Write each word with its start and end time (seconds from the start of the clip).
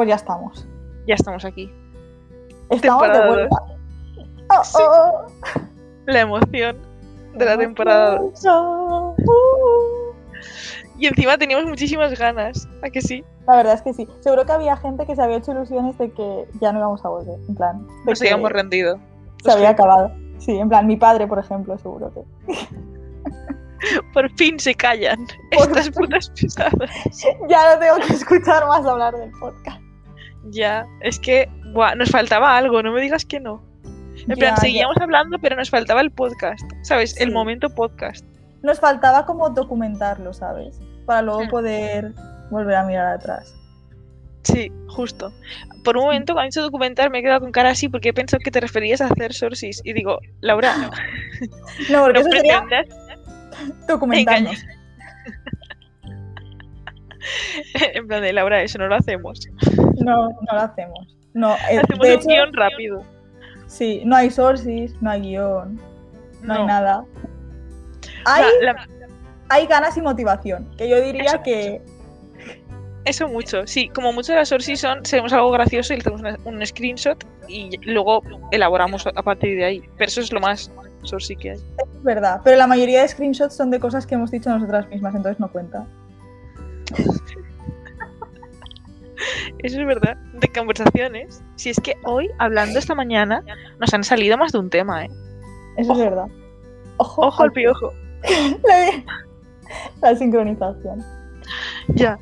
Pues 0.00 0.08
ya 0.08 0.14
estamos. 0.14 0.66
Ya 1.06 1.14
estamos 1.14 1.44
aquí. 1.44 1.70
Estamos 2.70 3.02
de 3.02 3.08
Temporada 3.10 3.28
vuelta. 3.28 3.56
Oh, 4.48 4.64
Sí. 4.64 4.78
oh. 4.80 5.26
La 6.06 6.20
emoción 6.20 6.78
de 7.34 7.44
la 7.44 7.58
temporada 7.58 8.18
2. 8.18 8.44
Uh. 8.46 9.14
Y 10.96 11.06
encima 11.06 11.36
teníamos 11.36 11.66
muchísimas 11.66 12.18
ganas. 12.18 12.66
¿A 12.82 12.88
que 12.88 13.02
sí? 13.02 13.22
La 13.46 13.56
verdad 13.56 13.74
es 13.74 13.82
que 13.82 13.92
sí. 13.92 14.08
Seguro 14.20 14.46
que 14.46 14.52
había 14.52 14.74
gente 14.78 15.04
que 15.04 15.14
se 15.14 15.20
había 15.20 15.36
hecho 15.36 15.52
ilusiones 15.52 15.98
de 15.98 16.10
que 16.12 16.48
ya 16.62 16.72
no 16.72 16.78
íbamos 16.78 17.04
a 17.04 17.10
volver. 17.10 17.38
En 17.46 17.54
plan, 17.54 17.86
de 17.86 17.92
Nos 18.06 18.22
habíamos 18.22 18.52
rendido. 18.52 18.98
se 19.44 19.52
había 19.52 19.68
acabado. 19.68 20.10
Sí, 20.38 20.56
en 20.56 20.70
plan, 20.70 20.86
mi 20.86 20.96
padre, 20.96 21.26
por 21.26 21.40
ejemplo, 21.40 21.76
seguro 21.76 22.10
que. 22.14 22.54
Por 24.14 24.30
fin 24.36 24.58
se 24.58 24.74
callan 24.74 25.26
Por 25.52 25.68
estas 25.68 25.90
putas 25.90 26.30
pesadas. 26.30 26.90
ya 27.48 27.74
no 27.74 27.80
tengo 27.80 27.96
que 28.06 28.14
escuchar 28.14 28.66
más 28.66 28.86
hablar 28.86 29.14
del 29.14 29.30
podcast. 29.32 29.89
Ya, 30.44 30.86
es 31.00 31.18
que 31.18 31.48
buah, 31.72 31.94
nos 31.94 32.10
faltaba 32.10 32.56
algo, 32.56 32.82
no 32.82 32.92
me 32.92 33.00
digas 33.00 33.24
que 33.24 33.40
no. 33.40 33.62
En 34.16 34.38
plan, 34.38 34.54
Ya, 34.54 34.56
seguíamos 34.56 34.96
hablando, 35.00 35.38
pero 35.38 35.56
nos 35.56 35.70
faltaba 35.70 36.00
el 36.00 36.10
podcast, 36.10 36.62
¿sabes? 36.82 37.18
El 37.20 37.32
momento 37.32 37.70
podcast. 37.70 38.24
Nos 38.62 38.78
faltaba 38.80 39.24
como 39.26 39.48
documentarlo, 39.50 40.32
¿sabes? 40.32 40.78
Para 41.06 41.22
luego 41.22 41.44
Hmm. 41.44 41.48
poder 41.48 42.12
volver 42.50 42.74
a 42.76 42.84
mirar 42.84 43.14
atrás. 43.14 43.54
Sí, 44.42 44.72
justo. 44.88 45.32
Por 45.84 45.96
un 45.96 46.04
momento, 46.04 46.32
cuando 46.32 46.46
he 46.46 46.50
dicho 46.50 46.62
documentar, 46.62 47.10
me 47.10 47.18
he 47.18 47.22
quedado 47.22 47.40
con 47.40 47.52
cara 47.52 47.70
así 47.70 47.88
porque 47.88 48.08
he 48.10 48.12
pensado 48.12 48.40
que 48.42 48.50
te 48.50 48.60
referías 48.60 49.00
a 49.00 49.06
hacer 49.06 49.32
sources. 49.32 49.80
Y 49.84 49.92
digo, 49.92 50.18
Laura, 50.40 50.76
no, 50.76 50.90
No, 51.90 52.04
porque 52.04 52.20
no 52.20 52.28
eso 52.28 52.30
sería 52.30 52.64
documentarnos. 53.86 54.64
en 57.94 58.06
plan 58.06 58.22
de 58.22 58.32
Laura, 58.32 58.62
eso 58.62 58.78
no 58.78 58.88
lo 58.88 58.96
hacemos. 58.96 59.40
No, 60.04 60.28
no 60.30 60.52
lo 60.52 60.60
hacemos. 60.60 61.16
No, 61.34 61.54
eh, 61.70 61.78
Hacemos 61.82 62.06
de 62.06 62.14
un 62.14 62.18
hecho, 62.20 62.28
guion 62.28 62.52
rápido. 62.52 63.02
sí, 63.66 64.02
no 64.04 64.16
hay 64.16 64.30
sources, 64.30 64.94
no 65.00 65.10
hay 65.10 65.20
guion, 65.20 65.80
no, 66.42 66.54
hay 66.54 66.64
nada. 66.66 67.04
Hay, 68.24 68.44
La- 68.62 68.72
la- 68.72 68.88
hay 69.48 69.66
ganas 69.66 69.96
y 69.96 70.00
motivación, 70.02 70.68
que 70.76 70.88
yo 70.88 71.00
diría 71.00 71.22
Eso 71.24 71.42
que 71.42 71.80
eso 73.06 73.28
mucho. 73.28 73.66
Sí, 73.66 73.88
como 73.88 74.12
mucho 74.12 74.32
de 74.32 74.38
las 74.38 74.48
sources 74.50 74.78
son, 74.80 75.00
hacemos 75.00 75.32
algo 75.32 75.50
gracioso 75.50 75.94
y 75.94 75.96
le 75.96 76.02
hacemos 76.02 76.36
un 76.44 76.64
screenshot 76.66 77.24
y 77.48 77.70
luego 77.90 78.22
elaboramos 78.52 79.06
a 79.06 79.22
partir 79.22 79.56
de 79.56 79.64
ahí. 79.64 79.82
Pero 79.96 80.08
eso 80.08 80.20
es 80.20 80.32
lo 80.32 80.38
más 80.40 80.70
sourcey 81.02 81.34
que 81.36 81.52
hay. 81.52 81.56
es 81.56 82.02
verdad, 82.02 82.40
pero 82.44 82.56
la 82.58 82.66
mayoría 82.66 83.00
de 83.02 83.08
screenshots 83.08 83.56
son 83.56 83.70
de 83.70 83.80
cosas 83.80 84.06
que 84.06 84.14
hemos 84.16 84.30
dicho 84.30 84.50
nosotras 84.50 84.86
mismas, 84.88 85.14
entonces 85.14 85.40
no 85.40 85.50
cuenta. 85.50 85.86
Eso 89.62 89.80
es 89.80 89.86
verdad. 89.86 90.16
De 90.34 90.48
conversaciones. 90.48 91.42
Si 91.56 91.70
es 91.70 91.80
que 91.80 91.94
hoy, 92.04 92.28
hablando 92.38 92.78
esta 92.78 92.94
mañana, 92.94 93.42
nos 93.78 93.92
han 93.94 94.04
salido 94.04 94.36
más 94.38 94.52
de 94.52 94.58
un 94.58 94.70
tema, 94.70 95.04
¿eh? 95.04 95.10
Eso 95.76 95.92
Ojo. 95.92 96.02
es 96.02 96.10
verdad. 96.10 96.26
Ojo, 96.98 97.26
Ojo 97.26 97.42
al 97.42 97.52
piojo. 97.52 97.92
La, 100.02 100.10
la 100.10 100.16
sincronización. 100.16 101.02
Ya. 101.88 102.18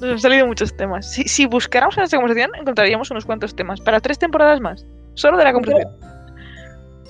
Nos 0.00 0.10
han 0.10 0.18
salido 0.18 0.46
muchos 0.46 0.76
temas. 0.76 1.10
Si, 1.12 1.22
si 1.24 1.46
buscáramos 1.46 1.96
en 1.98 2.04
esta 2.04 2.16
conversación, 2.16 2.50
encontraríamos 2.58 3.10
unos 3.10 3.24
cuantos 3.24 3.54
temas. 3.54 3.80
Para 3.80 4.00
tres 4.00 4.18
temporadas 4.18 4.60
más. 4.60 4.84
Solo 5.14 5.36
de 5.38 5.44
la 5.44 5.52
conversación. 5.52 5.92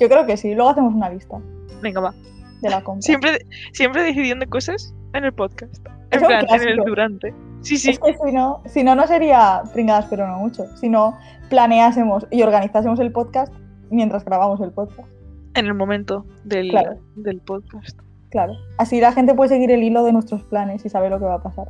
yo 0.01 0.09
creo 0.09 0.27
que 0.27 0.37
sí, 0.37 0.55
luego 0.55 0.71
hacemos 0.71 0.95
una 0.95 1.09
lista 1.11 1.39
Venga, 1.83 2.01
va. 2.01 2.15
de 2.63 2.71
la 2.71 2.83
compra. 2.85 3.03
Siempre, 3.03 3.39
siempre 3.73 4.03
decidiendo 4.03 4.47
cosas 4.49 4.95
en 5.15 5.25
el 5.25 5.33
podcast. 5.33 5.75
En 6.11 6.21
Es 6.21 6.27
plan, 6.27 6.47
en 6.51 6.69
el 6.69 6.77
durante. 6.77 7.35
Sí, 7.67 7.77
sí. 7.77 7.91
Es 7.91 7.99
que 7.99 8.15
si 8.25 8.33
no, 8.33 8.63
si 8.67 8.85
no, 8.85 8.95
no 8.95 9.07
sería 9.07 9.63
pringadas, 9.73 10.07
pero 10.09 10.27
no 10.29 10.39
mucho. 10.39 10.65
Si 10.77 10.89
no, 10.89 11.19
planeásemos 11.51 12.27
y 12.31 12.43
organizásemos 12.43 12.99
el 13.01 13.13
podcast 13.13 13.53
mientras 13.91 14.25
grabamos 14.25 14.61
el 14.61 14.73
podcast. 14.73 15.09
En 15.55 15.67
el 15.67 15.75
momento 15.75 16.25
del, 16.45 16.71
Claro. 16.71 16.99
del 17.17 17.41
podcast. 17.41 17.99
Claro. 18.31 18.53
Así 18.79 19.01
la 19.01 19.13
gente 19.13 19.35
puede 19.35 19.49
seguir 19.49 19.71
el 19.71 19.83
hilo 19.83 20.05
de 20.05 20.13
nuestros 20.13 20.43
planes 20.45 20.85
y 20.85 20.89
saber 20.89 21.11
lo 21.11 21.19
que 21.19 21.25
va 21.25 21.35
a 21.37 21.43
pasar. 21.43 21.67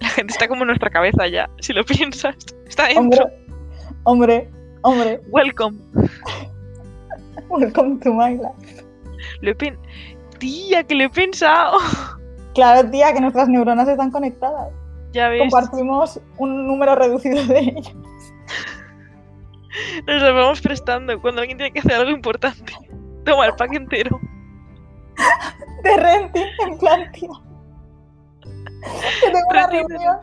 La 0.00 0.08
gente 0.10 0.32
está 0.32 0.46
como 0.46 0.62
en 0.62 0.68
nuestra 0.68 0.90
cabeza 0.90 1.26
ya, 1.26 1.50
si 1.60 1.72
lo 1.72 1.84
piensas. 1.86 2.36
Está 2.66 2.84
Hombre, 2.96 3.18
dentro. 3.18 3.26
hombre, 4.04 4.50
hombre, 4.82 5.20
Welcome. 5.30 5.78
welcome 7.48 7.98
to 8.00 8.12
my 8.12 8.36
life. 8.36 8.84
Lo 9.40 9.50
he 9.50 9.54
pen- 9.54 9.78
Tía, 10.38 10.84
que 10.84 10.94
lo 10.94 11.04
he 11.04 11.08
pensado. 11.10 11.78
Claro, 12.58 12.90
tía, 12.90 13.12
que 13.12 13.20
nuestras 13.20 13.48
neuronas 13.48 13.86
están 13.86 14.10
conectadas. 14.10 14.72
Ya 15.12 15.28
ves. 15.28 15.42
Compartimos 15.42 16.20
un 16.38 16.66
número 16.66 16.96
reducido 16.96 17.44
de 17.44 17.60
ellas. 17.60 17.94
Nos 20.08 20.22
lo 20.22 20.34
vamos 20.34 20.60
prestando 20.60 21.20
cuando 21.20 21.40
alguien 21.40 21.56
tiene 21.56 21.72
que 21.72 21.78
hacer 21.78 21.92
algo 21.92 22.10
importante. 22.10 22.72
Toma 23.24 23.46
el 23.46 23.54
pack 23.54 23.74
entero. 23.74 24.18
De 25.84 25.96
renting, 25.98 26.46
en 26.66 26.78
plan, 26.78 27.12
tía. 27.12 27.28
Que 29.20 29.30
tengo 29.30 29.48
una 29.50 29.68
reunión. 29.68 30.16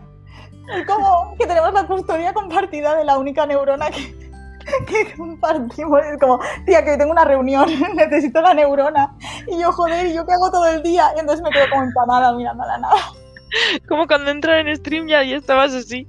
Es 0.75 0.85
como 0.85 1.37
que 1.39 1.47
tenemos 1.47 1.71
la 1.71 1.87
custodia 1.87 2.33
compartida 2.33 2.97
de 2.97 3.05
la 3.05 3.17
única 3.17 3.45
neurona 3.45 3.89
que, 3.91 4.24
que 4.87 5.13
compartimos. 5.15 6.01
Es 6.05 6.19
como, 6.19 6.39
tía, 6.65 6.83
que 6.83 6.97
tengo 6.97 7.11
una 7.11 7.25
reunión, 7.25 7.67
necesito 7.95 8.41
la 8.41 8.53
neurona. 8.53 9.15
Y 9.47 9.59
yo, 9.59 9.71
joder, 9.71 10.07
¿y 10.07 10.13
yo 10.13 10.25
qué 10.25 10.33
hago 10.33 10.51
todo 10.51 10.65
el 10.67 10.83
día? 10.83 11.11
Y 11.15 11.19
entonces 11.19 11.43
me 11.43 11.51
quedo 11.51 11.69
como 11.69 11.83
empanada 11.83 12.33
mirando 12.33 12.63
a 12.63 12.67
la 12.67 12.77
nada. 12.79 12.95
Como 13.87 14.05
cuando 14.05 14.31
entran 14.31 14.67
en 14.67 14.75
stream 14.75 15.07
ya 15.07 15.23
y 15.23 15.33
estabas 15.33 15.73
así. 15.73 16.07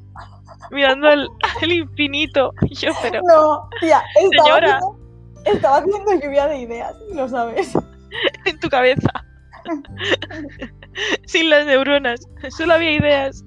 Mirando 0.73 1.07
al, 1.07 1.29
al 1.63 1.73
infinito. 1.73 2.53
Y 2.63 2.75
yo, 2.75 2.91
pero. 3.03 3.21
No, 3.23 3.69
tía, 3.79 4.03
estaba, 4.17 4.45
Señora. 4.45 4.77
Haciendo, 4.79 4.99
estaba 5.45 5.77
haciendo 5.77 6.15
lluvia 6.15 6.47
de 6.49 6.59
ideas, 6.59 6.95
lo 7.15 7.29
sabes. 7.29 7.73
En 8.47 8.59
tu 8.59 8.69
cabeza. 8.69 9.11
Sin 11.27 11.51
las 11.51 11.67
neuronas. 11.67 12.27
Solo 12.49 12.75
había 12.75 12.93
ideas. 12.93 13.45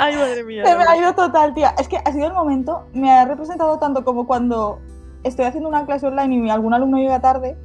Ay, 0.00 0.16
madre 0.16 0.44
mía. 0.44 0.64
Se 0.66 0.76
me 0.76 0.84
ha 0.84 0.96
ido 0.96 1.14
total, 1.14 1.54
tía. 1.54 1.74
Es 1.78 1.88
que 1.88 1.98
ha 1.98 2.12
sido 2.12 2.26
el 2.26 2.32
momento, 2.32 2.86
me 2.92 3.12
ha 3.12 3.24
representado 3.24 3.78
tanto 3.78 4.04
como 4.04 4.26
cuando 4.26 4.80
estoy 5.22 5.44
haciendo 5.44 5.68
una 5.68 5.84
clase 5.84 6.06
online 6.06 6.46
y 6.46 6.50
algún 6.50 6.72
alumno 6.72 6.96
llega 6.96 7.20
tarde 7.20 7.56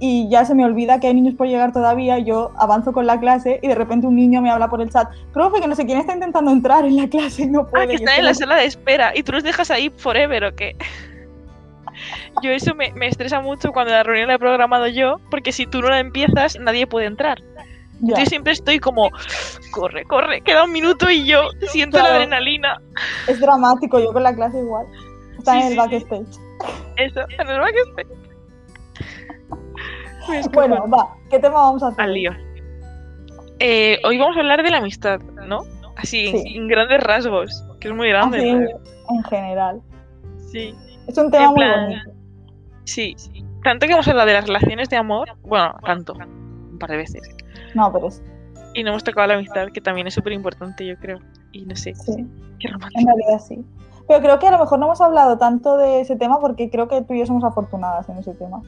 y 0.00 0.28
ya 0.28 0.44
se 0.44 0.54
me 0.54 0.64
olvida 0.64 1.00
que 1.00 1.08
hay 1.08 1.14
niños 1.14 1.34
por 1.34 1.48
llegar 1.48 1.72
todavía, 1.72 2.18
yo 2.18 2.52
avanzo 2.56 2.92
con 2.92 3.06
la 3.06 3.18
clase 3.18 3.58
y 3.62 3.68
de 3.68 3.74
repente 3.74 4.06
un 4.06 4.14
niño 4.14 4.40
me 4.40 4.50
habla 4.50 4.68
por 4.68 4.80
el 4.80 4.90
chat, 4.90 5.08
profe, 5.32 5.60
que 5.60 5.66
no 5.66 5.74
sé 5.74 5.86
quién 5.86 5.98
está 5.98 6.12
intentando 6.12 6.50
entrar 6.50 6.84
en 6.84 6.96
la 6.96 7.08
clase 7.08 7.42
y 7.42 7.46
no 7.46 7.66
puede. 7.66 7.84
Ah, 7.84 7.86
que 7.86 7.92
Y 7.94 7.96
están 7.96 8.14
es 8.14 8.18
en 8.20 8.24
la 8.26 8.34
sala 8.34 8.56
de 8.56 8.66
espera 8.66 9.12
y 9.16 9.22
tú 9.22 9.32
los 9.32 9.42
dejas 9.42 9.70
ahí 9.70 9.90
forever 9.90 10.44
o 10.44 10.54
qué. 10.54 10.76
Yo 12.42 12.52
eso 12.52 12.74
me, 12.76 12.92
me 12.92 13.08
estresa 13.08 13.40
mucho 13.40 13.72
cuando 13.72 13.92
la 13.92 14.04
reunión 14.04 14.28
la 14.28 14.34
he 14.34 14.38
programado 14.38 14.86
yo, 14.86 15.16
porque 15.30 15.50
si 15.50 15.66
tú 15.66 15.80
no 15.80 15.88
la 15.88 15.98
empiezas, 15.98 16.56
nadie 16.60 16.86
puede 16.86 17.06
entrar. 17.06 17.42
Yo 18.00 18.16
siempre 18.26 18.52
estoy 18.52 18.78
como, 18.78 19.10
corre, 19.72 20.04
corre, 20.04 20.40
queda 20.42 20.64
un 20.64 20.72
minuto 20.72 21.10
y 21.10 21.24
yo 21.26 21.48
siento 21.68 21.98
la 21.98 22.04
adrenalina. 22.14 22.80
Es 23.26 23.40
dramático, 23.40 23.98
yo 23.98 24.12
con 24.12 24.22
la 24.22 24.34
clase 24.34 24.58
igual. 24.58 24.86
Está 25.38 25.52
Sí, 25.52 25.58
en 25.58 25.64
el 25.66 25.72
sí, 25.72 25.76
backstage. 25.76 26.28
Eso, 26.96 27.20
en 27.38 27.48
el 27.48 27.58
backstage. 27.60 28.06
Bueno, 30.52 30.86
va, 30.90 31.16
¿qué 31.30 31.38
tema 31.38 31.54
vamos 31.54 31.82
a 31.82 31.88
hacer? 31.88 32.04
al 32.04 32.12
lío. 32.12 32.32
Eh, 33.60 33.98
hoy 34.04 34.18
vamos 34.18 34.36
a 34.36 34.40
hablar 34.40 34.62
de 34.62 34.70
la 34.70 34.76
amistad, 34.76 35.20
¿no? 35.46 35.60
Así, 35.96 36.30
Sí. 36.30 36.54
en 36.56 36.68
grandes 36.68 37.02
rasgos, 37.02 37.64
que 37.80 37.88
es 37.88 37.94
muy 37.94 38.08
grande. 38.10 38.38
Así, 38.38 38.52
¿no? 38.52 38.68
en 39.16 39.24
general. 39.24 39.80
Sí. 40.52 40.74
Es 41.06 41.16
un 41.16 41.30
tema 41.30 41.50
muy 41.52 41.64
bonito. 41.64 42.10
Sí, 42.84 43.16
tanto 43.64 43.86
que 43.86 43.92
hemos 43.94 44.06
hablado 44.06 44.26
de 44.28 44.34
las 44.34 44.46
relaciones 44.46 44.88
de 44.90 44.96
amor, 44.98 45.30
bueno, 45.42 45.74
tanto, 45.84 46.12
un 46.12 46.78
par 46.78 46.90
de 46.90 46.98
veces. 46.98 47.22
No, 47.74 47.92
pero 47.92 48.08
es- 48.08 48.22
Y 48.74 48.82
no 48.82 48.90
hemos 48.90 49.04
tocado 49.04 49.26
la 49.28 49.34
amistad, 49.34 49.68
que 49.72 49.80
también 49.80 50.06
es 50.06 50.14
súper 50.14 50.32
importante, 50.32 50.86
yo 50.86 50.96
creo. 50.96 51.18
Y 51.52 51.64
no 51.66 51.74
sé, 51.76 51.94
sí. 51.94 52.26
qué 52.58 52.68
En 52.68 52.74
romántico. 52.74 53.06
realidad 53.16 53.40
sí. 53.46 53.64
Pero 54.06 54.20
creo 54.20 54.38
que 54.38 54.48
a 54.48 54.50
lo 54.52 54.58
mejor 54.58 54.78
no 54.78 54.86
hemos 54.86 55.00
hablado 55.00 55.36
tanto 55.38 55.76
de 55.76 56.00
ese 56.00 56.16
tema 56.16 56.38
porque 56.40 56.70
creo 56.70 56.88
que 56.88 57.02
tú 57.02 57.14
y 57.14 57.18
yo 57.20 57.26
somos 57.26 57.44
afortunadas 57.44 58.08
en 58.08 58.18
ese 58.18 58.34
tema. 58.34 58.62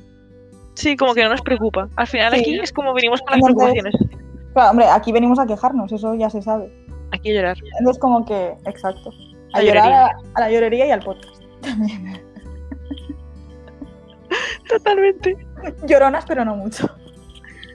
Sí, 0.74 0.96
como 0.96 1.14
que 1.14 1.22
no 1.22 1.30
nos 1.30 1.42
preocupa. 1.42 1.88
Al 1.96 2.06
final 2.06 2.32
Sí. 2.34 2.40
aquí 2.40 2.58
es 2.60 2.72
como 2.72 2.92
venimos 2.94 3.20
con 3.22 3.38
las 3.38 3.48
Entonces- 3.48 3.72
preocupaciones. 3.82 4.20
Claro, 4.52 4.70
hombre, 4.70 4.86
aquí 4.86 5.12
venimos 5.12 5.38
a 5.38 5.46
quejarnos, 5.46 5.92
eso 5.92 6.14
ya 6.14 6.28
se 6.30 6.42
sabe. 6.42 6.72
Aquí 7.12 7.30
a 7.30 7.34
llorar. 7.34 7.56
Entonces 7.78 8.00
como 8.00 8.24
que, 8.24 8.54
exacto. 8.66 9.10
A 9.52 9.62
llorar 9.62 10.12
a 10.34 10.40
la 10.40 10.50
llorería 10.50 10.86
y 10.86 10.90
al 10.90 11.00
podcast. 11.00 11.42
También. 11.60 12.20
Totalmente. 14.68 15.36
Lloronas, 15.86 16.24
pero 16.26 16.44
no 16.44 16.56
mucho. 16.56 16.86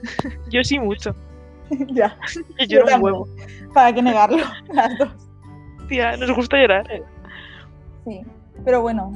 Yo 0.50 0.62
sí 0.64 0.78
mucho. 0.78 1.14
ya, 1.88 2.16
Yo 2.58 2.64
lloro 2.66 2.84
un 2.84 2.90
también. 2.90 3.02
huevo. 3.02 3.28
para 3.74 3.92
qué 3.92 4.02
negarlo, 4.02 4.38
las 4.72 4.98
dos. 4.98 5.08
Tía, 5.88 6.16
nos 6.16 6.30
gusta 6.34 6.56
llorar. 6.58 6.86
Sí, 8.04 8.20
pero 8.64 8.82
bueno, 8.82 9.12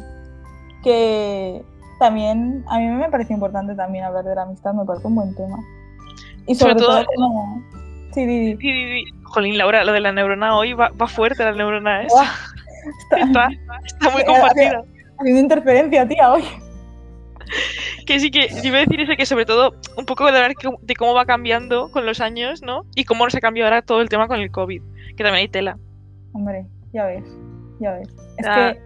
que 0.83 1.63
también 1.99 2.65
a 2.69 2.79
mí 2.79 2.87
me 2.89 3.09
parece 3.11 3.33
importante 3.33 3.75
también 3.75 4.05
hablar 4.05 4.25
de 4.25 4.35
la 4.35 4.43
amistad, 4.43 4.73
me 4.75 4.85
parece 4.85 5.07
un 5.07 5.15
buen 5.17 5.35
tema. 5.35 5.59
Y 6.47 6.55
sobre, 6.55 6.73
Sobre 6.75 6.85
todo, 6.87 7.05
todo- 7.05 7.07
como... 7.15 7.63
Sí, 8.13 8.57
sí. 8.61 9.05
Jolín, 9.23 9.57
Laura, 9.57 9.85
lo 9.85 9.93
de 9.93 10.01
la 10.01 10.11
neurona 10.11 10.57
hoy 10.57 10.73
va, 10.73 10.89
va 10.91 11.07
fuerte, 11.07 11.45
la 11.45 11.53
neurona 11.53 12.03
esa. 12.03 12.15
Buah, 12.17 13.27
Está, 13.27 13.49
está 13.85 14.11
muy 14.11 14.23
Eh, 14.23 14.25
compartida. 14.27 14.83
Haciendo 15.19 15.41
interferencia, 15.43 16.09
tía, 16.09 16.33
hoy. 16.33 16.43
Que 18.07 18.19
sí 18.19 18.31
que 18.31 18.49
yo 18.49 18.69
iba 18.69 18.79
a 18.79 18.81
decir 18.81 19.01
eso, 19.01 19.13
que 19.17 19.27
sobre 19.27 19.45
todo 19.45 19.75
un 19.97 20.07
poco 20.07 20.25
de 20.25 20.37
hablar 20.39 20.55
de 20.81 20.95
cómo 20.95 21.15
va 21.15 21.27
cambiando 21.27 21.91
con 21.91 22.07
los 22.07 22.21
años, 22.21 22.63
¿no? 22.63 22.83
Y 22.95 23.05
cómo 23.05 23.25
nos 23.25 23.35
ha 23.35 23.41
cambiado 23.41 23.69
ahora 23.69 23.83
todo 23.83 24.01
el 24.01 24.09
tema 24.09 24.27
con 24.27 24.41
el 24.41 24.51
COVID, 24.51 24.83
que 25.17 25.23
también 25.25 25.43
hay 25.43 25.49
tela. 25.49 25.79
Hombre, 26.33 26.67
ya 26.93 27.07
ves, 27.07 27.25
ya 27.81 27.93
ves. 27.93 28.09
Es 28.39 28.47
Ah. 28.49 28.73
que, 28.73 28.81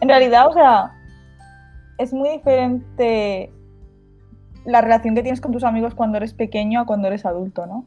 en 0.00 0.08
realidad, 0.08 0.48
o 0.48 0.52
sea, 0.52 0.92
es 1.98 2.12
muy 2.12 2.28
diferente 2.30 3.50
la 4.64 4.80
relación 4.80 5.14
que 5.14 5.22
tienes 5.22 5.40
con 5.40 5.52
tus 5.52 5.64
amigos 5.64 5.94
cuando 5.94 6.16
eres 6.16 6.32
pequeño 6.34 6.80
a 6.80 6.86
cuando 6.86 7.08
eres 7.08 7.26
adulto, 7.26 7.66
¿no? 7.66 7.86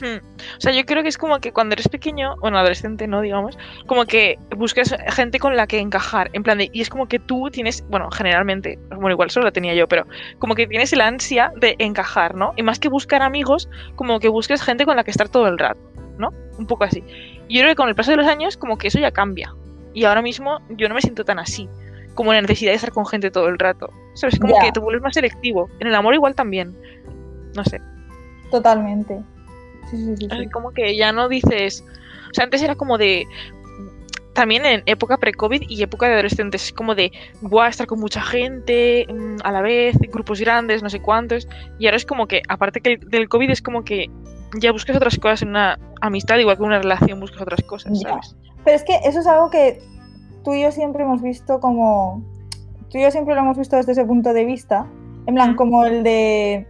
Hmm. 0.00 0.18
O 0.56 0.60
sea, 0.60 0.72
yo 0.72 0.84
creo 0.84 1.02
que 1.02 1.08
es 1.08 1.16
como 1.16 1.38
que 1.38 1.52
cuando 1.52 1.72
eres 1.72 1.88
pequeño, 1.88 2.36
bueno, 2.40 2.58
adolescente, 2.58 3.06
¿no? 3.06 3.20
Digamos, 3.20 3.58
como 3.86 4.04
que 4.04 4.38
buscas 4.56 4.94
gente 5.08 5.38
con 5.38 5.56
la 5.56 5.66
que 5.66 5.78
encajar, 5.78 6.30
en 6.32 6.42
plan 6.42 6.58
de, 6.58 6.70
y 6.72 6.80
es 6.82 6.90
como 6.90 7.06
que 7.06 7.18
tú 7.18 7.48
tienes, 7.50 7.84
bueno, 7.88 8.10
generalmente, 8.10 8.78
bueno, 8.90 9.12
igual 9.12 9.30
solo 9.30 9.46
la 9.46 9.52
tenía 9.52 9.74
yo, 9.74 9.88
pero 9.88 10.06
como 10.38 10.54
que 10.54 10.66
tienes 10.66 10.92
el 10.92 11.00
ansia 11.00 11.52
de 11.56 11.76
encajar, 11.78 12.34
¿no? 12.34 12.52
Y 12.56 12.62
más 12.62 12.78
que 12.78 12.88
buscar 12.88 13.22
amigos, 13.22 13.68
como 13.94 14.20
que 14.20 14.28
buscas 14.28 14.62
gente 14.62 14.84
con 14.84 14.96
la 14.96 15.04
que 15.04 15.10
estar 15.10 15.28
todo 15.28 15.46
el 15.46 15.58
rato, 15.58 15.80
¿no? 16.18 16.30
Un 16.58 16.66
poco 16.66 16.84
así. 16.84 17.02
Y 17.48 17.56
yo 17.56 17.62
creo 17.62 17.72
que 17.72 17.76
con 17.76 17.88
el 17.88 17.94
paso 17.94 18.10
de 18.10 18.18
los 18.18 18.26
años, 18.26 18.56
como 18.56 18.76
que 18.76 18.88
eso 18.88 18.98
ya 18.98 19.10
cambia. 19.10 19.54
Y 19.94 20.04
ahora 20.04 20.20
mismo 20.20 20.60
yo 20.70 20.88
no 20.88 20.94
me 20.94 21.00
siento 21.00 21.24
tan 21.24 21.38
así, 21.38 21.68
como 22.14 22.32
la 22.32 22.42
necesidad 22.42 22.72
de 22.72 22.76
estar 22.76 22.92
con 22.92 23.06
gente 23.06 23.30
todo 23.30 23.48
el 23.48 23.58
rato. 23.58 23.88
¿Sabes? 24.14 24.38
Como 24.38 24.58
que 24.58 24.72
te 24.72 24.80
vuelves 24.80 25.02
más 25.02 25.14
selectivo. 25.14 25.68
En 25.78 25.86
el 25.86 25.94
amor 25.94 26.14
igual 26.14 26.34
también. 26.34 26.74
No 27.54 27.64
sé. 27.64 27.80
Totalmente. 28.50 29.22
Sí, 29.90 29.96
sí, 29.96 30.04
sí. 30.04 30.16
sí. 30.20 30.28
Así 30.30 30.48
como 30.48 30.70
que 30.72 30.96
ya 30.96 31.12
no 31.12 31.28
dices. 31.28 31.84
O 32.30 32.34
sea, 32.34 32.44
antes 32.44 32.62
era 32.62 32.74
como 32.74 32.98
de. 32.98 33.26
También 34.34 34.66
en 34.66 34.82
época 34.84 35.16
pre-COVID 35.16 35.62
y 35.66 35.82
época 35.82 36.06
de 36.08 36.12
adolescentes, 36.12 36.64
es 36.66 36.72
como 36.74 36.94
de, 36.94 37.10
buah, 37.40 37.68
estar 37.68 37.86
con 37.86 37.98
mucha 38.00 38.20
gente 38.20 39.06
mm, 39.08 39.36
a 39.42 39.50
la 39.50 39.62
vez, 39.62 39.96
grupos 40.12 40.40
grandes, 40.40 40.82
no 40.82 40.90
sé 40.90 41.00
cuántos. 41.00 41.48
Y 41.78 41.86
ahora 41.86 41.96
es 41.96 42.04
como 42.04 42.26
que, 42.26 42.42
aparte 42.48 42.82
que 42.82 42.92
el- 42.94 43.00
del 43.08 43.30
COVID, 43.30 43.48
es 43.50 43.62
como 43.62 43.82
que 43.82 44.10
ya 44.60 44.72
buscas 44.72 44.94
otras 44.96 45.18
cosas 45.18 45.40
en 45.40 45.48
una 45.50 45.78
amistad, 46.02 46.36
igual 46.36 46.56
que 46.58 46.62
en 46.64 46.66
una 46.68 46.78
relación 46.82 47.18
buscas 47.18 47.40
otras 47.40 47.62
cosas, 47.62 47.98
Ya. 47.98 48.10
¿sabes? 48.10 48.36
Pero 48.62 48.76
es 48.76 48.82
que 48.84 48.96
eso 49.04 49.20
es 49.20 49.26
algo 49.26 49.48
que 49.48 49.80
tú 50.44 50.52
y 50.52 50.62
yo 50.62 50.70
siempre 50.70 51.02
hemos 51.04 51.22
visto 51.22 51.58
como. 51.58 52.22
Tú 52.90 52.98
y 52.98 53.02
yo 53.02 53.10
siempre 53.10 53.34
lo 53.34 53.40
hemos 53.40 53.56
visto 53.56 53.76
desde 53.76 53.92
ese 53.92 54.04
punto 54.04 54.34
de 54.34 54.44
vista. 54.44 54.86
En 55.26 55.34
plan, 55.34 55.56
como 55.56 55.86
el 55.86 56.02
de 56.02 56.66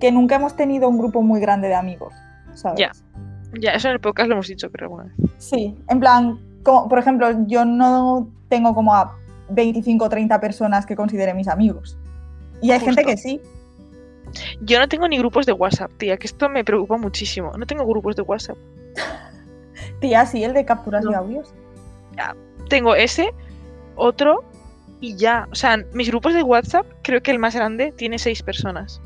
que 0.00 0.12
nunca 0.12 0.34
hemos 0.36 0.54
tenido 0.54 0.86
un 0.88 0.98
grupo 0.98 1.22
muy 1.22 1.40
grande 1.40 1.68
de 1.68 1.74
amigos. 1.76 2.12
¿Sabes? 2.56 2.78
Ya. 2.78 2.92
Ya, 3.60 3.70
eso 3.72 3.88
en 3.88 3.94
el 3.94 4.00
podcast 4.00 4.28
lo 4.28 4.34
hemos 4.34 4.48
dicho, 4.48 4.70
pero 4.70 4.86
alguna 4.86 5.04
vez. 5.04 5.12
Sí, 5.38 5.76
en 5.88 6.00
plan, 6.00 6.38
como, 6.62 6.88
por 6.88 6.98
ejemplo, 6.98 7.28
yo 7.46 7.64
no 7.64 8.28
tengo 8.48 8.74
como 8.74 8.94
a 8.94 9.16
25 9.50 10.04
o 10.04 10.08
30 10.08 10.40
personas 10.40 10.84
que 10.84 10.96
considere 10.96 11.32
mis 11.32 11.48
amigos. 11.48 11.96
Y 12.60 12.70
hay 12.72 12.80
gente 12.80 13.04
que 13.04 13.16
sí. 13.16 13.40
Yo 14.60 14.78
no 14.78 14.88
tengo 14.88 15.06
ni 15.08 15.18
grupos 15.18 15.46
de 15.46 15.52
WhatsApp, 15.52 15.90
tía, 15.96 16.16
que 16.16 16.26
esto 16.26 16.48
me 16.48 16.64
preocupa 16.64 16.96
muchísimo. 16.96 17.52
No 17.56 17.64
tengo 17.66 17.86
grupos 17.86 18.16
de 18.16 18.22
WhatsApp. 18.22 18.56
Tía, 20.00 20.26
sí, 20.26 20.42
el 20.44 20.52
de 20.52 20.64
capturas 20.64 21.04
No. 21.04 21.10
de 21.10 21.16
audios. 21.16 21.54
tengo 22.68 22.94
ese, 22.94 23.32
otro 23.94 24.44
y 25.00 25.16
ya. 25.16 25.46
O 25.52 25.54
sea, 25.54 25.78
mis 25.92 26.08
grupos 26.08 26.34
de 26.34 26.42
WhatsApp, 26.42 26.86
creo 27.02 27.22
que 27.22 27.30
el 27.30 27.38
más 27.38 27.54
grande 27.54 27.92
tiene 27.92 28.18
seis 28.18 28.42
personas. 28.42 29.00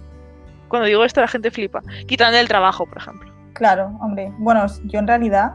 Cuando 0.69 0.87
digo 0.87 1.05
esto, 1.05 1.21
la 1.21 1.29
gente 1.29 1.51
flipa. 1.51 1.83
Quitando 2.07 2.39
el 2.39 2.49
trabajo, 2.49 2.87
por 2.87 2.99
ejemplo. 2.99 3.30
Claro, 3.53 3.97
hombre. 4.01 4.33
Bueno, 4.39 4.65
yo 4.85 4.99
en 5.01 5.07
realidad 5.07 5.55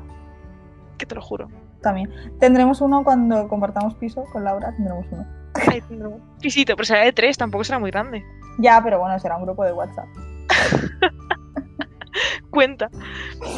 Que 0.97 1.05
te 1.05 1.15
lo 1.15 1.21
juro. 1.21 1.47
también. 1.81 2.09
Tendremos 2.39 2.81
uno 2.81 3.03
cuando 3.03 3.47
compartamos 3.47 3.95
piso 3.95 4.23
con 4.31 4.43
Laura, 4.43 4.71
tendremos 4.73 5.05
uno. 5.11 5.25
Ahí 5.71 5.81
tendremos. 5.81 6.19
Pisito, 6.41 6.75
pero 6.75 6.85
será 6.85 7.01
de 7.05 7.13
tres, 7.13 7.37
tampoco 7.37 7.63
será 7.63 7.79
muy 7.79 7.91
grande. 7.91 8.23
Ya, 8.59 8.81
pero 8.83 8.99
bueno, 8.99 9.17
será 9.19 9.37
un 9.37 9.43
grupo 9.43 9.63
de 9.63 9.71
WhatsApp. 9.73 10.05
Cuenta. 12.49 12.89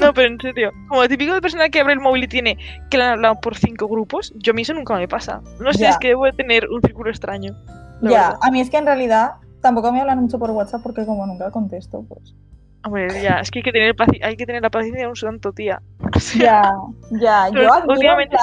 No, 0.02 0.14
pero 0.14 0.28
en 0.34 0.40
serio. 0.40 0.72
Como 0.88 1.04
el 1.04 1.10
típico 1.10 1.34
de 1.34 1.42
persona 1.42 1.70
que 1.70 1.80
abre 1.80 1.94
el 1.94 2.00
móvil 2.00 2.24
y 2.24 2.28
tiene 2.28 2.58
que 2.90 2.98
le 2.98 3.04
han 3.04 3.12
hablado 3.12 3.40
por 3.40 3.56
cinco 3.56 3.88
grupos, 3.88 4.34
yo 4.38 4.52
a 4.52 4.56
mí 4.56 4.64
eso 4.64 4.74
nunca 4.74 4.96
me 4.96 5.08
pasa. 5.08 5.42
No 5.60 5.72
sé, 5.74 5.80
Ya. 5.84 5.90
es 5.92 5.98
que 6.00 6.08
debo 6.10 6.26
de 6.26 6.34
tener 6.34 6.68
un 6.70 6.82
círculo 6.82 7.10
extraño. 7.12 7.54
ya, 8.02 8.10
verdad. 8.10 8.36
a 8.42 8.52
mí 8.52 8.60
es 8.62 8.70
que 8.72 8.78
en 8.78 8.86
realidad 8.88 9.34
tampoco 9.62 9.92
me 9.92 10.02
hablan 10.02 10.20
mucho 10.20 10.40
por 10.40 10.50
WhatsApp 10.52 10.82
porque 10.82 11.06
como 11.06 11.26
nunca 11.28 11.52
contesto, 11.52 12.04
pues. 12.10 12.34
Hombre, 12.84 13.08
ya, 13.22 13.40
es 13.40 13.52
que 13.52 13.60
hay 13.60 13.64
que 13.64 13.72
tener, 13.72 13.96
hay 14.24 14.38
que 14.38 14.46
tener 14.46 14.62
la 14.62 14.70
paciencia 14.70 15.04
de 15.04 15.10
un 15.10 15.16
santo, 15.16 15.52
tía. 15.52 15.82
O 16.16 16.20
sea, 16.20 16.72
Ya, 17.12 17.50
ya. 17.50 17.50
Yo 17.50 17.74
admiro, 17.74 17.84
en 17.84 17.90
últimamente- 17.90 18.38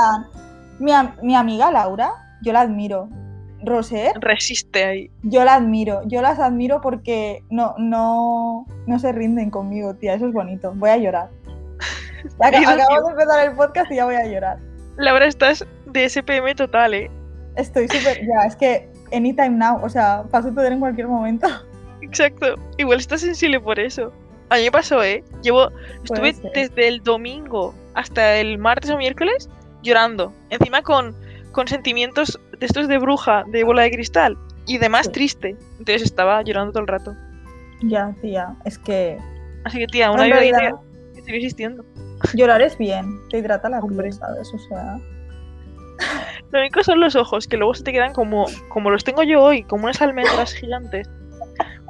mi, 0.78 0.92
am- 0.92 1.14
mi 1.22 1.34
amiga 1.36 1.70
Laura, 1.70 2.10
yo 2.42 2.52
la 2.52 2.60
admiro. 2.62 3.08
Roser, 3.66 4.12
resiste 4.20 4.84
ahí. 4.84 5.10
Yo 5.22 5.42
la 5.42 5.54
admiro, 5.54 6.02
yo 6.04 6.20
las 6.20 6.38
admiro 6.38 6.82
porque 6.82 7.42
no, 7.48 7.74
no, 7.78 8.66
no 8.86 8.98
se 8.98 9.10
rinden 9.12 9.48
conmigo, 9.50 9.94
tía, 9.94 10.12
eso 10.12 10.26
es 10.26 10.34
bonito. 10.34 10.72
Voy 10.74 10.90
a 10.90 10.98
llorar. 10.98 11.30
Aca- 12.40 12.58
Dios 12.58 12.70
acabamos 12.70 12.88
mío. 12.90 13.04
de 13.16 13.22
empezar 13.22 13.48
el 13.48 13.56
podcast 13.56 13.90
y 13.90 13.96
ya 13.96 14.04
voy 14.04 14.16
a 14.16 14.26
llorar. 14.26 14.58
Laura, 14.98 15.24
estás 15.24 15.64
de 15.86 16.06
SPM 16.08 16.54
total, 16.54 16.92
¿eh? 16.92 17.10
Estoy 17.56 17.88
súper, 17.88 18.18
ya, 18.26 18.44
es 18.46 18.54
que 18.56 18.86
anytime 19.14 19.50
now, 19.50 19.82
o 19.82 19.88
sea, 19.88 20.24
pasa 20.30 20.48
a 20.48 20.50
suceder 20.50 20.72
en 20.72 20.80
cualquier 20.80 21.08
momento. 21.08 21.46
Exacto. 22.02 22.56
Igual 22.76 22.98
estás 22.98 23.22
sensible 23.22 23.60
por 23.60 23.78
eso. 23.80 24.12
A 24.54 24.58
mí 24.58 24.64
me 24.64 24.70
pasó, 24.70 25.02
¿eh? 25.02 25.24
Llevo, 25.42 25.70
estuve 26.04 26.32
ser. 26.32 26.50
desde 26.54 26.88
el 26.88 27.02
domingo 27.02 27.74
hasta 27.94 28.36
el 28.36 28.58
martes 28.58 28.90
o 28.90 28.96
miércoles 28.96 29.48
llorando. 29.82 30.32
Encima 30.50 30.82
con, 30.82 31.14
con 31.52 31.66
sentimientos 31.68 32.38
de 32.58 32.66
estos 32.66 32.88
de 32.88 32.98
bruja, 32.98 33.44
de 33.48 33.64
bola 33.64 33.82
de 33.82 33.90
cristal. 33.90 34.36
Y 34.66 34.78
demás 34.78 35.06
Sí. 35.06 35.12
triste. 35.12 35.48
Entonces 35.78 36.02
estaba 36.02 36.40
llorando 36.42 36.72
todo 36.72 36.82
el 36.82 36.88
rato. 36.88 37.14
Ya, 37.82 38.14
tía, 38.22 38.54
es 38.64 38.78
que 38.78 39.18
Así 39.64 39.78
que, 39.78 39.86
tía, 39.86 40.10
una 40.10 40.24
vida 40.24 40.36
realidad 40.36 40.72
que 41.14 41.22
sigue 41.22 41.36
existiendo. 41.36 41.84
llorar 42.34 42.62
es 42.62 42.78
bien, 42.78 43.06
te 43.30 43.38
hidrata 43.38 43.68
la 43.68 43.80
piel, 43.82 44.12
¿sabes? 44.12 44.50
O 44.54 44.58
sea, 44.58 44.98
Lo 46.50 46.60
único 46.60 46.82
son 46.82 47.00
los 47.00 47.14
ojos, 47.16 47.46
que 47.46 47.56
luego 47.56 47.74
se 47.74 47.82
te 47.84 47.92
quedan 47.92 48.12
como, 48.12 48.46
como 48.68 48.90
los 48.90 49.04
tengo 49.04 49.22
yo 49.22 49.42
hoy, 49.42 49.62
como 49.64 49.84
unas 49.84 50.00
almendras 50.00 50.54
gigantes. 50.54 51.08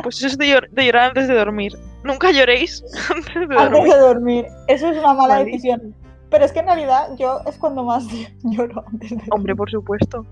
Pues 0.02 0.16
eso 0.19 0.26
es 0.26 0.38
de, 0.38 0.46
llor- 0.46 0.69
de 0.70 0.84
llorar 0.87 1.08
antes 1.11 1.28
de 1.28 1.34
dormir. 1.34 1.72
Nunca 2.04 2.30
lloréis 2.30 2.82
antes 3.11 3.34
de 3.49 3.56
antes 3.58 3.73
dormir. 3.73 3.92
de 3.92 3.99
dormir, 4.00 4.46
eso 4.68 4.88
es 4.90 4.99
una 4.99 5.14
mala 5.14 5.38
Malísimo. 5.38 5.75
decisión. 5.76 5.94
Pero 6.30 6.44
es 6.44 6.52
que 6.52 6.61
en 6.61 6.66
realidad 6.66 7.08
yo 7.18 7.40
es 7.46 7.56
cuando 7.58 7.82
más 7.84 8.04
lloro 8.44 8.84
antes 8.87 9.11
de 9.11 9.16
dormir. 9.16 9.32
Hombre, 9.32 9.56
por 9.56 9.70
supuesto. 9.70 10.25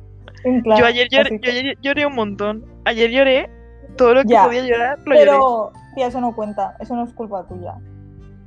Plan, 0.64 0.78
yo, 0.78 0.86
ayer 0.86 1.08
lloré, 1.10 1.38
yo 1.42 1.50
ayer 1.50 1.78
lloré 1.82 2.06
un 2.06 2.14
montón. 2.14 2.64
Ayer 2.84 3.10
lloré 3.10 3.50
todo 3.96 4.14
lo 4.14 4.22
que 4.22 4.28
Ya, 4.28 4.44
podía 4.44 4.64
llorar, 4.64 4.98
lo 5.00 5.04
lloré. 5.14 5.18
Pero, 5.24 5.72
tía, 5.94 6.06
eso 6.08 6.20
no 6.20 6.34
cuenta, 6.34 6.76
eso 6.80 6.96
no 6.96 7.04
es 7.04 7.12
culpa 7.12 7.46
tuya. 7.46 7.74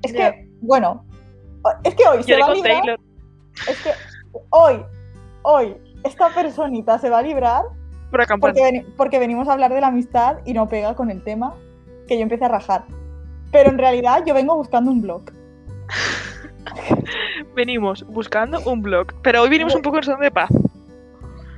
Es 0.01 0.11
Ya. 0.13 0.31
que, 0.33 0.49
bueno, 0.61 1.05
es 1.83 1.95
que 1.95 2.03
hoy 2.07 2.21
se 2.23 2.31
Lloré 2.31 2.41
va 2.43 2.47
a 2.47 2.53
librar. 2.53 2.77
Taylor. 2.81 2.99
Es 3.69 3.81
que 3.83 3.89
hoy, 4.49 4.83
hoy, 5.43 5.77
esta 6.03 6.29
personita 6.29 6.99
se 6.99 7.09
va 7.09 7.19
a 7.19 7.21
librar 7.21 7.63
Por 8.11 8.25
porque, 8.39 8.61
veni- 8.61 8.85
porque 8.97 9.17
venimos 9.19 9.47
a 9.47 9.53
hablar 9.53 9.73
de 9.73 9.79
la 9.81 9.87
amistad 9.87 10.37
y 10.45 10.53
no 10.53 10.67
pega 10.67 10.95
con 10.95 11.09
el 11.09 11.23
tema 11.23 11.55
que 12.07 12.17
yo 12.17 12.23
empecé 12.23 12.45
a 12.45 12.49
rajar. 12.49 12.83
Pero 13.55 13.69
en 13.69 13.77
realidad 13.77 14.21
yo 14.25 14.33
vengo 14.33 14.55
buscando 14.57 14.91
un 14.91 15.01
blog. 15.01 15.23
Venimos 17.55 18.05
buscando 18.07 18.59
un 18.65 18.81
blog. 18.81 19.13
Pero 19.21 19.43
hoy 19.43 19.49
venimos 19.49 19.73
un 19.75 19.81
poco 19.81 19.97
en 19.97 20.03
son 20.03 20.19
de 20.19 20.29
paz. 20.29 20.49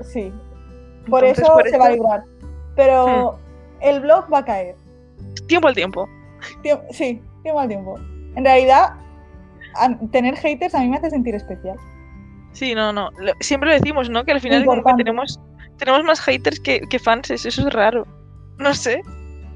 Sí. 0.03 0.31
Por 1.09 1.23
Entonces, 1.23 1.43
eso 1.43 1.53
por 1.53 1.67
se 1.67 1.77
va 1.77 1.85
a 1.87 1.91
librar. 1.91 2.23
Pero 2.75 3.39
el 3.81 4.01
blog 4.01 4.31
va 4.31 4.39
a 4.39 4.45
caer. 4.45 4.75
Tiempo 5.47 5.67
al 5.69 5.73
tiempo. 5.73 6.07
Tiemp- 6.61 6.83
sí, 6.91 7.19
tiempo 7.41 7.59
al 7.59 7.67
tiempo. 7.67 7.95
En 8.35 8.45
realidad, 8.45 8.93
tener 10.11 10.35
haters 10.35 10.75
a 10.75 10.81
mí 10.81 10.89
me 10.89 10.97
hace 10.97 11.09
sentir 11.09 11.33
especial. 11.33 11.77
Sí, 12.51 12.75
no, 12.75 12.93
no. 12.93 13.09
Siempre 13.39 13.69
lo 13.69 13.75
decimos, 13.75 14.07
¿no? 14.11 14.23
Que 14.23 14.33
al 14.33 14.41
final 14.41 14.65
como 14.65 14.83
que 14.83 14.93
tenemos, 14.97 15.39
tenemos 15.77 16.03
más 16.03 16.19
haters 16.21 16.59
que, 16.59 16.81
que 16.81 16.99
fans. 16.99 17.31
Eso 17.31 17.47
es 17.47 17.73
raro. 17.73 18.05
No 18.59 18.75
sé. 18.75 19.01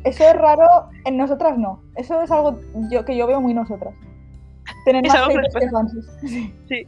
Eso 0.03 0.23
es 0.23 0.33
raro, 0.35 0.89
en 1.05 1.17
nosotras 1.17 1.57
no. 1.57 1.81
Eso 1.95 2.21
es 2.21 2.31
algo 2.31 2.59
yo, 2.89 3.05
que 3.05 3.15
yo 3.15 3.27
veo 3.27 3.41
muy 3.41 3.53
nosotras. 3.53 3.93
Tener 4.85 5.05
Es 5.05 5.13
más 5.13 5.27
haters 5.27 5.55
que 5.55 5.69
fans. 5.69 5.93
Sí, 6.67 6.87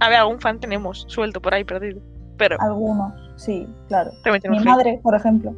A 0.00 0.08
ver, 0.08 0.18
algún 0.18 0.40
fan 0.40 0.60
tenemos 0.60 1.04
suelto 1.08 1.40
por 1.40 1.54
ahí 1.54 1.64
perdido. 1.64 2.00
Pero 2.36 2.56
algunos, 2.60 3.12
sí, 3.36 3.66
claro. 3.88 4.12
Mi 4.50 4.60
madre, 4.60 5.00
por 5.02 5.14
ejemplo. 5.14 5.54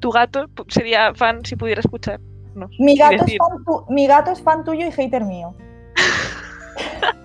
Tu 0.00 0.10
gato 0.10 0.46
sería 0.68 1.14
fan 1.14 1.44
si 1.44 1.54
pudiera 1.54 1.80
escuchar. 1.80 2.20
No. 2.54 2.68
Mi 2.80 2.96
gato, 2.96 3.24
es 3.24 3.36
fan 3.38 3.64
tu- 3.64 3.84
mi 3.88 4.06
gato 4.08 4.32
es 4.32 4.42
fan 4.42 4.64
tuyo 4.64 4.84
y 4.86 4.90
hater 4.90 5.24
mío. 5.24 5.54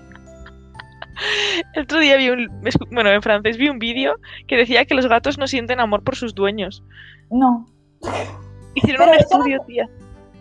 El 1.74 1.84
otro 1.84 2.00
día 2.00 2.18
vi 2.18 2.30
un. 2.30 2.48
Bueno, 2.92 3.10
en 3.10 3.22
francés 3.22 3.58
vi 3.58 3.70
un 3.70 3.80
vídeo 3.80 4.16
que 4.48 4.58
decía 4.58 4.86
que 4.86 4.96
los 4.96 5.08
gatos 5.08 5.38
no 5.38 5.48
sienten 5.48 5.80
amor 5.80 6.04
por 6.04 6.16
sus 6.16 6.36
dueños. 6.36 6.84
No. 7.32 7.66
Hicieron 8.76 9.00
Pero 9.06 9.12
un 9.12 9.18
no- 9.18 9.22
estudio, 9.22 9.60
tía. 9.68 9.90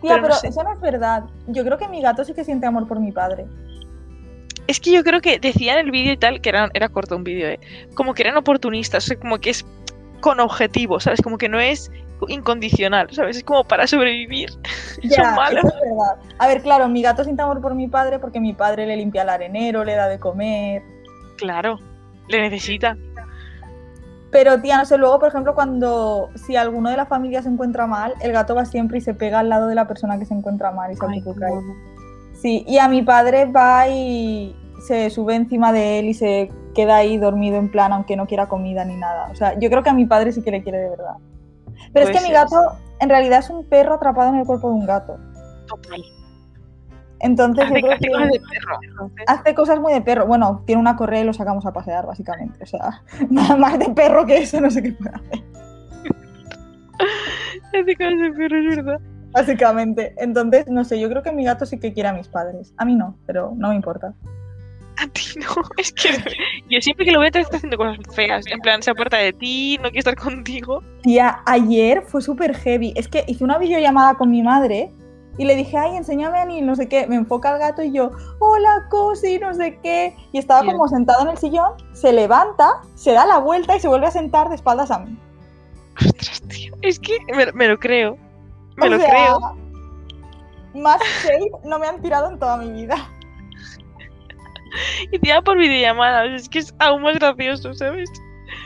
Tía, 0.01 0.15
Pero 0.15 0.27
no 0.29 0.33
sé. 0.35 0.47
eso 0.47 0.63
no 0.63 0.73
es 0.73 0.79
verdad. 0.81 1.23
Yo 1.47 1.63
creo 1.63 1.77
que 1.77 1.87
mi 1.87 2.01
gato 2.01 2.23
sí 2.25 2.33
que 2.33 2.43
siente 2.43 2.65
amor 2.65 2.87
por 2.87 2.99
mi 2.99 3.11
padre. 3.11 3.45
Es 4.67 4.79
que 4.79 4.91
yo 4.91 5.03
creo 5.03 5.21
que 5.21 5.39
decía 5.39 5.73
en 5.73 5.85
el 5.85 5.91
vídeo 5.91 6.13
y 6.13 6.17
tal, 6.17 6.39
que 6.41 6.49
era, 6.49 6.69
era 6.73 6.89
corto 6.89 7.15
un 7.17 7.23
vídeo, 7.23 7.47
¿eh? 7.49 7.59
como 7.95 8.13
que 8.13 8.23
eran 8.23 8.37
oportunistas, 8.37 9.03
o 9.03 9.07
sea, 9.07 9.19
como 9.19 9.37
que 9.39 9.49
es 9.49 9.65
con 10.21 10.39
objetivo, 10.39 10.99
¿sabes? 11.01 11.21
Como 11.21 11.37
que 11.37 11.49
no 11.49 11.59
es 11.59 11.91
incondicional, 12.29 13.09
¿sabes? 13.11 13.37
Es 13.37 13.43
como 13.43 13.65
para 13.65 13.87
sobrevivir. 13.87 14.49
Son 15.15 15.35
malos. 15.35 15.65
eso 15.65 15.75
es 15.75 15.81
verdad. 15.81 16.15
A 16.39 16.47
ver, 16.47 16.61
claro, 16.61 16.87
mi 16.87 17.01
gato 17.01 17.23
siente 17.25 17.41
amor 17.41 17.61
por 17.61 17.75
mi 17.75 17.87
padre 17.89 18.19
porque 18.19 18.39
mi 18.39 18.53
padre 18.53 18.85
le 18.87 18.95
limpia 18.95 19.23
el 19.23 19.29
arenero, 19.29 19.83
le 19.83 19.95
da 19.95 20.07
de 20.07 20.19
comer. 20.19 20.81
Claro, 21.37 21.79
le 22.29 22.41
necesita. 22.41 22.95
Pero, 24.33 24.59
tía, 24.59 24.77
no 24.77 24.85
sé, 24.85 24.97
luego, 24.97 25.19
por 25.19 25.29
ejemplo, 25.29 25.53
cuando 25.53 26.29
si 26.35 26.55
alguno 26.55 26.89
de 26.89 26.97
la 26.97 27.05
familia 27.05 27.43
se 27.43 27.49
encuentra 27.49 27.87
mal, 27.87 28.15
el 28.19 28.33
gato 28.33 28.55
va 28.55 28.65
siempre 28.65 28.97
y 28.97 29.01
se 29.01 29.13
pega 29.13 29.39
al 29.39 29.47
lado 29.47 29.67
de 29.67 29.75
la 29.75 29.87
persona 29.87 30.17
que 30.17 30.25
se 30.25 30.33
encuentra 30.33 30.71
mal 30.71 30.91
y 30.91 30.95
se 30.95 31.05
Ay. 31.05 31.23
Sí, 32.41 32.65
y 32.67 32.79
a 32.79 32.89
mi 32.89 33.03
padre 33.03 33.45
va 33.45 33.87
y 33.87 34.55
se 34.85 35.09
sube 35.11 35.35
encima 35.35 35.71
de 35.71 35.99
él 35.99 36.05
y 36.07 36.13
se 36.13 36.51
queda 36.73 36.97
ahí 36.97 37.17
dormido 37.17 37.57
en 37.57 37.69
plan, 37.69 37.93
aunque 37.93 38.17
no 38.17 38.25
quiera 38.25 38.47
comida 38.47 38.83
ni 38.83 38.97
nada. 38.97 39.29
O 39.31 39.35
sea, 39.35 39.57
yo 39.59 39.69
creo 39.69 39.83
que 39.83 39.91
a 39.91 39.93
mi 39.93 40.05
padre 40.05 40.31
sí 40.31 40.41
que 40.41 40.51
le 40.51 40.63
quiere 40.63 40.79
de 40.79 40.89
verdad. 40.89 41.15
Pero 41.93 42.05
es 42.05 42.11
Puede 42.11 42.13
que 42.13 42.27
mi 42.27 42.33
gato 42.33 42.73
en 42.99 43.09
realidad 43.09 43.39
es 43.39 43.49
un 43.49 43.63
perro 43.69 43.93
atrapado 43.93 44.29
en 44.29 44.39
el 44.39 44.45
cuerpo 44.45 44.69
de 44.69 44.73
un 44.73 44.85
gato. 44.85 45.17
Total. 45.67 46.01
Entonces 47.23 47.65
yo 47.69 47.73
Hace, 47.73 47.81
creo 47.81 47.93
hace 47.93 48.01
que 48.05 48.11
cosas 48.11 48.29
de 48.29 48.39
perro. 48.39 48.79
entonces. 48.83 49.25
hace 49.27 49.55
cosas 49.55 49.79
muy 49.79 49.93
de 49.93 50.01
perro. 50.01 50.27
Bueno, 50.27 50.61
tiene 50.67 50.79
una 50.81 50.95
correa 50.95 51.21
y 51.21 51.23
lo 51.23 51.33
sacamos 51.33 51.65
a 51.65 51.73
pasear, 51.73 52.05
básicamente. 52.05 52.63
O 52.63 52.67
sea, 52.67 53.01
nada 53.29 53.55
más 53.55 53.79
de 53.79 53.89
perro 53.89 54.25
que 54.25 54.37
eso, 54.37 54.61
no 54.61 54.69
sé 54.69 54.83
qué 54.83 54.91
puede 54.91 55.15
hacer, 55.15 55.39
Hace 57.73 57.95
cosas 57.95 58.19
de 58.19 58.31
perro, 58.37 58.57
es 58.59 58.75
verdad. 58.75 58.99
básicamente. 59.31 60.13
Entonces, 60.17 60.67
no 60.67 60.83
sé, 60.83 60.99
yo 60.99 61.09
creo 61.09 61.23
que 61.23 61.31
mi 61.31 61.43
gato 61.43 61.65
sí 61.65 61.79
que 61.79 61.93
quiere 61.93 62.09
a 62.09 62.13
mis 62.13 62.27
padres. 62.27 62.73
A 62.77 62.85
mí 62.85 62.95
no, 62.95 63.15
pero 63.25 63.53
no 63.55 63.69
me 63.69 63.75
importa. 63.75 64.13
A 65.01 65.07
ti 65.07 65.23
no, 65.39 65.47
es 65.77 65.91
que 65.93 66.09
yo 66.69 66.79
siempre 66.81 67.05
que 67.05 67.11
lo 67.11 67.19
veo 67.19 67.31
te 67.31 67.39
está 67.39 67.57
haciendo 67.57 67.77
cosas 67.77 67.97
feas. 68.15 68.45
En 68.47 68.59
plan, 68.59 68.83
se 68.83 68.91
aparta 68.91 69.17
de 69.17 69.33
ti, 69.33 69.77
no 69.77 69.85
quiere 69.85 69.99
estar 69.99 70.15
contigo. 70.15 70.83
Tía, 71.01 71.39
ayer 71.47 72.03
fue 72.03 72.21
súper 72.21 72.55
heavy. 72.55 72.93
Es 72.95 73.07
que 73.07 73.23
hice 73.27 73.43
una 73.43 73.57
videollamada 73.57 74.13
con 74.15 74.29
mi 74.29 74.43
madre 74.43 74.91
y 75.37 75.45
le 75.45 75.55
dije, 75.55 75.77
ay, 75.77 75.95
enséñame 75.95 76.39
a 76.39 76.45
Neil, 76.45 76.65
no 76.65 76.75
sé 76.75 76.87
qué. 76.87 77.07
Me 77.07 77.15
enfoca 77.15 77.51
el 77.53 77.59
gato 77.59 77.81
y 77.81 77.91
yo, 77.91 78.11
hola, 78.39 78.87
Cosi, 78.89 79.39
no 79.39 79.53
sé 79.53 79.79
qué. 79.81 80.15
Y 80.31 80.37
estaba 80.37 80.61
Bien. 80.61 80.73
como 80.73 80.87
sentado 80.87 81.23
en 81.23 81.29
el 81.29 81.37
sillón, 81.37 81.71
se 81.93 82.13
levanta, 82.13 82.81
se 82.95 83.13
da 83.13 83.25
la 83.25 83.39
vuelta 83.39 83.75
y 83.75 83.79
se 83.79 83.87
vuelve 83.87 84.07
a 84.07 84.11
sentar 84.11 84.49
de 84.49 84.55
espaldas 84.55 84.91
a 84.91 84.99
mí. 84.99 85.17
Ostras, 85.97 86.41
tío. 86.49 86.73
Es 86.81 86.99
que 86.99 87.17
me, 87.35 87.51
me 87.53 87.67
lo 87.67 87.77
creo. 87.79 88.17
Me 88.77 88.87
O 88.87 88.89
lo 88.89 88.97
sea, 88.99 89.09
creo. 89.09 89.39
Más 90.75 90.99
shade 91.23 91.51
no 91.65 91.77
me 91.79 91.87
han 91.87 92.01
tirado 92.01 92.29
en 92.31 92.39
toda 92.39 92.57
mi 92.57 92.71
vida. 92.71 92.95
Y 95.11 95.19
llama 95.25 95.43
por 95.43 95.57
videollamada. 95.57 96.25
Es 96.25 96.49
que 96.49 96.59
es 96.59 96.73
aún 96.79 97.03
más 97.03 97.15
gracioso, 97.19 97.73
¿sabes? 97.75 98.09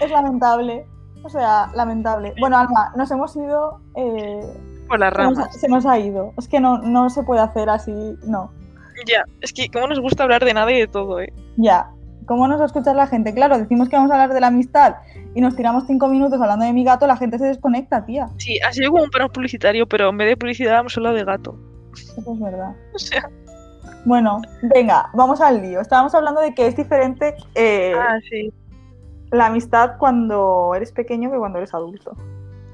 Es 0.02 0.10
lamentable. 0.10 0.86
O 1.24 1.30
sea, 1.30 1.70
lamentable. 1.74 2.34
Bueno, 2.40 2.58
Alma, 2.58 2.94
nos 2.96 3.12
hemos 3.12 3.36
ido. 3.36 3.82
eh, 3.96 4.42
Por 4.88 5.00
las 5.00 5.14
se, 5.14 5.22
nos 5.24 5.38
ha, 5.38 5.42
ramas. 5.42 5.62
se 5.62 5.68
nos 5.68 5.86
ha 5.86 6.00
ido. 6.00 6.34
Es 6.38 6.48
que 6.48 6.60
no, 6.60 6.80
no 6.80 7.10
se 7.10 7.24
puede 7.24 7.42
hacer 7.42 7.70
así. 7.70 7.94
No. 8.26 8.52
Ya, 9.06 9.24
es 9.42 9.54
que 9.54 9.70
como 9.70 9.88
nos 9.88 10.00
gusta 10.00 10.24
hablar 10.24 10.44
de 10.44 10.54
nada 10.54 10.72
y 10.72 10.80
de 10.80 10.88
todo, 10.88 11.20
¿eh? 11.20 11.32
Ya. 11.58 11.92
¿Cómo 12.26 12.48
nos 12.48 12.60
va 12.60 12.64
a 12.64 12.68
escuchar 12.68 12.96
la 12.96 13.08
gente? 13.08 13.34
Claro, 13.34 13.58
decimos 13.58 13.88
que 13.88 13.96
vamos 13.96 14.12
a 14.12 14.16
hablar 14.16 14.34
de 14.34 14.42
la 14.42 14.48
amistad 14.48 14.96
y 15.34 15.40
nos 15.40 15.56
tiramos 15.56 15.86
cinco 15.88 16.10
minutos 16.10 16.42
hablando 16.42 16.66
de 16.66 16.74
mi 16.74 16.84
gato, 16.84 17.08
la 17.08 17.16
gente 17.16 17.38
se 17.38 17.46
desconecta, 17.46 18.06
tía. 18.06 18.28
Sí, 18.38 18.60
ha 18.68 18.74
sido 18.74 18.92
como 18.92 19.04
un 19.04 19.10
plano 19.10 19.32
publicitario, 19.32 19.88
pero 19.88 20.10
en 20.10 20.18
vez 20.18 20.28
de 20.30 20.38
publicidad 20.38 20.80
hemos 20.80 20.98
hablado 20.98 21.16
de 21.16 21.24
gato. 21.24 21.58
Eso 21.94 22.34
es 22.34 22.40
verdad. 22.40 22.76
O 22.94 23.00
sea, 23.00 23.30
Bueno, 24.04 24.42
venga, 24.62 25.10
vamos 25.14 25.40
al 25.40 25.62
lío. 25.62 25.80
Estábamos 25.80 26.14
hablando 26.16 26.42
de 26.42 26.54
que 26.54 26.68
es 26.68 26.76
diferente 26.76 27.36
eh, 27.56 27.94
ah, 27.98 28.18
sí. 28.30 28.52
la 29.32 29.46
amistad 29.46 29.98
cuando 29.98 30.74
eres 30.76 30.92
pequeño 30.92 31.32
que 31.32 31.38
cuando 31.38 31.60
eres 31.60 31.74
adulto. 31.74 32.12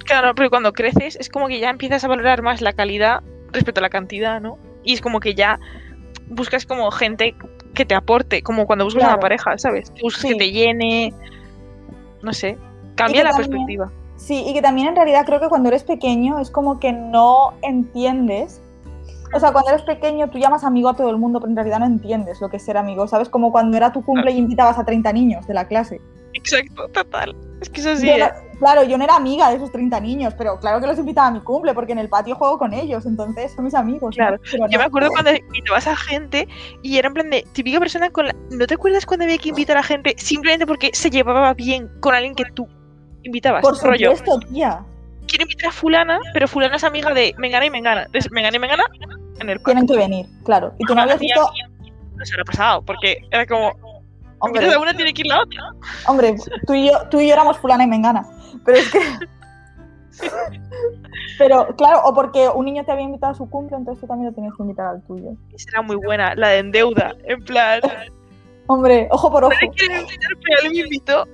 Claro, 0.05 0.33
pero 0.35 0.49
cuando 0.49 0.73
creces 0.73 1.15
es 1.15 1.29
como 1.29 1.47
que 1.47 1.59
ya 1.59 1.69
empiezas 1.69 2.03
a 2.03 2.07
valorar 2.07 2.41
más 2.41 2.61
la 2.61 2.73
calidad 2.73 3.21
respecto 3.51 3.79
a 3.79 3.83
la 3.83 3.89
cantidad, 3.89 4.41
¿no? 4.41 4.57
Y 4.83 4.93
es 4.93 5.01
como 5.01 5.19
que 5.19 5.33
ya 5.35 5.59
buscas 6.27 6.65
como 6.65 6.89
gente 6.91 7.35
que 7.73 7.85
te 7.85 7.95
aporte, 7.95 8.41
como 8.43 8.65
cuando 8.65 8.85
buscas 8.85 9.03
Claro. 9.03 9.15
una 9.15 9.21
pareja, 9.21 9.57
¿sabes? 9.57 9.89
Que 9.91 10.01
buscas 10.01 10.21
Sí. 10.23 10.29
que 10.29 10.35
te 10.35 10.51
llene, 10.51 11.13
no 12.21 12.33
sé, 12.33 12.57
cambia 12.95 13.23
la 13.23 13.31
también- 13.31 13.49
perspectiva. 13.51 13.91
Sí, 14.15 14.43
y 14.47 14.53
que 14.53 14.61
también 14.61 14.87
en 14.89 14.95
realidad 14.95 15.25
creo 15.25 15.39
que 15.39 15.47
cuando 15.49 15.69
eres 15.69 15.83
pequeño 15.83 16.39
es 16.39 16.49
como 16.51 16.79
que 16.79 16.93
no 16.93 17.53
entiendes. 17.61 18.61
O 19.35 19.39
sea, 19.39 19.51
cuando 19.51 19.71
eres 19.71 19.81
pequeño 19.81 20.29
tú 20.29 20.37
llamas 20.37 20.63
amigo 20.63 20.89
a 20.89 20.95
todo 20.95 21.09
el 21.09 21.17
mundo, 21.17 21.39
pero 21.39 21.49
en 21.49 21.55
realidad 21.55 21.79
no 21.79 21.85
entiendes 21.85 22.39
lo 22.39 22.49
que 22.49 22.57
es 22.57 22.63
ser 22.63 22.77
amigo, 22.77 23.07
¿sabes? 23.07 23.29
Como 23.29 23.51
cuando 23.51 23.75
era 23.75 23.91
tu 23.91 24.03
cumple 24.05 24.31
y 24.31 24.37
invitabas 24.37 24.77
a 24.77 24.85
30 24.85 25.11
niños 25.11 25.47
de 25.47 25.53
la 25.55 25.67
clase. 25.67 25.99
Exacto, 26.33 26.87
total. 26.89 27.35
Es 27.61 27.69
que 27.69 27.81
es 27.81 27.87
así. 27.87 28.07
Yo 28.07 28.13
¿eh? 28.13 28.19
no- 28.19 28.57
claro, 28.59 28.83
yo 28.83 28.97
no 28.97 29.03
era 29.03 29.15
amiga 29.15 29.49
de 29.49 29.57
esos 29.57 29.71
30 29.71 29.99
niños, 29.99 30.33
pero 30.37 30.59
claro 30.59 30.79
que 30.79 30.87
los 30.87 30.97
invitaba 30.97 31.27
a 31.27 31.31
mi 31.31 31.41
cumple, 31.41 31.73
porque 31.73 31.91
en 31.91 31.99
el 31.99 32.09
patio 32.09 32.35
juego 32.35 32.57
con 32.57 32.73
ellos, 32.73 33.05
entonces 33.05 33.51
son 33.53 33.65
mis 33.65 33.73
amigos. 33.73 34.15
Claro, 34.15 34.37
Yo 34.69 34.79
me 34.79 34.85
acuerdo 34.85 35.09
cuando 35.09 35.31
invitabas 35.31 35.87
a 35.87 35.95
gente 35.95 36.47
y 36.81 36.97
era 36.97 37.07
en 37.07 37.13
plan 37.13 37.29
de 37.29 37.45
típica 37.53 37.79
persona 37.79 38.09
con 38.09 38.27
la... 38.27 38.35
¿No 38.51 38.65
te 38.65 38.73
acuerdas 38.73 39.05
cuando 39.05 39.25
había 39.25 39.37
que 39.37 39.49
invitar 39.49 39.77
a 39.77 39.83
gente 39.83 40.15
simplemente 40.17 40.65
porque 40.65 40.91
se 40.93 41.09
llevaba 41.09 41.53
bien 41.53 41.89
con 41.99 42.15
alguien 42.15 42.35
que 42.35 42.45
tú 42.53 42.67
invitabas? 43.23 43.61
Por 43.61 43.77
rollo, 43.81 44.15
supuesto, 44.15 44.39
tía. 44.47 44.83
quiero 45.27 45.43
invitar 45.43 45.69
a 45.69 45.71
fulana, 45.73 46.19
pero 46.33 46.47
fulana 46.47 46.75
es 46.77 46.83
amiga 46.83 47.13
de 47.13 47.33
Mengana 47.37 47.65
y 47.65 47.69
Mengana. 47.69 48.03
Entonces, 48.03 48.31
Mengana 48.31 48.55
y 48.55 48.59
Mengana 48.59 48.83
en 49.39 49.49
el 49.49 49.61
Tienen 49.63 49.87
que 49.87 49.97
venir, 49.97 50.25
claro. 50.45 50.73
Y 50.77 50.85
tú 50.85 50.95
no 50.95 51.01
habías 51.01 51.19
visto, 51.19 51.49
No 52.15 52.25
se 52.25 52.35
lo 52.37 52.43
ha 52.43 52.45
pasado, 52.45 52.81
porque 52.83 53.17
era 53.31 53.45
como, 53.45 53.73
hombre, 54.43 54.93
tiene 54.95 55.13
que 55.13 55.21
ir 55.21 55.27
la 55.27 55.41
otra. 55.41 55.71
hombre, 56.07 56.35
tú 56.67 56.73
y 56.73 56.89
yo, 56.89 57.07
tú 57.09 57.19
y 57.19 57.27
yo 57.27 57.33
éramos 57.33 57.57
fulana 57.57 57.83
y 57.83 57.87
mengana. 57.87 58.25
Pero 58.65 58.77
es 58.77 58.91
que. 58.91 58.99
Pero 61.37 61.75
claro, 61.75 62.01
o 62.03 62.13
porque 62.13 62.47
un 62.53 62.65
niño 62.65 62.85
te 62.85 62.91
había 62.91 63.05
invitado 63.05 63.31
a 63.33 63.35
su 63.35 63.49
cumple, 63.49 63.77
entonces 63.77 64.01
tú 64.01 64.07
también 64.07 64.29
lo 64.29 64.35
tenías 64.35 64.53
que 64.55 64.61
invitar 64.63 64.87
al 64.87 65.01
tuyo. 65.03 65.31
Esa 65.53 65.69
era 65.71 65.81
muy 65.81 65.95
buena, 65.95 66.35
la 66.35 66.49
de 66.49 66.59
endeuda. 66.59 67.15
En 67.25 67.43
plan, 67.43 67.81
Hombre, 68.67 69.07
ojo 69.11 69.31
por 69.31 69.43
ojo. 69.43 69.53
invitar, 69.61 70.05
pero 70.43 70.61
él 70.63 70.71
me 70.71 70.77
invitó. 70.79 71.27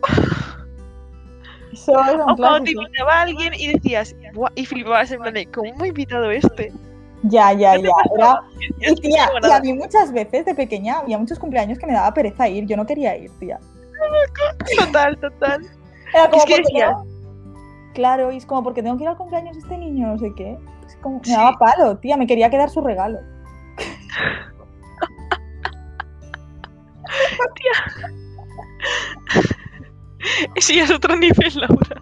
Eso 1.72 2.00
es 2.00 2.16
un 2.16 2.22
O 2.22 2.36
cuando 2.36 2.64
te 2.64 2.72
invitaba 2.72 3.14
a 3.14 3.22
alguien 3.22 3.54
y 3.54 3.74
decías, 3.74 4.16
"Buah", 4.34 4.52
y 4.56 4.66
flipabas 4.66 5.12
en 5.12 5.22
plan 5.22 5.34
de, 5.34 5.46
¿cómo 5.46 5.76
me 5.76 5.84
ha 5.86 5.88
invitado 5.88 6.32
este? 6.32 6.72
Ya, 7.24 7.54
ya, 7.54 7.76
ya. 7.76 7.92
Era... 8.16 8.42
Y 8.80 8.96
tía, 8.96 9.30
y 9.42 9.52
a 9.52 9.60
mí 9.60 9.74
muchas 9.74 10.12
veces 10.12 10.46
de 10.46 10.56
pequeña 10.56 11.00
había 11.00 11.18
muchos 11.18 11.40
cumpleaños 11.40 11.78
que 11.78 11.88
me 11.88 11.94
daba 11.94 12.14
pereza 12.14 12.48
ir. 12.48 12.66
Yo 12.66 12.78
no 12.78 12.86
quería 12.86 13.18
ir, 13.18 13.32
tía. 13.40 13.60
Total, 14.78 15.18
total. 15.20 15.62
Era 16.14 16.30
como 16.30 16.44
Es 16.44 16.46
que 16.46 16.64
Claro, 17.94 18.32
y 18.32 18.38
es 18.38 18.46
como 18.46 18.64
porque 18.64 18.82
tengo 18.82 18.98
que 18.98 19.04
ir 19.04 19.10
al 19.10 19.18
cumpleaños 19.18 19.56
de 19.56 19.62
este 19.62 19.78
niño, 19.78 20.08
no 20.08 20.18
sé 20.18 20.32
qué. 20.36 20.58
Es 20.88 20.96
como, 20.98 21.20
me 21.26 21.34
daba 21.34 21.58
palo, 21.58 21.98
tía, 21.98 22.16
me 22.18 22.28
quería 22.28 22.50
quedar 22.50 22.70
su 22.70 22.82
regalo. 22.82 23.20
Ese 30.56 30.76
ya 30.76 30.84
es 30.84 30.92
otro 30.92 31.16
nivel, 31.16 31.54
Laura. 31.56 32.02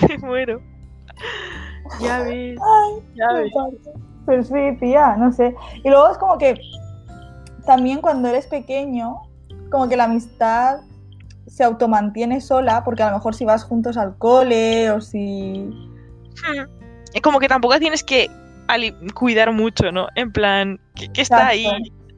Me 0.08 0.18
muero. 0.18 0.60
Ya 2.00 2.20
ves, 2.20 2.58
Ay, 2.60 3.02
ya 3.14 3.32
ves. 3.32 3.52
Pero 4.26 4.42
sí, 4.42 4.76
tía, 4.80 5.16
no 5.16 5.32
sé. 5.32 5.54
Y 5.82 5.88
luego 5.88 6.10
es 6.10 6.18
como 6.18 6.38
que 6.38 6.58
también 7.66 8.00
cuando 8.00 8.28
eres 8.28 8.46
pequeño, 8.46 9.16
como 9.70 9.88
que 9.88 9.96
la 9.96 10.04
amistad 10.04 10.80
se 11.46 11.64
automantiene 11.64 12.40
sola, 12.40 12.84
porque 12.84 13.02
a 13.02 13.10
lo 13.10 13.16
mejor 13.16 13.34
si 13.34 13.44
vas 13.44 13.64
juntos 13.64 13.96
al 13.96 14.16
cole 14.16 14.90
o 14.90 15.00
si... 15.00 15.68
Hmm. 16.46 16.66
Es 17.12 17.20
como 17.22 17.38
que 17.38 17.48
tampoco 17.48 17.78
tienes 17.78 18.02
que 18.02 18.30
cuidar 19.14 19.52
mucho, 19.52 19.92
¿no? 19.92 20.08
En 20.14 20.32
plan, 20.32 20.80
que, 20.94 21.08
que 21.12 21.22
está 21.22 21.48
ahí. 21.48 21.66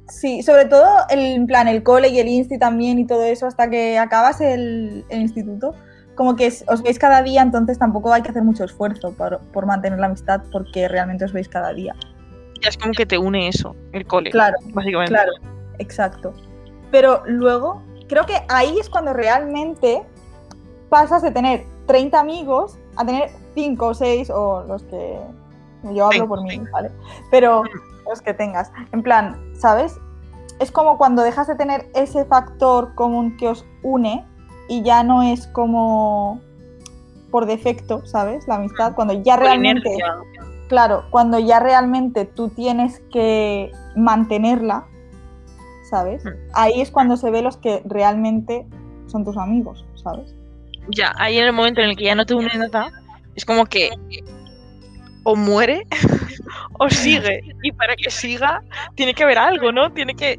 Sí, 0.09 0.42
sobre 0.42 0.66
todo 0.66 0.87
el, 1.11 1.18
en 1.18 1.47
plan 1.47 1.66
el 1.66 1.83
cole 1.83 2.09
y 2.09 2.21
el 2.21 2.28
insti 2.28 2.59
también 2.59 2.99
y 2.99 3.06
todo 3.06 3.25
eso 3.25 3.47
hasta 3.47 3.68
que 3.68 3.99
acabas 3.99 4.40
el, 4.40 5.04
el 5.09 5.21
instituto. 5.21 5.75
Como 6.16 6.35
que 6.35 6.49
os 6.49 6.82
veis 6.82 6.99
cada 6.99 7.23
día, 7.23 7.42
entonces 7.42 7.78
tampoco 7.78 8.12
hay 8.12 8.23
que 8.23 8.30
hacer 8.30 8.42
mucho 8.42 8.64
esfuerzo 8.64 9.12
por, 9.12 9.38
por 9.52 9.66
mantener 9.66 9.99
la 9.99 10.06
amistad 10.06 10.42
porque 10.50 10.88
realmente 10.88 11.25
os 11.25 11.32
veis 11.32 11.49
cada 11.49 11.73
día. 11.73 11.94
Ya 12.62 12.70
es 12.70 12.76
como 12.78 12.92
que 12.92 13.06
te 13.06 13.18
une 13.18 13.49
eso, 13.49 13.76
el 13.92 14.06
cole. 14.06 14.30
Claro, 14.30 14.56
Básicamente. 14.73 15.12
Claro, 15.12 15.32
exacto. 15.78 16.32
Pero 16.90 17.23
luego, 17.26 17.82
creo 18.08 18.25
que 18.26 18.42
ahí 18.49 18.78
es 18.80 18.88
cuando 18.88 19.12
realmente 19.12 20.02
pasas 20.88 21.23
de 21.23 21.30
tener 21.30 21.64
30 21.87 22.18
amigos 22.18 22.78
a 22.96 23.04
tener 23.04 23.30
5 23.54 23.87
o 23.87 23.94
6 23.94 24.30
o 24.30 24.64
los 24.66 24.82
que... 24.85 25.18
Yo 25.92 26.06
hablo 26.06 26.26
por 26.26 26.42
mí. 26.42 26.61
¿vale? 26.73 26.90
Pero 27.30 27.62
Mm. 27.62 28.08
los 28.08 28.23
que 28.23 28.35
tengas. 28.35 28.73
En 28.92 29.02
plan, 29.02 29.37
¿sabes? 29.58 29.99
Es 30.58 30.73
como 30.73 30.96
cuando 30.96 31.23
dejas 31.23 31.46
de 31.49 31.56
tener 31.56 31.88
ese 31.94 32.25
factor 32.25 32.94
común 32.94 33.37
que 33.37 33.49
os 33.49 33.66
une 33.82 34.25
y 34.68 34.82
ya 34.82 35.02
no 35.02 35.23
es 35.23 35.46
como 35.49 36.40
por 37.30 37.46
defecto, 37.46 38.04
¿sabes? 38.06 38.46
La 38.49 38.56
amistad, 38.56 38.94
cuando 38.94 39.23
ya 39.23 39.37
realmente, 39.37 39.90
claro, 40.68 41.04
cuando 41.11 41.38
ya 41.38 41.61
realmente 41.61 42.25
tú 42.25 42.49
tienes 42.49 43.00
que 43.12 43.70
mantenerla, 43.94 44.87
¿sabes? 45.90 46.25
Ahí 46.54 46.80
es 46.80 46.90
cuando 46.90 47.16
se 47.16 47.30
ve 47.30 47.42
los 47.42 47.56
que 47.56 47.82
realmente 47.85 48.66
son 49.06 49.25
tus 49.25 49.37
amigos, 49.37 49.85
¿sabes? 50.02 50.35
Ya, 50.88 51.12
ahí 51.18 51.38
en 51.38 51.46
el 51.46 51.52
momento 51.52 51.80
en 51.80 51.90
el 51.90 51.96
que 51.96 52.04
ya 52.04 52.14
no 52.14 52.25
te 52.26 52.35
une 52.35 52.50
nada, 52.56 52.90
es 53.35 53.44
como 53.44 53.66
que 53.66 53.90
o 55.25 55.35
muere 55.35 55.87
o 56.78 56.88
sigue. 56.88 57.40
Y 57.62 57.73
para 57.73 57.96
que 57.96 58.11
siga, 58.11 58.62
tiene 58.94 59.12
que 59.14 59.25
haber 59.25 59.38
algo, 59.38 59.73
¿no? 59.73 59.90
Tiene 59.92 60.14
que 60.14 60.38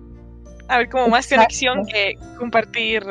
haber 0.69 0.89
como 0.89 1.09
más 1.09 1.25
Exacto. 1.25 1.43
conexión 1.43 1.85
que 1.85 2.15
compartir 2.37 3.03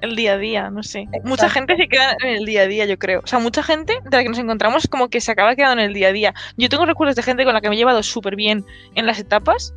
el 0.00 0.14
día 0.16 0.34
a 0.34 0.38
día, 0.38 0.70
no 0.70 0.82
sé. 0.82 1.06
Mucha 1.24 1.48
gente 1.48 1.76
se 1.76 1.88
queda 1.88 2.16
en 2.22 2.28
el 2.36 2.44
día 2.44 2.62
a 2.62 2.66
día, 2.66 2.84
yo 2.86 2.98
creo. 2.98 3.20
O 3.24 3.26
sea, 3.26 3.38
mucha 3.38 3.62
gente 3.62 3.94
de 4.04 4.16
la 4.16 4.22
que 4.22 4.28
nos 4.28 4.38
encontramos 4.38 4.86
como 4.88 5.08
que 5.08 5.20
se 5.20 5.32
acaba 5.32 5.54
quedando 5.56 5.80
en 5.82 5.88
el 5.88 5.94
día 5.94 6.08
a 6.08 6.12
día. 6.12 6.34
Yo 6.56 6.68
tengo 6.68 6.84
recuerdos 6.86 7.16
de 7.16 7.22
gente 7.22 7.44
con 7.44 7.54
la 7.54 7.60
que 7.60 7.68
me 7.68 7.74
he 7.76 7.78
llevado 7.78 8.02
súper 8.02 8.36
bien 8.36 8.64
en 8.94 9.06
las 9.06 9.18
etapas, 9.18 9.74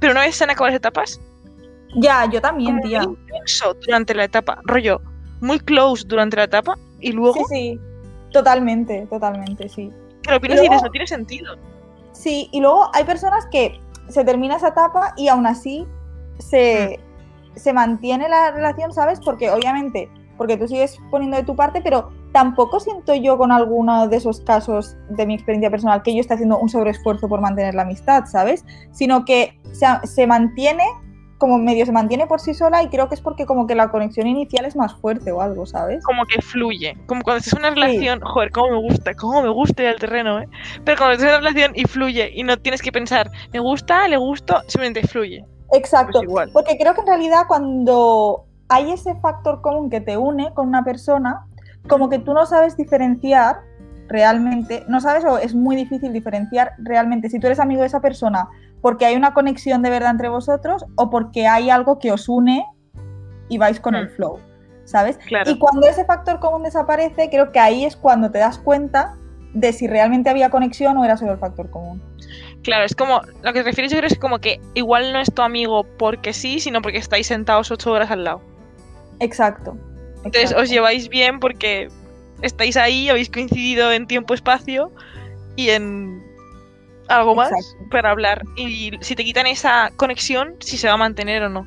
pero 0.00 0.12
una 0.12 0.22
vez 0.22 0.34
se 0.36 0.44
han 0.44 0.50
acabado 0.50 0.70
las 0.72 0.76
etapas, 0.78 1.20
Ya, 1.96 2.28
yo 2.30 2.40
también, 2.40 2.80
tía. 2.80 3.02
muy 3.02 3.16
intenso 3.28 3.74
durante 3.86 4.14
la 4.14 4.24
etapa, 4.24 4.60
rollo, 4.64 5.00
muy 5.40 5.58
close 5.60 6.04
durante 6.06 6.36
la 6.36 6.44
etapa, 6.44 6.76
y 7.00 7.12
luego 7.12 7.34
Sí, 7.34 7.44
sí. 7.50 7.80
Totalmente, 8.32 9.06
totalmente, 9.10 9.68
sí. 9.68 9.90
que 10.22 10.30
lo 10.30 10.40
piensas 10.40 10.64
y 10.64 10.68
luego- 10.68 10.74
dices, 10.74 10.82
no 10.84 10.90
tiene 10.90 11.06
sentido. 11.06 11.56
Sí, 12.12 12.48
y 12.52 12.60
luego 12.60 12.90
hay 12.94 13.04
personas 13.04 13.46
que 13.50 13.80
se 14.08 14.24
termina 14.24 14.56
esa 14.56 14.68
etapa 14.68 15.14
y 15.16 15.28
aún 15.28 15.46
así 15.46 15.86
se, 16.38 16.98
se 17.54 17.72
mantiene 17.72 18.28
la 18.28 18.50
relación, 18.50 18.92
¿sabes? 18.92 19.20
Porque 19.20 19.50
obviamente, 19.50 20.10
porque 20.36 20.56
tú 20.56 20.68
sigues 20.68 20.98
poniendo 21.10 21.36
de 21.36 21.42
tu 21.42 21.56
parte, 21.56 21.80
pero 21.82 22.10
tampoco 22.32 22.80
siento 22.80 23.14
yo 23.14 23.36
con 23.36 23.52
alguno 23.52 24.08
de 24.08 24.16
esos 24.16 24.40
casos 24.40 24.96
de 25.10 25.26
mi 25.26 25.34
experiencia 25.34 25.70
personal 25.70 26.02
que 26.02 26.14
yo 26.14 26.20
esté 26.20 26.34
haciendo 26.34 26.58
un 26.58 26.68
sobreesfuerzo 26.68 27.28
por 27.28 27.40
mantener 27.40 27.74
la 27.74 27.82
amistad, 27.82 28.24
¿sabes? 28.26 28.64
Sino 28.92 29.24
que 29.24 29.58
se, 29.72 29.86
se 30.04 30.26
mantiene, 30.26 30.84
como 31.40 31.58
medio 31.58 31.86
se 31.86 31.90
mantiene 31.90 32.26
por 32.26 32.38
sí 32.38 32.52
sola 32.52 32.82
y 32.82 32.88
creo 32.88 33.08
que 33.08 33.14
es 33.16 33.20
porque 33.22 33.46
como 33.46 33.66
que 33.66 33.74
la 33.74 33.90
conexión 33.90 34.26
inicial 34.28 34.66
es 34.66 34.76
más 34.76 34.94
fuerte 34.94 35.32
o 35.32 35.40
algo, 35.40 35.64
¿sabes? 35.66 36.04
como 36.04 36.24
que 36.26 36.40
fluye. 36.42 36.96
Como 37.06 37.22
cuando 37.22 37.42
en 37.50 37.58
una 37.58 37.70
relación, 37.70 38.20
joder, 38.20 38.52
cómo 38.52 38.70
me 38.70 38.76
gusta, 38.76 39.14
cómo 39.14 39.42
me 39.42 39.48
gusta 39.48 39.82
ir 39.82 39.88
al 39.88 39.98
terreno, 39.98 40.38
¿eh? 40.38 40.48
Pero 40.84 40.98
cuando 40.98 41.16
en 41.16 41.28
una 41.28 41.38
relación 41.38 41.72
y 41.74 41.84
fluye 41.84 42.30
y 42.34 42.42
no 42.44 42.58
tienes 42.58 42.82
que 42.82 42.92
pensar, 42.92 43.30
me 43.52 43.58
gusta, 43.58 44.06
le 44.06 44.18
gusto, 44.18 44.60
simplemente 44.68 45.08
fluye. 45.08 45.44
Exacto, 45.72 46.18
Pues 46.18 46.24
igual. 46.24 46.50
porque 46.52 46.76
creo 46.76 46.94
que 46.94 47.00
en 47.00 47.06
realidad 47.06 47.44
cuando 47.48 48.44
hay 48.68 48.92
ese 48.92 49.14
factor 49.16 49.62
común 49.62 49.88
que 49.88 50.00
te 50.02 50.16
une 50.18 50.52
con 50.52 50.68
una 50.68 50.84
persona, 50.84 51.46
como 51.88 52.10
que 52.10 52.18
tú 52.18 52.34
no 52.34 52.44
sabes 52.44 52.76
diferenciar 52.76 53.62
realmente, 54.08 54.84
no 54.88 55.00
sabes 55.00 55.24
o 55.24 55.38
es 55.38 55.54
muy 55.54 55.74
difícil 55.76 56.12
diferenciar 56.12 56.72
realmente 56.78 57.30
si 57.30 57.38
tú 57.38 57.46
eres 57.46 57.60
amigo 57.60 57.80
de 57.80 57.86
esa 57.86 58.00
persona 58.00 58.48
porque 58.80 59.06
hay 59.06 59.16
una 59.16 59.34
conexión 59.34 59.82
de 59.82 59.90
verdad 59.90 60.10
entre 60.10 60.28
vosotros 60.28 60.84
o 60.96 61.10
porque 61.10 61.46
hay 61.46 61.70
algo 61.70 61.98
que 61.98 62.12
os 62.12 62.28
une 62.28 62.64
y 63.48 63.58
vais 63.58 63.80
con 63.80 63.94
el 63.94 64.06
Mm. 64.06 64.10
flow, 64.16 64.38
¿sabes? 64.84 65.18
Claro. 65.26 65.50
Y 65.50 65.58
cuando 65.58 65.86
ese 65.86 66.04
factor 66.04 66.40
común 66.40 66.62
desaparece, 66.62 67.28
creo 67.30 67.52
que 67.52 67.58
ahí 67.58 67.84
es 67.84 67.96
cuando 67.96 68.30
te 68.30 68.38
das 68.38 68.58
cuenta 68.58 69.16
de 69.52 69.72
si 69.72 69.86
realmente 69.88 70.30
había 70.30 70.50
conexión 70.50 70.96
o 70.96 71.04
era 71.04 71.16
solo 71.16 71.32
el 71.32 71.38
factor 71.38 71.68
común. 71.70 72.00
Claro, 72.62 72.84
es 72.84 72.94
como, 72.94 73.20
lo 73.42 73.52
que 73.52 73.60
te 73.60 73.64
refieres 73.64 73.90
yo 73.90 73.98
creo 73.98 74.08
es 74.08 74.18
como 74.18 74.38
que 74.38 74.60
igual 74.74 75.12
no 75.12 75.18
es 75.18 75.32
tu 75.32 75.42
amigo 75.42 75.84
porque 75.98 76.32
sí, 76.32 76.60
sino 76.60 76.82
porque 76.82 76.98
estáis 76.98 77.26
sentados 77.26 77.70
ocho 77.70 77.90
horas 77.90 78.10
al 78.10 78.24
lado. 78.24 78.42
Exacto. 79.18 79.76
Entonces 80.16 80.42
exacto. 80.42 80.62
os 80.62 80.70
lleváis 80.70 81.08
bien 81.08 81.40
porque 81.40 81.88
estáis 82.42 82.76
ahí, 82.76 83.08
habéis 83.08 83.30
coincidido 83.30 83.90
en 83.92 84.06
tiempo-espacio 84.06 84.92
y 85.56 85.70
en 85.70 86.22
algo 87.10 87.34
más 87.34 87.50
Exacto. 87.52 87.88
para 87.90 88.10
hablar. 88.10 88.42
Y 88.56 88.92
si 89.00 89.14
te 89.14 89.24
quitan 89.24 89.46
esa 89.46 89.90
conexión, 89.96 90.54
si 90.60 90.76
se 90.78 90.88
va 90.88 90.94
a 90.94 90.96
mantener 90.96 91.42
o 91.42 91.48
no. 91.48 91.66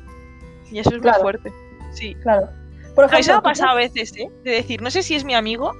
Y 0.70 0.78
eso 0.78 0.90
es 0.90 1.00
Claro. 1.00 1.18
muy 1.18 1.22
fuerte. 1.22 1.52
Sí. 1.92 2.14
Claro. 2.22 2.48
Por 2.94 3.04
mí 3.04 3.10
se 3.10 3.14
me 3.14 3.20
ejemplo, 3.20 3.34
ha 3.34 3.38
¿tú 3.38 3.42
pasado 3.44 3.70
a 3.70 3.74
veces, 3.74 4.12
¿eh? 4.16 4.28
De 4.44 4.50
decir, 4.52 4.82
no 4.82 4.90
sé 4.90 5.02
si 5.02 5.14
es 5.14 5.24
mi 5.24 5.34
amigo 5.34 5.72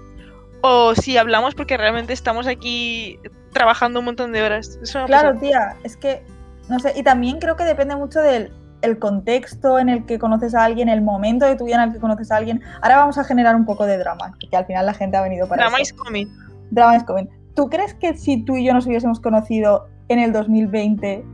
o 0.63 0.95
si 0.95 1.17
hablamos 1.17 1.55
porque 1.55 1.77
realmente 1.77 2.13
estamos 2.13 2.47
aquí 2.47 3.19
trabajando 3.53 4.01
un 4.01 4.07
montón 4.07 4.33
de 4.33 4.43
horas. 4.43 4.79
Eso 4.83 5.05
Claro, 5.07 5.39
tía, 5.39 5.77
es 5.85 5.97
que, 5.97 6.23
no 6.69 6.79
sé, 6.81 6.93
y 6.97 7.03
también 7.03 7.39
creo 7.39 7.57
que 7.57 7.65
depende 7.65 7.95
mucho 7.97 8.21
del 8.21 8.53
el 8.83 8.99
contexto 8.99 9.79
en 9.79 9.89
el 9.89 10.05
que 10.05 10.19
conoces 10.19 10.55
a 10.55 10.63
alguien, 10.65 10.91
el 10.91 11.01
momento 11.01 11.47
de 11.47 11.57
tu 11.57 11.65
vida 11.65 11.77
en 11.77 11.89
el 11.89 11.93
que 11.95 12.01
conoces 12.01 12.31
a 12.31 12.37
alguien. 12.37 12.61
Ahora 12.83 12.97
vamos 12.99 13.17
a 13.17 13.25
generar 13.25 13.57
un 13.57 13.65
poco 13.65 13.87
de 13.87 13.97
drama, 13.97 14.37
que 14.51 14.55
al 14.55 14.67
final 14.67 14.85
la 14.85 14.93
gente 14.93 15.17
ha 15.17 15.23
venido 15.23 15.49
para 15.49 15.63
Drama 15.63 15.79
esto. 15.79 15.95
is 15.95 16.01
coming. 16.03 16.27
Drama 16.71 16.97
is 16.97 17.05
coming. 17.05 17.27
¿Tú 17.55 17.69
crees 17.71 17.95
que 17.95 18.17
si 18.17 18.45
tú 18.45 18.57
y 18.57 18.65
yo 18.67 18.73
nos 18.75 18.87
hubiésemos 18.87 19.21
conocido 19.21 19.87
en 20.09 20.19
el 20.19 20.33
2020 20.33 21.25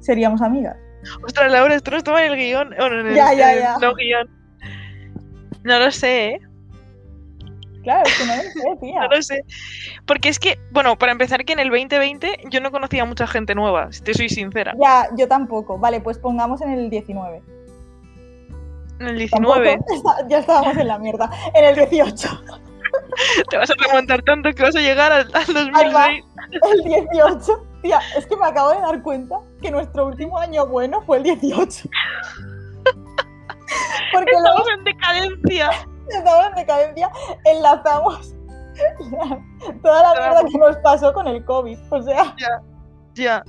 seríamos 0.00 0.42
amigas? 0.42 0.76
Ostras, 1.24 1.50
Laura, 1.50 1.74
esto 1.74 1.90
no 1.90 1.96
estaba 1.98 2.24
en 2.24 2.32
el 2.32 2.38
guion. 2.38 2.72
o 2.80 2.86
en 2.86 3.06
el, 3.06 3.14
Ya, 3.14 3.32
ya, 3.34 3.54
ya. 3.58 3.76
no 3.78 3.94
guion. 3.94 4.28
No 5.64 5.78
lo 5.78 5.90
sé, 5.90 6.26
¿eh? 6.28 6.40
Claro, 7.82 8.02
es 8.06 8.16
que 8.18 8.24
no 8.26 8.36
lo 8.36 8.42
sé, 8.42 8.76
tía. 8.80 9.00
No 9.00 9.08
lo 9.08 9.22
sé. 9.22 9.44
Porque 10.06 10.28
es 10.30 10.38
que, 10.38 10.58
bueno, 10.72 10.96
para 10.96 11.12
empezar, 11.12 11.44
que 11.44 11.52
en 11.52 11.58
el 11.58 11.68
2020 11.70 12.44
yo 12.50 12.60
no 12.60 12.70
conocía 12.70 13.02
a 13.02 13.06
mucha 13.06 13.26
gente 13.26 13.54
nueva, 13.54 13.92
si 13.92 14.02
te 14.02 14.14
soy 14.14 14.28
sincera. 14.30 14.74
Ya, 14.80 15.08
yo 15.16 15.28
tampoco. 15.28 15.78
Vale, 15.78 16.00
pues 16.00 16.18
pongamos 16.18 16.60
en 16.62 16.70
el 16.70 16.88
19. 16.90 17.42
En 19.00 19.06
el 19.08 19.18
19 19.18 19.76
Tampoco. 19.76 19.94
Está- 19.94 20.26
Ya 20.28 20.38
estábamos 20.38 20.76
en 20.76 20.88
la 20.88 20.98
mierda. 20.98 21.30
En 21.54 21.64
el 21.64 21.74
18. 21.74 22.28
te 23.50 23.56
vas 23.56 23.70
a 23.70 23.74
remontar 23.86 24.22
tanto 24.22 24.52
que 24.52 24.62
vas 24.62 24.76
a 24.76 24.80
llegar 24.80 25.12
al, 25.12 25.30
al 25.34 25.70
Ahí 25.74 25.92
va. 25.92 26.08
2006. 26.08 26.24
El 26.62 26.82
18. 27.12 27.66
Tía, 27.82 28.00
es 28.16 28.26
que 28.26 28.36
me 28.36 28.46
acabo 28.46 28.70
de 28.70 28.80
dar 28.80 29.02
cuenta 29.02 29.40
que 29.60 29.70
nuestro 29.70 30.06
último 30.06 30.38
año 30.38 30.66
bueno 30.66 31.02
fue 31.02 31.18
el 31.18 31.22
18. 31.24 31.88
Porque 34.12 34.30
Estamos 34.32 34.68
en 34.78 34.84
decadencia. 34.84 35.70
estamos 36.08 36.46
en 36.46 36.54
decadencia, 36.54 37.10
enlazamos 37.44 38.34
toda 39.82 40.02
la 40.02 40.20
mierda 40.20 40.42
que 40.50 40.58
nos 40.58 40.76
pasó 40.78 41.12
con 41.12 41.26
el 41.28 41.44
COVID. 41.44 41.78
O 41.90 42.02
sea, 42.02 42.34
Ya. 43.14 43.42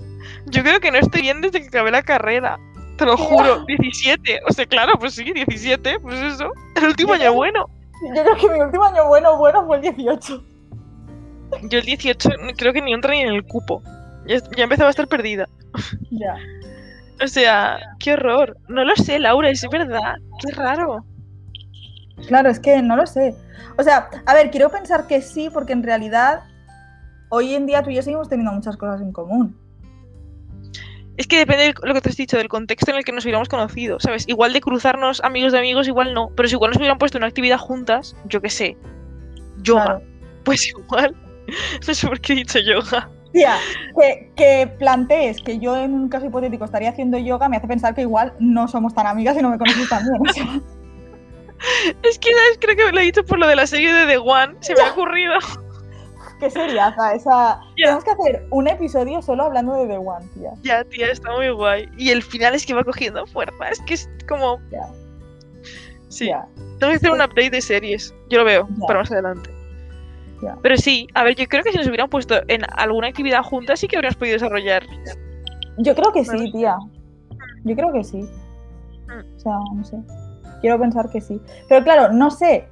Yo 0.47 0.63
creo 0.63 0.79
que 0.79 0.91
no 0.91 0.97
estoy 0.99 1.21
bien 1.21 1.41
desde 1.41 1.62
que 1.62 1.67
acabé 1.67 1.91
la 1.91 2.01
carrera. 2.03 2.60
Te 2.97 3.05
lo 3.05 3.17
juro, 3.17 3.65
17. 3.65 4.41
O 4.47 4.53
sea, 4.53 4.65
claro, 4.65 4.93
pues 4.99 5.15
sí, 5.15 5.31
17, 5.31 5.99
pues 5.99 6.21
eso. 6.21 6.49
El 6.75 6.86
último 6.86 7.13
año 7.13 7.34
bueno. 7.34 7.69
Yo 8.13 8.23
creo 8.23 8.35
que 8.35 8.49
mi 8.49 8.59
último 8.61 8.83
año 8.83 9.07
bueno 9.07 9.37
bueno 9.37 9.65
fue 9.65 9.77
el 9.77 9.95
18. 9.95 10.43
Yo 11.63 11.79
el 11.79 11.85
18 11.85 12.29
creo 12.57 12.73
que 12.73 12.81
ni 12.81 12.93
entra 12.93 13.11
ni 13.11 13.21
en 13.21 13.33
el 13.33 13.45
cupo. 13.45 13.81
Ya, 14.27 14.37
ya 14.55 14.63
empezaba 14.63 14.87
a 14.87 14.91
estar 14.91 15.07
perdida. 15.07 15.47
Ya. 16.11 16.35
O 17.23 17.27
sea, 17.27 17.79
qué 17.99 18.13
horror. 18.13 18.57
No 18.67 18.83
lo 18.83 18.95
sé, 18.95 19.19
Laura, 19.19 19.49
es 19.49 19.65
verdad. 19.71 20.15
Qué 20.41 20.53
raro. 20.53 21.05
Claro, 22.27 22.49
es 22.49 22.59
que 22.59 22.81
no 22.81 22.95
lo 22.95 23.05
sé. 23.05 23.35
O 23.77 23.83
sea, 23.83 24.09
a 24.25 24.33
ver, 24.33 24.51
quiero 24.51 24.69
pensar 24.69 25.07
que 25.07 25.21
sí, 25.21 25.49
porque 25.49 25.73
en 25.73 25.83
realidad 25.83 26.43
hoy 27.29 27.53
en 27.53 27.65
día 27.65 27.83
tú 27.83 27.89
y 27.89 27.95
yo 27.95 28.01
seguimos 28.01 28.29
teniendo 28.29 28.53
muchas 28.53 28.77
cosas 28.77 29.01
en 29.01 29.11
común. 29.11 29.57
Es 31.17 31.28
que 31.28 31.38
depende 31.38 31.63
de 31.65 31.73
lo 31.82 31.93
que 31.93 32.01
te 32.01 32.10
has 32.10 32.17
dicho, 32.17 32.38
del 32.38 32.49
contexto 32.49 32.91
en 32.91 32.97
el 32.97 33.06
que 33.06 33.12
nos 33.12 33.23
hubiéramos 33.23 33.47
conocido, 33.47 33.99
¿sabes? 33.99 34.28
Igual 34.28 34.54
de 34.54 34.62
cruzarnos 34.62 35.21
amigos 35.23 35.54
de 35.54 35.60
amigos, 35.60 35.88
igual 35.88 36.13
no. 36.13 36.30
Pero 36.36 36.49
si 36.49 36.56
igual 36.56 36.71
nos 36.71 36.78
hubieran 36.78 36.97
puesto 36.97 37.17
una 37.17 37.28
actividad 37.28 37.58
juntas, 37.58 38.15
yo 38.25 38.41
qué 38.41 38.49
sé. 38.49 38.78
Yoga. 39.62 39.84
Claro. 39.86 40.01
Pues 40.43 40.67
igual. 40.69 41.15
No 41.88 41.93
sé 41.93 42.08
por 42.08 42.19
qué 42.19 42.34
he 42.34 42.36
dicho 42.38 42.60
yoga. 42.60 43.10
Tía, 43.32 43.58
que, 43.99 44.32
que 44.36 44.67
plantees 44.80 45.41
que 45.41 45.60
yo 45.60 45.75
en 45.78 45.93
un 45.93 46.10
caso 46.10 46.25
hipotético 46.25 46.65
estaría 46.65 46.89
haciendo 46.89 47.17
yoga 47.17 47.49
me 47.49 47.58
hace 47.58 47.67
pensar 47.67 47.93
que 47.93 48.01
igual 48.01 48.34
no 48.39 48.67
somos 48.67 48.95
tan 48.95 49.08
amigas 49.08 49.36
y 49.38 49.41
no 49.41 49.49
me 49.49 49.58
conoces 49.58 49.89
tan 49.89 50.04
bien. 50.04 50.21
o 50.21 50.34
sea, 50.34 50.45
Es 52.04 52.19
que, 52.19 52.32
¿sabes? 52.32 52.58
Creo 52.60 52.75
que 52.75 52.86
me 52.86 52.91
lo 52.91 52.99
he 52.99 53.04
dicho 53.04 53.23
por 53.25 53.39
lo 53.39 53.47
de 53.47 53.56
la 53.56 53.67
serie 53.67 53.91
de 53.93 54.06
The 54.06 54.17
One. 54.17 54.56
Se 54.60 54.73
me 54.75 54.82
ha 54.82 54.91
ocurrido. 54.91 55.34
Qué 56.39 56.49
seriaza 56.49 57.13
esa. 57.13 57.59
Ya. 57.77 57.85
Tenemos 57.85 58.03
que 58.03 58.11
hacer 58.11 58.47
un 58.49 58.67
episodio 58.67 59.21
solo 59.21 59.43
hablando 59.43 59.75
de 59.75 59.87
The 59.87 59.97
One, 59.97 60.25
tía. 60.33 60.51
Ya, 60.63 60.83
tía, 60.83 61.11
está 61.11 61.31
muy 61.31 61.49
guay. 61.49 61.89
Y 61.97 62.09
el 62.09 62.23
final 62.23 62.55
es 62.55 62.65
que 62.65 62.73
va 62.73 62.83
cogiendo 62.83 63.25
fuerza. 63.27 63.69
Es 63.69 63.79
que 63.81 63.93
es 63.95 64.09
como. 64.27 64.59
Ya. 64.71 64.87
Sí. 66.09 66.31
Tengo 66.79 66.91
que 66.91 66.97
hacer 66.97 67.11
un 67.11 67.21
update 67.21 67.49
de 67.49 67.61
series. 67.61 68.13
Yo 68.29 68.39
lo 68.39 68.45
veo 68.45 68.67
para 68.87 68.99
más 68.99 69.11
adelante. 69.11 69.49
Pero 70.61 70.77
sí, 70.77 71.07
a 71.13 71.23
ver, 71.23 71.35
yo 71.35 71.47
creo 71.47 71.63
que 71.63 71.71
si 71.71 71.77
nos 71.77 71.87
hubieran 71.87 72.09
puesto 72.09 72.35
en 72.47 72.61
alguna 72.77 73.07
actividad 73.07 73.41
juntas, 73.41 73.79
sí 73.79 73.87
que 73.87 73.95
habríamos 73.95 74.17
podido 74.17 74.33
desarrollar. 74.33 74.85
Yo 75.77 75.95
creo 75.95 76.11
que 76.13 76.23
sí, 76.23 76.51
tía. 76.51 76.77
Yo 77.63 77.75
creo 77.75 77.91
que 77.91 78.03
sí. 78.03 78.17
Mm. 78.17 79.35
O 79.35 79.39
sea, 79.39 79.53
no 79.75 79.83
sé. 79.83 79.97
Quiero 80.61 80.79
pensar 80.79 81.09
que 81.09 81.21
sí. 81.21 81.41
Pero 81.67 81.83
claro, 81.83 82.13
no 82.13 82.29
sé 82.29 82.67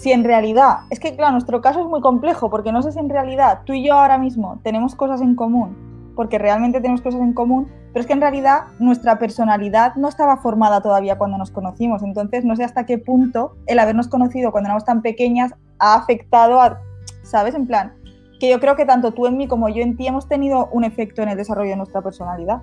si 0.00 0.12
en 0.12 0.24
realidad. 0.24 0.80
Es 0.90 1.00
que, 1.00 1.16
claro, 1.16 1.32
nuestro 1.32 1.60
caso 1.60 1.80
es 1.80 1.86
muy 1.86 2.00
complejo 2.00 2.50
porque 2.50 2.72
no 2.72 2.82
sé 2.82 2.92
si 2.92 2.98
en 2.98 3.08
realidad 3.08 3.60
tú 3.64 3.72
y 3.72 3.86
yo 3.86 3.94
ahora 3.94 4.18
mismo 4.18 4.60
tenemos 4.62 4.94
cosas 4.94 5.20
en 5.20 5.34
común. 5.34 6.12
Porque 6.14 6.38
realmente 6.38 6.80
tenemos 6.80 7.00
cosas 7.00 7.20
en 7.20 7.32
común. 7.32 7.68
pero 7.92 8.00
es 8.00 8.06
que 8.06 8.12
en 8.12 8.20
realidad 8.20 8.64
nuestra 8.78 9.18
personalidad 9.18 9.94
no 9.94 10.08
estaba 10.08 10.36
formada 10.36 10.80
todavía 10.80 11.16
cuando 11.16 11.38
nos 11.38 11.50
conocimos, 11.50 12.02
entonces 12.02 12.44
no 12.44 12.56
sé 12.56 12.64
hasta 12.64 12.86
qué 12.86 12.98
punto 12.98 13.56
el 13.66 13.78
habernos 13.78 14.08
conocido 14.08 14.50
cuando 14.50 14.68
éramos 14.68 14.84
tan 14.84 15.00
pequeñas 15.00 15.54
ha 15.78 15.94
afectado 15.94 16.60
a, 16.60 16.80
¿sabes? 17.22 17.54
En 17.54 17.66
plan, 17.66 17.94
que 18.40 18.50
yo 18.50 18.60
creo 18.60 18.76
que 18.76 18.84
tanto 18.84 19.12
tú 19.12 19.26
en 19.26 19.36
mí 19.36 19.46
como 19.46 19.68
yo 19.68 19.82
en 19.82 19.96
ti 19.96 20.06
hemos 20.06 20.28
tenido 20.28 20.68
un 20.72 20.84
efecto 20.84 21.22
en 21.22 21.30
el 21.30 21.36
desarrollo 21.36 21.70
de 21.70 21.76
nuestra 21.76 22.02
personalidad. 22.02 22.62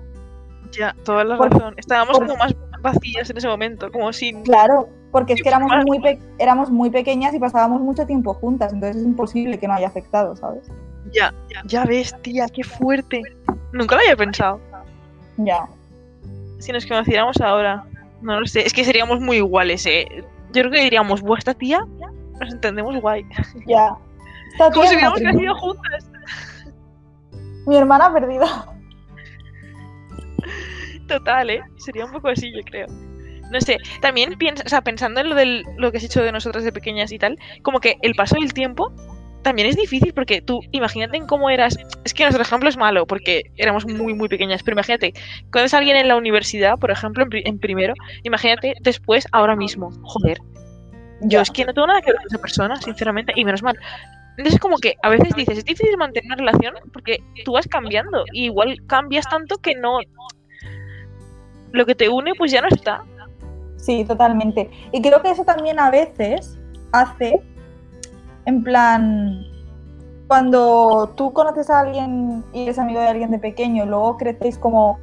Ya, 0.70 0.94
toda 1.04 1.24
la 1.24 1.36
razón. 1.36 1.74
Estábamos 1.76 2.18
como 2.18 2.36
más 2.36 2.54
vacías 2.80 3.28
en 3.30 3.36
ese 3.36 3.48
momento, 3.48 3.90
como 3.90 4.12
sin... 4.12 4.42
Claro, 4.42 4.88
porque 5.12 5.34
es 5.34 5.42
que 5.42 5.50
éramos 5.50 5.70
muy, 5.86 6.18
éramos 6.38 6.70
muy 6.70 6.90
pequeñas 6.90 7.34
y 7.34 7.38
pasábamos 7.38 7.82
mucho 7.82 8.06
tiempo 8.06 8.32
juntas, 8.34 8.72
entonces 8.72 8.96
es 8.96 9.06
imposible 9.06 9.58
que 9.58 9.68
no 9.68 9.74
haya 9.74 9.86
afectado, 9.86 10.34
¿sabes? 10.34 10.66
Ya, 11.12 11.32
ya, 11.50 11.62
ya 11.66 11.84
ves, 11.84 12.16
tía, 12.22 12.46
qué 12.48 12.64
fuerte. 12.64 13.22
Nunca 13.72 13.96
lo 13.96 14.00
había 14.00 14.16
pensado. 14.16 14.58
Ya. 15.36 15.68
Si 16.58 16.72
nos 16.72 16.86
conociéramos 16.86 17.40
ahora, 17.42 17.84
no 18.22 18.40
lo 18.40 18.46
sé, 18.46 18.66
es 18.66 18.72
que 18.72 18.84
seríamos 18.84 19.20
muy 19.20 19.36
iguales, 19.36 19.84
¿eh? 19.84 20.06
Yo 20.52 20.62
creo 20.62 20.70
que 20.70 20.80
diríamos, 20.80 21.20
vuestra 21.20 21.52
tía, 21.52 21.84
nos 22.40 22.52
entendemos 22.52 22.98
guay. 23.00 23.24
Ya. 23.66 23.94
Como 24.58 24.86
si 24.86 24.94
hubiéramos 24.94 25.18
crecido 25.18 25.54
juntas. 25.56 26.10
Mi 27.66 27.76
hermana 27.76 28.12
perdida. 28.12 28.66
Total, 31.06 31.50
¿eh? 31.50 31.62
Sería 31.76 32.06
un 32.06 32.12
poco 32.12 32.28
así, 32.28 32.52
yo 32.52 32.62
creo. 32.64 32.86
No 33.52 33.60
sé, 33.60 33.78
también 34.00 34.36
piensa, 34.38 34.62
o 34.64 34.68
sea, 34.68 34.80
pensando 34.80 35.20
en 35.20 35.28
lo, 35.28 35.34
del, 35.34 35.64
lo 35.76 35.92
que 35.92 35.98
has 35.98 36.04
hecho 36.04 36.22
de 36.22 36.32
nosotras 36.32 36.64
de 36.64 36.72
pequeñas 36.72 37.12
y 37.12 37.18
tal, 37.18 37.38
como 37.62 37.80
que 37.80 37.98
el 38.02 38.14
paso 38.14 38.36
del 38.36 38.52
tiempo 38.54 38.92
también 39.42 39.68
es 39.68 39.76
difícil 39.76 40.14
porque 40.14 40.40
tú, 40.40 40.60
imagínate 40.70 41.16
en 41.16 41.26
cómo 41.26 41.50
eras. 41.50 41.76
Es 42.04 42.14
que 42.14 42.22
nuestro 42.22 42.42
ejemplo 42.42 42.68
es 42.68 42.76
malo 42.76 43.06
porque 43.06 43.50
éramos 43.56 43.86
muy, 43.86 44.14
muy 44.14 44.28
pequeñas, 44.28 44.62
pero 44.62 44.74
imagínate, 44.74 45.12
cuando 45.50 45.66
es 45.66 45.74
alguien 45.74 45.96
en 45.96 46.08
la 46.08 46.16
universidad, 46.16 46.78
por 46.78 46.90
ejemplo, 46.90 47.26
en, 47.30 47.58
primero, 47.58 47.94
imagínate 48.22 48.74
después, 48.80 49.26
ahora 49.32 49.56
mismo. 49.56 49.90
Joder. 50.02 50.38
Yo 51.22 51.40
es 51.40 51.50
que 51.50 51.64
no 51.64 51.74
tengo 51.74 51.86
nada 51.86 52.00
que 52.00 52.10
ver 52.10 52.16
con 52.16 52.26
esa 52.26 52.38
persona, 52.38 52.76
sinceramente, 52.76 53.32
y 53.36 53.44
menos 53.44 53.62
mal. 53.62 53.78
Entonces, 54.38 54.58
como 54.58 54.78
que 54.78 54.96
a 55.02 55.08
veces 55.08 55.34
dices, 55.36 55.58
es 55.58 55.64
difícil 55.64 55.96
mantener 55.96 56.26
una 56.26 56.36
relación 56.36 56.74
porque 56.92 57.22
tú 57.44 57.52
vas 57.52 57.68
cambiando. 57.68 58.24
Y 58.32 58.46
igual 58.46 58.76
cambias 58.86 59.28
tanto 59.28 59.58
que 59.58 59.74
no. 59.76 59.98
Lo 61.72 61.86
que 61.86 61.94
te 61.94 62.08
une, 62.08 62.32
pues 62.34 62.50
ya 62.50 62.60
no 62.60 62.68
está. 62.68 63.02
Sí, 63.82 64.04
totalmente. 64.04 64.70
Y 64.92 65.02
creo 65.02 65.20
que 65.22 65.30
eso 65.30 65.44
también 65.44 65.80
a 65.80 65.90
veces 65.90 66.56
hace, 66.92 67.42
en 68.46 68.62
plan, 68.62 69.42
cuando 70.28 71.12
tú 71.16 71.32
conoces 71.32 71.68
a 71.68 71.80
alguien 71.80 72.44
y 72.52 72.62
eres 72.62 72.78
amigo 72.78 73.00
de 73.00 73.08
alguien 73.08 73.32
de 73.32 73.40
pequeño, 73.40 73.84
luego 73.84 74.16
crecéis 74.18 74.56
como 74.56 75.00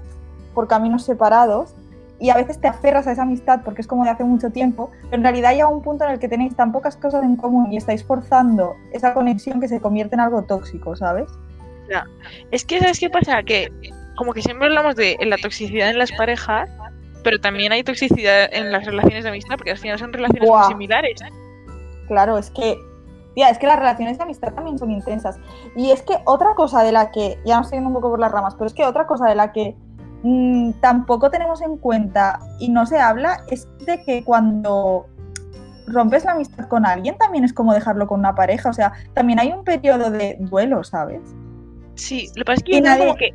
por 0.53 0.69
caminos 0.69 1.03
separados 1.03 1.75
y 2.19 2.29
a 2.29 2.35
veces 2.35 2.59
te 2.61 2.69
aferras 2.69 3.05
a 3.05 3.11
esa 3.11 3.23
amistad 3.23 3.61
porque 3.65 3.81
es 3.81 3.87
como 3.87 4.05
de 4.05 4.11
hace 4.11 4.23
mucho 4.23 4.49
tiempo, 4.49 4.91
pero 5.03 5.17
en 5.17 5.23
realidad 5.23 5.51
llega 5.51 5.67
un 5.67 5.81
punto 5.81 6.05
en 6.05 6.11
el 6.11 6.19
que 6.19 6.29
tenéis 6.29 6.55
tan 6.55 6.71
pocas 6.71 6.95
cosas 6.95 7.23
en 7.23 7.35
común 7.35 7.73
y 7.73 7.77
estáis 7.77 8.05
forzando 8.05 8.75
esa 8.93 9.13
conexión 9.13 9.59
que 9.59 9.67
se 9.67 9.81
convierte 9.81 10.15
en 10.15 10.21
algo 10.21 10.43
tóxico, 10.43 10.95
¿sabes? 10.95 11.29
Ya. 11.89 12.05
Es 12.51 12.63
que, 12.63 12.79
¿sabes 12.79 12.99
qué 12.99 13.09
pasa? 13.09 13.43
Que 13.43 13.69
como 14.15 14.33
que 14.33 14.41
siempre 14.41 14.67
hablamos 14.67 14.95
de 14.95 15.17
la 15.25 15.35
toxicidad 15.37 15.89
en 15.89 15.97
las 15.97 16.13
parejas, 16.13 16.69
pero 17.23 17.39
también 17.39 17.71
hay 17.71 17.83
toxicidad 17.83 18.49
en 18.51 18.71
las 18.71 18.85
relaciones 18.85 19.23
de 19.23 19.29
amistad, 19.29 19.55
porque 19.55 19.71
al 19.71 19.77
final 19.77 19.99
son 19.99 20.13
relaciones 20.13 20.49
muy 20.49 20.63
similares. 20.67 21.21
Claro, 22.07 22.37
es 22.37 22.49
que, 22.49 22.77
tía, 23.35 23.49
es 23.49 23.57
que 23.57 23.67
las 23.67 23.79
relaciones 23.79 24.17
de 24.17 24.23
amistad 24.23 24.53
también 24.53 24.77
son 24.77 24.91
intensas. 24.91 25.37
Y 25.75 25.91
es 25.91 26.01
que 26.01 26.17
otra 26.25 26.53
cosa 26.55 26.83
de 26.83 26.91
la 26.91 27.11
que, 27.11 27.39
ya 27.45 27.55
no 27.55 27.61
estoy 27.61 27.77
yendo 27.77 27.89
un 27.89 27.95
poco 27.95 28.09
por 28.09 28.19
las 28.19 28.31
ramas, 28.31 28.55
pero 28.55 28.67
es 28.67 28.73
que 28.73 28.85
otra 28.85 29.05
cosa 29.05 29.27
de 29.27 29.35
la 29.35 29.51
que 29.51 29.75
mm, 30.23 30.73
tampoco 30.81 31.29
tenemos 31.29 31.61
en 31.61 31.77
cuenta 31.77 32.39
y 32.59 32.69
no 32.69 32.85
se 32.85 32.99
habla 32.99 33.43
es 33.49 33.67
de 33.85 34.03
que 34.03 34.23
cuando 34.23 35.05
rompes 35.87 36.23
la 36.23 36.33
amistad 36.33 36.67
con 36.67 36.85
alguien 36.85 37.17
también 37.17 37.43
es 37.43 37.53
como 37.53 37.73
dejarlo 37.73 38.07
con 38.07 38.19
una 38.19 38.35
pareja, 38.35 38.69
o 38.69 38.73
sea, 38.73 38.93
también 39.13 39.39
hay 39.39 39.51
un 39.51 39.63
periodo 39.63 40.11
de 40.11 40.37
duelo, 40.39 40.83
¿sabes? 40.83 41.21
Sí, 41.95 42.27
lo 42.35 42.41
que 42.41 42.45
pasa 42.45 42.57
es 42.57 42.63
que, 42.63 42.81
nadie, 42.81 43.07
como 43.07 43.17
que 43.17 43.31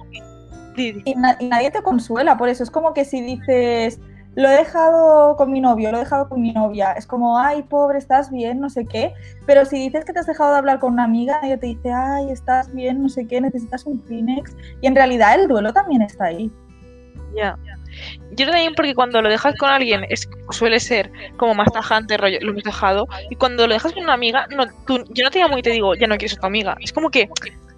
y, 0.76 1.14
nadie 1.14 1.70
te 1.70 1.82
consuela, 1.82 2.36
por 2.36 2.48
eso 2.48 2.62
es 2.62 2.70
como 2.70 2.94
que 2.94 3.04
si 3.04 3.20
dices, 3.20 4.00
lo 4.34 4.48
he 4.48 4.56
dejado 4.56 5.36
con 5.36 5.50
mi 5.50 5.60
novio, 5.60 5.90
lo 5.90 5.98
he 5.98 6.00
dejado 6.00 6.28
con 6.28 6.40
mi 6.40 6.52
novia, 6.52 6.92
es 6.92 7.06
como, 7.06 7.38
ay, 7.38 7.62
pobre, 7.62 7.98
estás 7.98 8.30
bien, 8.30 8.60
no 8.60 8.68
sé 8.68 8.84
qué, 8.84 9.12
pero 9.46 9.64
si 9.64 9.78
dices 9.78 10.04
que 10.04 10.12
te 10.12 10.20
has 10.20 10.26
dejado 10.26 10.52
de 10.52 10.58
hablar 10.58 10.78
con 10.78 10.94
una 10.94 11.04
amiga, 11.04 11.40
ella 11.42 11.58
te 11.58 11.66
dice, 11.66 11.92
ay, 11.92 12.30
estás 12.30 12.72
bien, 12.72 13.02
no 13.02 13.08
sé 13.08 13.26
qué, 13.26 13.40
necesitas 13.40 13.84
un 13.86 13.98
Kleenex, 13.98 14.56
y 14.80 14.86
en 14.86 14.94
realidad 14.94 15.34
el 15.34 15.48
duelo 15.48 15.72
también 15.72 16.02
está 16.02 16.26
ahí. 16.26 16.50
Ya. 17.36 17.58
Yo 18.32 18.46
también 18.46 18.74
porque 18.74 18.94
cuando 18.94 19.22
lo 19.22 19.28
dejas 19.28 19.54
con 19.56 19.68
alguien 19.68 20.04
es, 20.08 20.28
suele 20.50 20.80
ser 20.80 21.10
como 21.36 21.54
más 21.54 21.72
tajante, 21.72 22.16
rollo, 22.16 22.38
lo 22.40 22.50
hemos 22.50 22.64
dejado. 22.64 23.06
Y 23.30 23.36
cuando 23.36 23.66
lo 23.66 23.74
dejas 23.74 23.92
con 23.92 24.04
una 24.04 24.14
amiga, 24.14 24.46
no, 24.50 24.66
tú, 24.86 25.04
yo 25.10 25.24
no 25.24 25.30
te 25.30 25.38
llamo 25.38 25.58
y 25.58 25.62
te 25.62 25.70
digo, 25.70 25.94
ya 25.94 26.06
no 26.06 26.16
quiero 26.16 26.30
ser 26.30 26.40
tu 26.40 26.46
amiga. 26.46 26.76
Es 26.80 26.92
como 26.92 27.10
que 27.10 27.28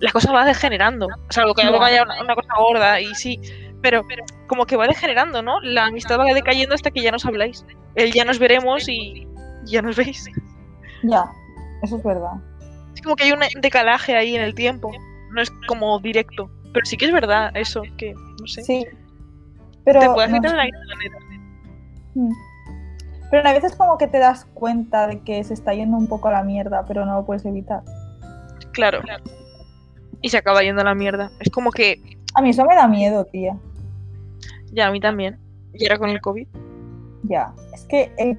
la 0.00 0.12
cosa 0.12 0.32
va 0.32 0.44
degenerando. 0.44 1.06
O 1.06 1.32
sea, 1.32 1.42
algo 1.42 1.54
que 1.54 1.64
no 1.64 1.78
vaya 1.78 2.02
una, 2.02 2.34
cosa 2.34 2.54
gorda 2.58 3.00
y 3.00 3.14
sí. 3.14 3.40
Pero, 3.82 4.04
como 4.46 4.66
que 4.66 4.76
va 4.76 4.86
degenerando, 4.86 5.42
¿no? 5.42 5.60
La 5.60 5.86
amistad 5.86 6.18
va 6.18 6.24
decayendo 6.24 6.74
hasta 6.74 6.90
que 6.90 7.02
ya 7.02 7.12
nos 7.12 7.24
habláis. 7.24 7.64
El 7.94 8.12
ya 8.12 8.24
nos 8.24 8.38
veremos 8.38 8.88
y 8.88 9.26
ya 9.64 9.82
nos 9.82 9.96
veis. 9.96 10.28
Ya, 11.02 11.24
eso 11.82 11.96
es 11.96 12.02
verdad. 12.02 12.32
Es 12.94 13.02
como 13.02 13.16
que 13.16 13.24
hay 13.24 13.32
un 13.32 13.40
decalaje 13.60 14.16
ahí 14.16 14.34
en 14.34 14.42
el 14.42 14.54
tiempo. 14.54 14.90
No 15.30 15.42
es 15.42 15.50
como 15.68 15.98
directo. 16.00 16.50
Pero 16.72 16.84
sí 16.84 16.96
que 16.96 17.06
es 17.06 17.12
verdad 17.12 17.50
eso, 17.54 17.82
que 17.96 18.12
no 18.12 18.46
sé. 18.46 18.62
Sí. 18.62 18.86
Pero, 19.84 20.00
te 20.00 20.08
puedes 20.10 20.30
meter 20.30 20.50
en 20.50 20.56
la 20.56 20.96
manera. 20.96 21.18
Mm. 22.14 22.32
Pero 23.30 23.48
a 23.48 23.52
veces 23.52 23.76
como 23.76 23.98
que 23.98 24.08
te 24.08 24.18
das 24.18 24.46
cuenta 24.54 25.06
de 25.06 25.20
que 25.20 25.42
se 25.44 25.54
está 25.54 25.74
yendo 25.74 25.96
un 25.96 26.08
poco 26.08 26.28
a 26.28 26.32
la 26.32 26.42
mierda, 26.42 26.84
pero 26.86 27.04
no 27.06 27.14
lo 27.14 27.24
puedes 27.24 27.44
evitar. 27.44 27.82
Claro. 28.72 29.00
claro 29.02 29.22
y 30.26 30.28
se 30.28 30.38
acaba 30.38 30.62
yendo 30.62 30.82
a 30.82 30.84
la 30.84 30.94
mierda. 30.94 31.30
Es 31.38 31.50
como 31.50 31.70
que. 31.70 32.00
A 32.34 32.42
mí 32.42 32.50
eso 32.50 32.64
me 32.64 32.74
da 32.74 32.88
miedo, 32.88 33.24
tía. 33.26 33.56
Ya, 34.72 34.88
a 34.88 34.90
mí 34.90 35.00
también. 35.00 35.38
Y 35.72 35.86
era 35.86 35.98
con 35.98 36.10
el 36.10 36.20
COVID. 36.20 36.48
Ya, 37.22 37.52
es 37.72 37.84
que 37.84 38.12
el 38.18 38.38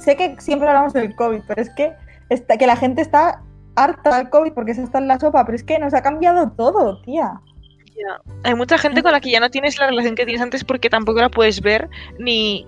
sé 0.00 0.16
que 0.16 0.36
siempre 0.38 0.66
hablamos 0.66 0.94
del 0.94 1.14
COVID, 1.14 1.40
pero 1.46 1.60
es 1.60 1.70
que, 1.70 1.92
está, 2.30 2.56
que 2.56 2.66
la 2.66 2.76
gente 2.76 3.02
está 3.02 3.42
harta 3.76 4.16
del 4.16 4.30
COVID 4.30 4.52
porque 4.52 4.74
se 4.74 4.82
está 4.82 4.98
en 4.98 5.08
la 5.08 5.18
sopa, 5.18 5.44
pero 5.44 5.56
es 5.56 5.62
que 5.62 5.78
nos 5.78 5.92
ha 5.92 6.02
cambiado 6.02 6.50
todo, 6.52 7.02
tía. 7.02 7.40
Ya. 7.86 8.20
Hay 8.44 8.54
mucha 8.54 8.78
gente 8.78 9.02
con 9.02 9.12
la 9.12 9.20
que 9.20 9.30
ya 9.30 9.40
no 9.40 9.50
tienes 9.50 9.78
la 9.78 9.88
relación 9.88 10.14
que 10.14 10.24
tienes 10.24 10.40
antes 10.40 10.64
porque 10.64 10.88
tampoco 10.88 11.20
la 11.20 11.28
puedes 11.28 11.60
ver 11.60 11.88
ni, 12.18 12.66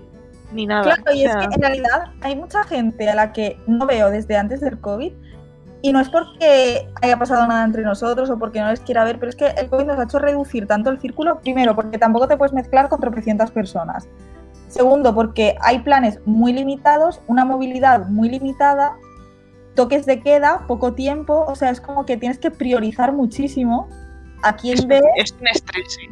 ni 0.51 0.67
nada. 0.67 0.95
Claro, 0.95 1.13
y 1.13 1.25
es 1.25 1.35
que 1.35 1.45
en 1.45 1.61
realidad 1.61 2.11
hay 2.21 2.35
mucha 2.35 2.63
gente 2.65 3.09
a 3.09 3.15
la 3.15 3.33
que 3.33 3.57
no 3.65 3.87
veo 3.87 4.11
desde 4.11 4.37
antes 4.37 4.61
del 4.61 4.79
COVID 4.79 5.11
y 5.81 5.91
no 5.91 5.99
es 5.99 6.09
porque 6.09 6.87
haya 7.01 7.17
pasado 7.17 7.47
nada 7.47 7.63
entre 7.63 7.81
nosotros 7.81 8.29
o 8.29 8.37
porque 8.37 8.59
no 8.59 8.69
les 8.69 8.81
quiera 8.81 9.03
ver, 9.03 9.17
pero 9.17 9.29
es 9.29 9.35
que 9.35 9.47
el 9.47 9.69
COVID 9.69 9.85
nos 9.85 9.99
ha 9.99 10.03
hecho 10.03 10.19
reducir 10.19 10.67
tanto 10.67 10.89
el 10.89 10.99
círculo, 10.99 11.39
primero, 11.39 11.75
porque 11.75 11.97
tampoco 11.97 12.27
te 12.27 12.37
puedes 12.37 12.53
mezclar 12.53 12.87
con 12.87 12.99
tropecientas 12.99 13.49
personas. 13.49 14.07
Segundo, 14.67 15.13
porque 15.15 15.55
hay 15.61 15.79
planes 15.79 16.19
muy 16.25 16.53
limitados, 16.53 17.21
una 17.27 17.45
movilidad 17.45 18.07
muy 18.07 18.29
limitada, 18.29 18.95
toques 19.75 20.05
de 20.05 20.21
queda, 20.21 20.65
poco 20.67 20.93
tiempo, 20.93 21.45
o 21.47 21.55
sea, 21.55 21.71
es 21.71 21.81
como 21.81 22.05
que 22.05 22.15
tienes 22.15 22.37
que 22.37 22.51
priorizar 22.51 23.11
muchísimo 23.11 23.89
a 24.43 24.55
quién 24.55 24.77
es. 24.91 25.01
Es 25.15 25.31
un 25.33 25.47
estrés, 25.47 25.85
sí. 25.87 26.09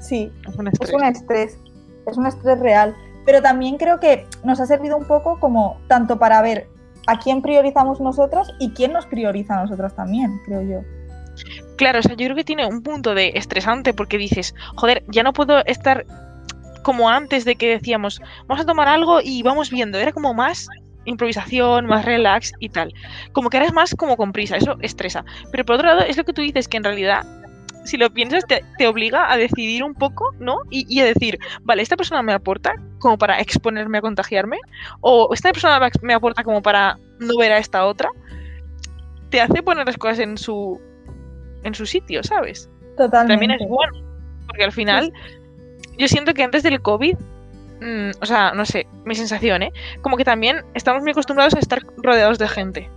Sí, 0.00 0.32
es 0.46 0.56
un 0.56 0.68
estrés. 0.68 0.90
es 0.90 0.94
un 0.94 1.04
estrés. 1.04 1.58
Es 2.06 2.16
un 2.18 2.26
estrés 2.26 2.58
real. 2.58 2.94
Pero 3.24 3.40
también 3.40 3.78
creo 3.78 4.00
que 4.00 4.26
nos 4.42 4.60
ha 4.60 4.66
servido 4.66 4.98
un 4.98 5.06
poco 5.06 5.40
como 5.40 5.78
tanto 5.88 6.18
para 6.18 6.42
ver 6.42 6.68
a 7.06 7.18
quién 7.18 7.42
priorizamos 7.42 8.00
nosotros 8.00 8.52
y 8.58 8.70
quién 8.70 8.92
nos 8.92 9.06
prioriza 9.06 9.58
a 9.58 9.62
nosotros 9.62 9.94
también, 9.94 10.40
creo 10.44 10.62
yo. 10.62 10.80
Claro, 11.76 11.98
o 11.98 12.02
sea, 12.02 12.12
yo 12.12 12.26
creo 12.26 12.36
que 12.36 12.44
tiene 12.44 12.66
un 12.66 12.82
punto 12.82 13.14
de 13.14 13.32
estresante 13.34 13.92
porque 13.92 14.18
dices, 14.18 14.54
joder, 14.76 15.02
ya 15.08 15.22
no 15.22 15.32
puedo 15.32 15.64
estar 15.66 16.06
como 16.82 17.08
antes 17.08 17.44
de 17.44 17.56
que 17.56 17.70
decíamos, 17.70 18.20
vamos 18.46 18.62
a 18.62 18.66
tomar 18.66 18.88
algo 18.88 19.20
y 19.22 19.42
vamos 19.42 19.70
viendo. 19.70 19.98
Era 19.98 20.12
como 20.12 20.34
más 20.34 20.68
improvisación, 21.04 21.86
más 21.86 22.04
relax 22.04 22.52
y 22.60 22.68
tal. 22.68 22.94
Como 23.32 23.50
que 23.50 23.56
eres 23.56 23.72
más 23.72 23.94
como 23.94 24.16
con 24.16 24.32
prisa, 24.32 24.56
eso 24.56 24.76
estresa. 24.80 25.24
Pero 25.50 25.64
por 25.64 25.76
otro 25.76 25.88
lado, 25.88 26.00
es 26.02 26.16
lo 26.16 26.24
que 26.24 26.32
tú 26.32 26.42
dices, 26.42 26.68
que 26.68 26.76
en 26.76 26.84
realidad 26.84 27.26
si 27.84 27.96
lo 27.96 28.10
piensas, 28.10 28.44
te, 28.46 28.86
obliga 28.86 29.32
a 29.32 29.36
decidir 29.36 29.82
un 29.84 29.94
poco, 29.94 30.34
¿no? 30.38 30.58
Y, 30.70 31.00
a 31.00 31.04
decir, 31.04 31.38
vale, 31.62 31.82
esta 31.82 31.96
persona 31.96 32.22
me 32.22 32.32
aporta 32.32 32.74
como 32.98 33.18
para 33.18 33.40
exponerme 33.40 33.98
a 33.98 34.00
contagiarme, 34.00 34.58
o 35.00 35.32
esta 35.32 35.52
persona 35.52 35.80
me 36.02 36.14
aporta 36.14 36.42
como 36.42 36.62
para 36.62 36.98
no 37.18 37.36
ver 37.38 37.52
a 37.52 37.58
esta 37.58 37.86
otra. 37.86 38.10
Te 39.30 39.40
hace 39.40 39.62
poner 39.62 39.86
las 39.86 39.96
cosas 39.96 40.20
en 40.20 40.38
su, 40.38 40.80
en 41.62 41.74
su 41.74 41.86
sitio, 41.86 42.22
¿sabes? 42.22 42.70
Totalmente. 42.96 43.32
También 43.32 43.50
es 43.52 43.68
bueno, 43.68 43.92
porque 44.46 44.64
al 44.64 44.72
final, 44.72 45.12
yo 45.98 46.08
siento 46.08 46.34
que 46.34 46.42
antes 46.42 46.62
del 46.62 46.80
COVID, 46.80 47.16
mm, 47.80 48.10
o 48.20 48.26
sea, 48.26 48.52
no 48.52 48.64
sé, 48.64 48.86
mi 49.04 49.14
sensación, 49.14 49.62
¿eh? 49.62 49.72
Como 50.00 50.16
que 50.16 50.24
también 50.24 50.62
estamos 50.74 51.02
muy 51.02 51.10
acostumbrados 51.10 51.54
a 51.54 51.58
estar 51.58 51.82
rodeados 51.98 52.38
de 52.38 52.48
gente 52.48 52.90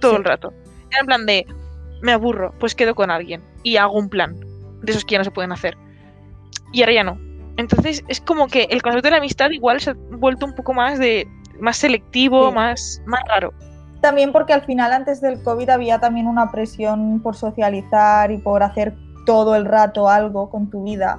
todo 0.00 0.16
el 0.16 0.24
rato. 0.24 0.52
En 0.98 1.06
plan 1.06 1.26
de, 1.26 1.46
me 2.02 2.12
aburro, 2.12 2.54
pues 2.58 2.74
quedo 2.74 2.94
con 2.94 3.10
alguien 3.10 3.42
y 3.62 3.76
hago 3.76 3.94
un 3.98 4.08
plan. 4.08 4.36
De 4.82 4.92
esos 4.92 5.04
que 5.04 5.12
ya 5.12 5.18
no 5.18 5.24
se 5.24 5.30
pueden 5.30 5.52
hacer. 5.52 5.76
y 6.72 6.82
ahora 6.82 6.92
ya 6.92 7.04
no. 7.04 7.18
Entonces 7.56 8.04
es 8.08 8.20
como 8.20 8.46
que 8.46 8.64
el 8.70 8.82
concepto 8.82 9.06
de 9.06 9.12
la 9.12 9.16
amistad 9.16 9.50
igual 9.50 9.80
se 9.80 9.90
ha 9.90 9.94
vuelto 10.12 10.46
un 10.46 10.54
poco 10.54 10.74
más 10.74 10.98
de 10.98 11.26
más 11.60 11.76
selectivo, 11.78 12.48
Sí. 12.50 12.54
más, 12.54 13.02
más 13.06 13.20
raro. 13.26 13.52
También 14.00 14.30
porque 14.30 14.52
al 14.52 14.62
final 14.64 14.92
antes 14.92 15.20
del 15.20 15.42
COVID 15.42 15.68
había 15.70 15.98
también 15.98 16.26
una 16.28 16.52
presión 16.52 17.20
por 17.20 17.34
socializar 17.34 18.30
y 18.30 18.38
por 18.38 18.62
hacer 18.62 18.94
todo 19.26 19.56
el 19.56 19.64
rato 19.64 20.08
algo 20.08 20.50
con 20.50 20.70
tu 20.70 20.84
vida 20.84 21.18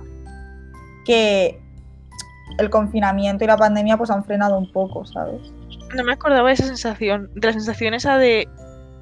que 1.06 1.60
el 2.58 2.70
confinamiento 2.70 3.44
y 3.44 3.48
la 3.48 3.58
pandemia 3.58 3.98
pues 3.98 4.10
han 4.10 4.24
frenado 4.24 4.58
un 4.58 4.72
poco, 4.72 5.06
¿sabes? 5.06 5.42
No 5.96 6.04
me 6.04 6.14
acordaba 6.14 6.48
de 6.48 6.54
esa 6.54 6.66
sensación, 6.66 7.30
de 7.36 7.48
la 7.48 7.54
sensación 7.54 7.94
esa 7.94 8.18
de 8.18 8.48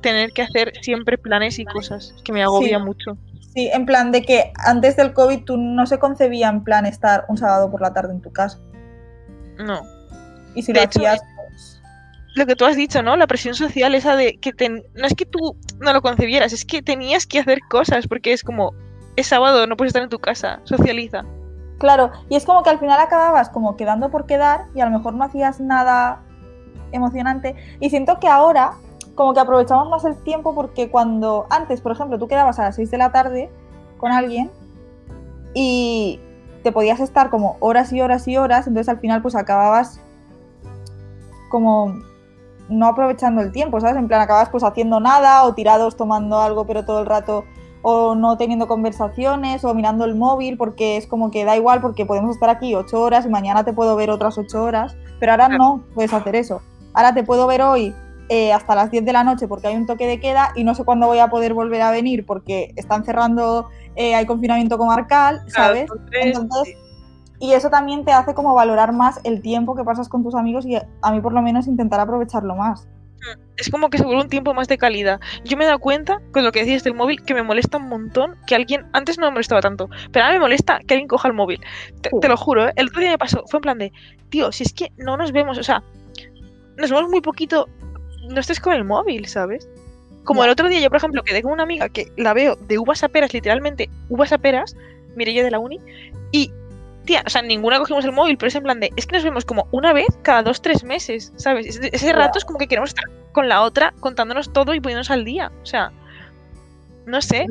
tener 0.09 0.31
que 0.31 0.41
hacer 0.43 0.73
siempre 0.81 1.17
planes 1.17 1.59
y 1.59 1.65
cosas, 1.65 2.13
que 2.23 2.31
me 2.31 2.43
agobia 2.43 2.77
Sí. 2.79 2.83
mucho. 2.83 3.17
Sí, 3.53 3.69
en 3.73 3.85
plan 3.85 4.11
de 4.11 4.21
que 4.21 4.51
antes 4.65 4.95
del 4.97 5.13
COVID 5.13 5.43
tú 5.43 5.57
no 5.57 5.85
se 5.87 5.97
concebía 5.99 6.47
en 6.49 6.63
plan 6.63 6.85
estar 6.85 7.25
un 7.27 7.37
sábado 7.37 7.71
por 7.71 7.81
la 7.81 7.91
tarde 7.93 8.13
en 8.13 8.21
tu 8.21 8.31
casa. 8.31 8.59
No. 9.57 9.81
Y 10.53 10.61
si 10.63 10.73
De 10.73 10.79
lo 10.79 10.85
hecho, 10.85 10.99
hacías, 10.99 11.21
pues, 11.35 11.81
Lo 12.35 12.45
que 12.45 12.55
tú 12.55 12.65
has 12.65 12.75
dicho, 12.75 13.01
¿no? 13.01 13.15
La 13.15 13.25
presión 13.25 13.55
social 13.55 13.95
esa 13.95 14.15
de 14.15 14.37
que 14.37 14.53
ten- 14.53 14.83
no 14.93 15.07
es 15.07 15.15
que 15.15 15.25
tú 15.25 15.55
no 15.79 15.91
lo 15.91 16.01
concebieras, 16.03 16.53
es 16.53 16.65
que 16.65 16.83
tenías 16.83 17.25
que 17.25 17.39
hacer 17.39 17.59
cosas, 17.67 18.07
porque 18.07 18.31
es 18.31 18.43
como, 18.43 18.73
es 19.15 19.25
sábado, 19.25 19.65
no 19.65 19.75
puedes 19.75 19.89
estar 19.89 20.03
en 20.03 20.09
tu 20.09 20.19
casa, 20.19 20.59
socializa. 20.65 21.25
Claro, 21.79 22.11
y 22.29 22.35
es 22.35 22.45
como 22.45 22.61
que 22.61 22.69
al 22.69 22.77
final 22.79 22.99
acababas 22.99 23.49
como 23.49 23.75
quedando 23.75 24.11
por 24.11 24.27
quedar 24.27 24.65
y 24.75 24.81
a 24.81 24.85
lo 24.85 24.91
mejor 24.95 25.15
no 25.15 25.23
hacías 25.23 25.59
nada 25.59 26.21
emocionante. 26.91 27.55
Y 27.79 27.89
siento 27.89 28.19
que 28.19 28.27
ahora 28.27 28.73
como 29.17 29.33
que 29.33 29.39
aprovechamos 29.39 29.89
más 29.89 30.05
el 30.05 30.15
tiempo 30.15 30.53
porque 30.53 30.91
cuando 30.91 31.47
antes, 31.49 31.81
por 31.81 31.91
ejemplo, 31.91 32.19
tú 32.19 32.27
quedabas 32.27 32.59
a 32.59 32.65
las 32.65 32.75
6 32.75 32.91
de 32.91 32.97
la 32.99 33.11
tarde 33.11 33.49
con 33.97 34.11
alguien 34.11 34.51
y 35.55 36.19
te 36.61 36.71
podías 36.71 36.99
estar 36.99 37.31
como 37.31 37.57
horas 37.59 37.91
y 37.91 37.99
horas 37.99 38.27
y 38.27 38.37
horas, 38.37 38.67
entonces 38.67 38.89
al 38.89 38.99
final 38.99 39.23
pues 39.23 39.35
acababas 39.35 39.99
como 41.49 41.95
no 42.69 42.85
aprovechando 42.85 43.41
el 43.41 43.51
tiempo, 43.51 43.81
¿sabes? 43.81 43.97
En 43.97 44.07
plan 44.07 44.21
acababas 44.21 44.49
pues 44.49 44.63
haciendo 44.63 44.99
nada 44.99 45.45
o 45.45 45.55
tirados 45.55 45.97
tomando 45.97 46.39
algo 46.39 46.67
pero 46.67 46.85
todo 46.85 46.99
el 46.99 47.07
rato 47.07 47.43
o 47.81 48.13
no 48.13 48.37
teniendo 48.37 48.67
conversaciones 48.67 49.63
o 49.63 49.73
mirando 49.73 50.05
el 50.05 50.13
móvil 50.13 50.57
porque 50.57 50.95
es 50.95 51.07
como 51.07 51.31
que 51.31 51.43
da 51.43 51.55
igual 51.55 51.81
porque 51.81 52.05
podemos 52.05 52.35
estar 52.35 52.51
aquí 52.51 52.75
ocho 52.75 53.01
horas 53.01 53.25
y 53.25 53.29
mañana 53.29 53.63
te 53.63 53.73
puedo 53.73 53.95
ver 53.95 54.11
otras 54.11 54.37
ocho 54.37 54.61
horas, 54.63 54.95
pero 55.19 55.31
ahora 55.31 55.49
no 55.49 55.83
puedes 55.95 56.13
hacer 56.13 56.35
eso. 56.35 56.61
Ahora 56.93 57.15
te 57.15 57.23
puedo 57.23 57.47
ver 57.47 57.63
hoy 57.63 57.95
eh, 58.29 58.51
hasta 58.53 58.75
las 58.75 58.91
10 58.91 59.05
de 59.05 59.13
la 59.13 59.23
noche 59.23 59.47
porque 59.47 59.67
hay 59.67 59.75
un 59.75 59.85
toque 59.85 60.05
de 60.07 60.19
queda 60.19 60.51
y 60.55 60.63
no 60.63 60.75
sé 60.75 60.83
cuándo 60.83 61.07
voy 61.07 61.19
a 61.19 61.29
poder 61.29 61.53
volver 61.53 61.81
a 61.81 61.91
venir 61.91 62.25
porque 62.25 62.73
están 62.75 63.05
cerrando, 63.05 63.69
eh, 63.95 64.15
hay 64.15 64.25
confinamiento 64.25 64.77
comarcal, 64.77 65.41
¿sabes? 65.47 65.85
Claro, 65.89 66.05
tres, 66.09 66.37
Entonces, 66.37 66.75
y 67.39 67.53
eso 67.53 67.69
también 67.69 68.03
te 68.03 68.11
hace 68.11 68.33
como 68.33 68.53
valorar 68.55 68.93
más 68.93 69.19
el 69.23 69.41
tiempo 69.41 69.75
que 69.75 69.83
pasas 69.83 70.09
con 70.09 70.23
tus 70.23 70.35
amigos 70.35 70.65
y 70.65 70.75
a 70.75 71.11
mí 71.11 71.21
por 71.21 71.33
lo 71.33 71.41
menos 71.41 71.67
intentar 71.67 71.99
aprovecharlo 71.99 72.55
más. 72.55 72.87
es 73.57 73.69
como 73.69 73.89
que 73.89 73.97
se 73.97 74.03
vuelve 74.05 74.21
un 74.23 74.29
tiempo 74.29 74.53
más 74.53 74.67
de 74.67 74.77
calidad. 74.77 75.19
Yo 75.43 75.57
me 75.57 75.63
he 75.63 75.67
dado 75.67 75.79
cuenta, 75.79 76.19
con 76.31 76.43
lo 76.43 76.51
que 76.51 76.59
decías 76.59 76.83
del 76.83 76.93
móvil, 76.93 77.23
que 77.23 77.33
me 77.33 77.43
molesta 77.43 77.77
un 77.77 77.89
montón 77.89 78.35
que 78.45 78.55
alguien, 78.55 78.85
antes 78.93 79.17
no 79.17 79.25
me 79.25 79.31
molestaba 79.31 79.61
tanto, 79.61 79.89
pero 80.11 80.25
ahora 80.25 80.35
me 80.37 80.41
molesta 80.41 80.79
que 80.85 80.93
alguien 80.93 81.07
coja 81.07 81.27
el 81.27 81.33
móvil. 81.33 81.59
Te, 82.01 82.09
Sí. 82.09 82.19
te 82.21 82.27
lo 82.27 82.37
juro, 82.37 82.67
¿eh? 82.67 82.73
el 82.75 82.87
otro 82.87 83.01
día 83.01 83.09
me 83.11 83.17
pasó, 83.17 83.43
fue 83.49 83.57
en 83.57 83.61
plan 83.61 83.77
de, 83.79 83.91
tío, 84.29 84.51
si 84.51 84.63
es 84.63 84.73
que 84.73 84.91
no 84.97 85.17
nos 85.17 85.31
vemos, 85.31 85.57
o 85.57 85.63
sea, 85.63 85.83
nos 86.77 86.91
vemos 86.91 87.09
muy 87.09 87.21
poquito, 87.21 87.67
no 88.27 88.39
estés 88.39 88.59
con 88.59 88.73
el 88.73 88.83
móvil, 88.83 89.27
¿sabes? 89.27 89.69
Como 90.23 90.43
el 90.43 90.49
otro 90.49 90.67
día 90.67 90.79
yo, 90.79 90.89
por 90.89 90.97
ejemplo, 90.97 91.23
quedé 91.23 91.41
con 91.41 91.53
una 91.53 91.63
amiga 91.63 91.89
que 91.89 92.11
la 92.17 92.33
veo 92.33 92.55
de 92.55 92.77
uvas 92.77 93.03
a 93.03 93.09
peras, 93.09 93.33
literalmente 93.33 93.89
uvas 94.09 94.33
a 94.33 94.37
peras, 94.37 94.75
Mireia 95.15 95.43
de 95.43 95.51
la 95.51 95.59
uni, 95.59 95.79
y, 96.31 96.51
tía, 97.05 97.23
o 97.25 97.29
sea, 97.29 97.41
ninguna 97.41 97.79
cogimos 97.79 98.05
el 98.05 98.11
móvil, 98.11 98.37
pero 98.37 98.49
es 98.49 98.55
en 98.55 98.63
plan 98.63 98.79
de, 98.79 98.91
es 98.95 99.07
que 99.07 99.13
nos 99.13 99.23
vemos 99.23 99.45
como 99.45 99.67
una 99.71 99.93
vez 99.93 100.07
cada 100.23 100.43
dos, 100.43 100.61
tres 100.61 100.83
meses, 100.83 101.31
¿sabes? 101.37 101.79
Ese, 101.81 102.13
rato 102.13 102.37
es 102.37 102.45
como 102.45 102.59
que 102.59 102.67
queremos 102.67 102.89
estar 102.89 103.05
con 103.31 103.47
la 103.47 103.61
otra 103.61 103.93
contándonos 103.99 104.51
todo 104.51 104.73
y 104.73 104.81
poniéndonos 104.81 105.11
al 105.11 105.23
día, 105.23 105.51
o 105.63 105.65
sea, 105.65 105.91
no 107.05 107.21
sé, 107.21 107.47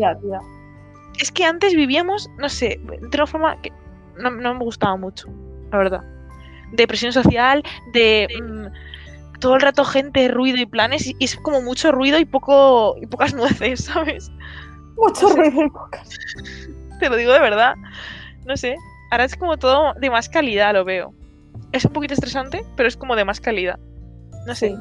es 1.19 1.33
que 1.33 1.45
antes 1.45 1.75
vivíamos, 1.75 2.31
no 2.39 2.49
sé, 2.49 2.79
de 2.85 3.17
una 3.17 3.27
forma 3.27 3.61
que 3.62 3.73
no, 4.19 4.31
no 4.31 4.55
me 4.55 4.65
gustaba 4.65 4.97
mucho, 4.97 5.29
la 5.73 5.79
verdad. 5.79 6.05
De 6.73 6.87
presión 6.87 7.12
social, 7.12 7.62
de 7.93 8.29
mm, 8.43 8.67
todo 9.40 9.55
el 9.55 9.61
rato 9.61 9.85
gente, 9.85 10.29
ruido 10.29 10.59
y 10.59 10.66
planes, 10.66 11.07
y, 11.07 11.16
es 11.20 11.37
como 11.37 11.61
mucho 11.62 11.92
ruido 11.92 12.18
y 12.18 12.25
poco 12.25 12.96
y 13.01 13.07
pocas 13.07 13.35
nueces, 13.35 13.85
¿sabes? 13.85 14.31
Mucho 14.96 15.29
ruido 15.29 15.64
y 15.64 15.70
pocas. 15.70 16.09
Te 17.01 17.09
lo 17.09 17.16
digo 17.16 17.33
de 17.33 17.40
verdad. 17.40 17.75
No 18.44 18.57
sé. 18.57 18.77
Ahora 19.11 19.25
es 19.25 19.37
como 19.37 19.57
todo 19.59 19.94
de 19.94 20.11
más 20.11 20.29
calidad, 20.29 20.72
lo 20.72 20.85
veo. 20.85 21.12
Es 21.72 21.85
un 21.85 21.92
poquito 21.92 22.14
estresante, 22.14 22.64
pero 22.77 22.88
es 22.88 22.96
como 22.96 23.16
de 23.16 23.25
más 23.25 23.40
calidad. 23.40 23.79
No 24.46 24.55
sé. 24.55 24.70
Sí. 24.70 24.77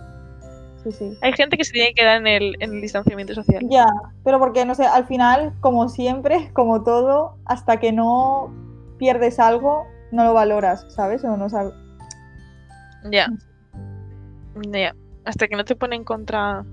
Sí, 0.86 0.92
sí. 0.92 1.18
Hay 1.24 1.34
gente 1.34 1.58
que 1.58 1.64
se 1.64 1.72
tiene 1.72 1.90
que 1.90 1.96
quedar 1.96 2.18
en 2.18 2.28
el, 2.28 2.56
en 2.60 2.76
el 2.76 2.82
distanciamiento 2.82 3.34
social. 3.34 3.66
Ya, 3.70 3.88
pero 4.24 4.38
porque 4.38 4.66
no 4.66 4.76
sé, 4.76 4.86
al 4.86 5.08
final, 5.08 5.54
como 5.60 5.90
siempre, 5.90 6.52
como 6.54 6.84
todo, 6.84 7.38
hasta 7.46 7.78
que 7.78 7.92
no 7.92 8.54
pierdes 9.00 9.40
algo, 9.40 9.88
no 10.12 10.24
lo 10.26 10.34
valoras, 10.36 10.86
¿sabes? 10.90 11.24
O 11.24 11.36
no 11.38 11.50
sab- 11.50 11.74
Ya. 13.12 13.30
Hasta 15.26 15.48
que 15.48 15.56
no 15.56 15.66
te 15.66 15.76
ponen 15.76 16.04
contra. 16.04 16.64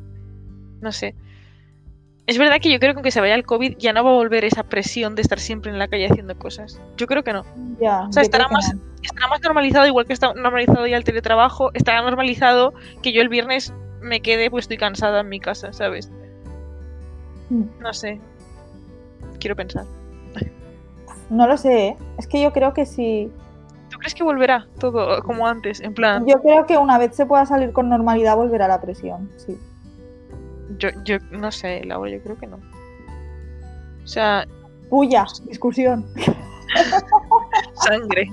No 0.80 0.92
sé. 0.92 1.14
Es 2.26 2.38
verdad 2.38 2.60
que 2.60 2.70
yo 2.70 2.78
creo 2.78 2.92
que 2.92 2.98
aunque 2.98 3.10
se 3.10 3.20
vaya 3.20 3.34
el 3.34 3.44
COVID 3.44 3.76
ya 3.78 3.92
no 3.92 4.04
va 4.04 4.10
a 4.10 4.14
volver 4.14 4.44
esa 4.44 4.62
presión 4.62 5.14
de 5.16 5.22
estar 5.22 5.40
siempre 5.40 5.72
en 5.72 5.78
la 5.78 5.88
calle 5.88 6.06
haciendo 6.06 6.38
cosas. 6.38 6.80
Yo 6.96 7.06
creo 7.06 7.24
que 7.24 7.32
no. 7.32 7.44
Ya, 7.80 8.02
O 8.02 8.12
sea, 8.12 8.22
estará 8.22 8.48
más- 8.48 8.74
no. 8.74 8.80
Estará 9.02 9.26
más 9.26 9.40
normalizado, 9.42 9.86
igual 9.88 10.06
que 10.06 10.12
está 10.12 10.32
normalizado 10.34 10.86
ya 10.86 10.96
el 10.96 11.02
teletrabajo, 11.02 11.70
estará 11.74 12.02
normalizado 12.02 12.72
que 13.02 13.12
yo 13.12 13.20
el 13.22 13.28
viernes 13.28 13.72
me 14.00 14.20
quede 14.20 14.48
pues 14.50 14.64
estoy 14.64 14.76
cansada 14.76 15.20
en 15.20 15.28
mi 15.28 15.40
casa, 15.40 15.72
¿sabes? 15.72 16.08
Mm. 17.50 17.64
No 17.80 17.92
sé. 17.92 18.20
Quiero 19.40 19.56
pensar. 19.56 19.84
No 21.30 21.46
lo 21.48 21.56
sé, 21.56 21.88
¿eh? 21.88 21.96
es 22.18 22.26
que 22.26 22.40
yo 22.42 22.52
creo 22.52 22.74
que 22.74 22.84
sí. 22.86 23.30
¿Tú 24.02 24.04
crees 24.04 24.14
que 24.14 24.24
volverá 24.24 24.66
todo 24.80 25.22
como 25.22 25.46
antes? 25.46 25.80
En 25.80 25.94
plan, 25.94 26.26
Yo 26.26 26.42
creo 26.42 26.66
que 26.66 26.76
una 26.76 26.98
vez 26.98 27.14
se 27.14 27.24
pueda 27.24 27.46
salir 27.46 27.72
con 27.72 27.88
normalidad 27.88 28.34
volverá 28.34 28.66
la 28.66 28.80
presión, 28.80 29.30
sí. 29.36 29.56
yo, 30.76 30.88
yo 31.04 31.18
no 31.30 31.52
sé, 31.52 31.84
Laura, 31.84 32.10
yo 32.10 32.20
creo 32.20 32.36
que 32.36 32.48
no. 32.48 32.56
O 34.02 34.06
sea, 34.06 34.44
Puya, 34.90 35.24
discusión. 35.44 36.04
sangre. 37.82 38.28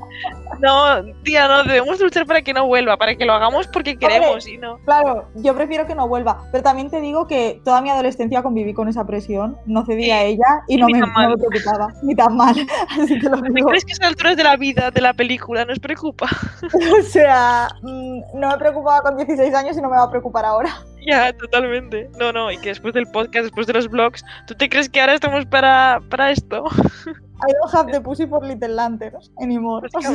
No, 0.60 1.04
tía, 1.24 1.48
no, 1.48 1.64
debemos 1.64 2.00
luchar 2.00 2.26
para 2.26 2.42
que 2.42 2.54
no 2.54 2.68
vuelva, 2.68 2.98
para 2.98 3.16
que 3.16 3.26
lo 3.26 3.34
hagamos 3.34 3.68
porque 3.68 3.98
queremos 3.98 4.48
y 4.48 4.58
no. 4.58 4.78
Claro, 4.86 5.28
yo 5.36 5.56
prefiero 5.56 5.88
que 5.88 5.96
no 5.96 6.08
vuelva, 6.08 6.44
pero 6.52 6.64
también 6.64 6.90
te 6.90 7.00
digo 7.02 7.28
que 7.28 7.62
toda 7.64 7.82
mi 7.82 7.90
adolescencia 7.90 8.44
conviví 8.44 8.74
con 8.74 8.88
esa 8.88 9.06
presión, 9.06 9.58
no 9.66 9.86
cedí 9.86 10.12
a 10.12 10.24
ella 10.24 10.64
y 10.68 10.78
no 10.78 10.88
me, 10.88 11.00
no 11.00 11.08
me 11.08 11.38
preocupaba, 11.38 11.94
ni 12.04 12.16
tan 12.16 12.36
mal, 12.36 12.56
así 13.02 13.20
te 13.20 13.30
lo 13.30 13.42
¿Te 13.42 13.50
digo. 13.54 13.70
crees 13.70 13.86
que 13.86 13.92
a 13.92 13.94
estas 13.94 14.10
alturas 14.10 14.38
de 14.38 14.44
la 14.44 14.58
vida, 14.58 14.92
de 14.92 15.02
la 15.02 15.14
película, 15.14 15.66
nos 15.66 15.80
preocupa? 15.80 16.28
O 17.00 17.02
sea, 17.04 17.70
mm, 17.82 18.22
no 18.36 18.50
me 18.50 18.58
preocupaba 18.58 19.02
con 19.02 19.18
16 19.18 19.54
años 19.54 19.78
y 19.78 19.82
no 19.82 19.90
me 19.90 19.98
va 19.98 20.04
a 20.04 20.10
preocupar 20.10 20.46
ahora. 20.46 20.70
Ya, 21.06 21.32
totalmente. 21.34 22.10
No, 22.20 22.32
no, 22.32 22.52
y 22.52 22.58
que 22.58 22.70
después 22.70 22.94
del 22.94 23.08
podcast, 23.08 23.44
después 23.44 23.68
de 23.68 23.74
los 23.74 23.88
vlogs, 23.88 24.24
¿tú 24.48 24.56
te 24.56 24.70
crees 24.70 24.90
que 24.90 25.02
ahora 25.02 25.14
estamos 25.14 25.46
para, 25.46 26.02
para 26.10 26.32
esto? 26.32 26.66
I 27.42 27.54
don't 27.54 27.74
have 27.74 27.92
the 27.92 28.02
pussy 28.02 28.28
for 28.28 28.42
little 28.46 28.74
lanterns 28.76 29.32
anymore. 29.42 29.88
Sea, 29.90 30.10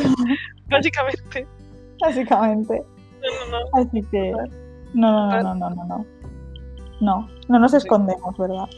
Básicamente. 0.68 1.46
básicamente. 2.00 2.82
No, 3.22 3.50
no, 3.50 3.58
no. 3.58 3.66
Así 3.72 4.02
que. 4.10 4.32
No, 4.94 5.30
no, 5.30 5.42
no, 5.42 5.54
no, 5.54 5.70
no, 5.70 5.84
no. 5.84 5.84
No, 5.84 6.06
no, 7.00 7.28
no 7.48 7.58
nos 7.58 7.74
escondemos, 7.74 8.36
¿verdad? 8.36 8.68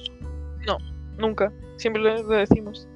Nunca. 1.19 1.51
Siempre 1.77 2.03
lo, 2.03 2.23
lo 2.23 2.37
decimos. 2.37 2.87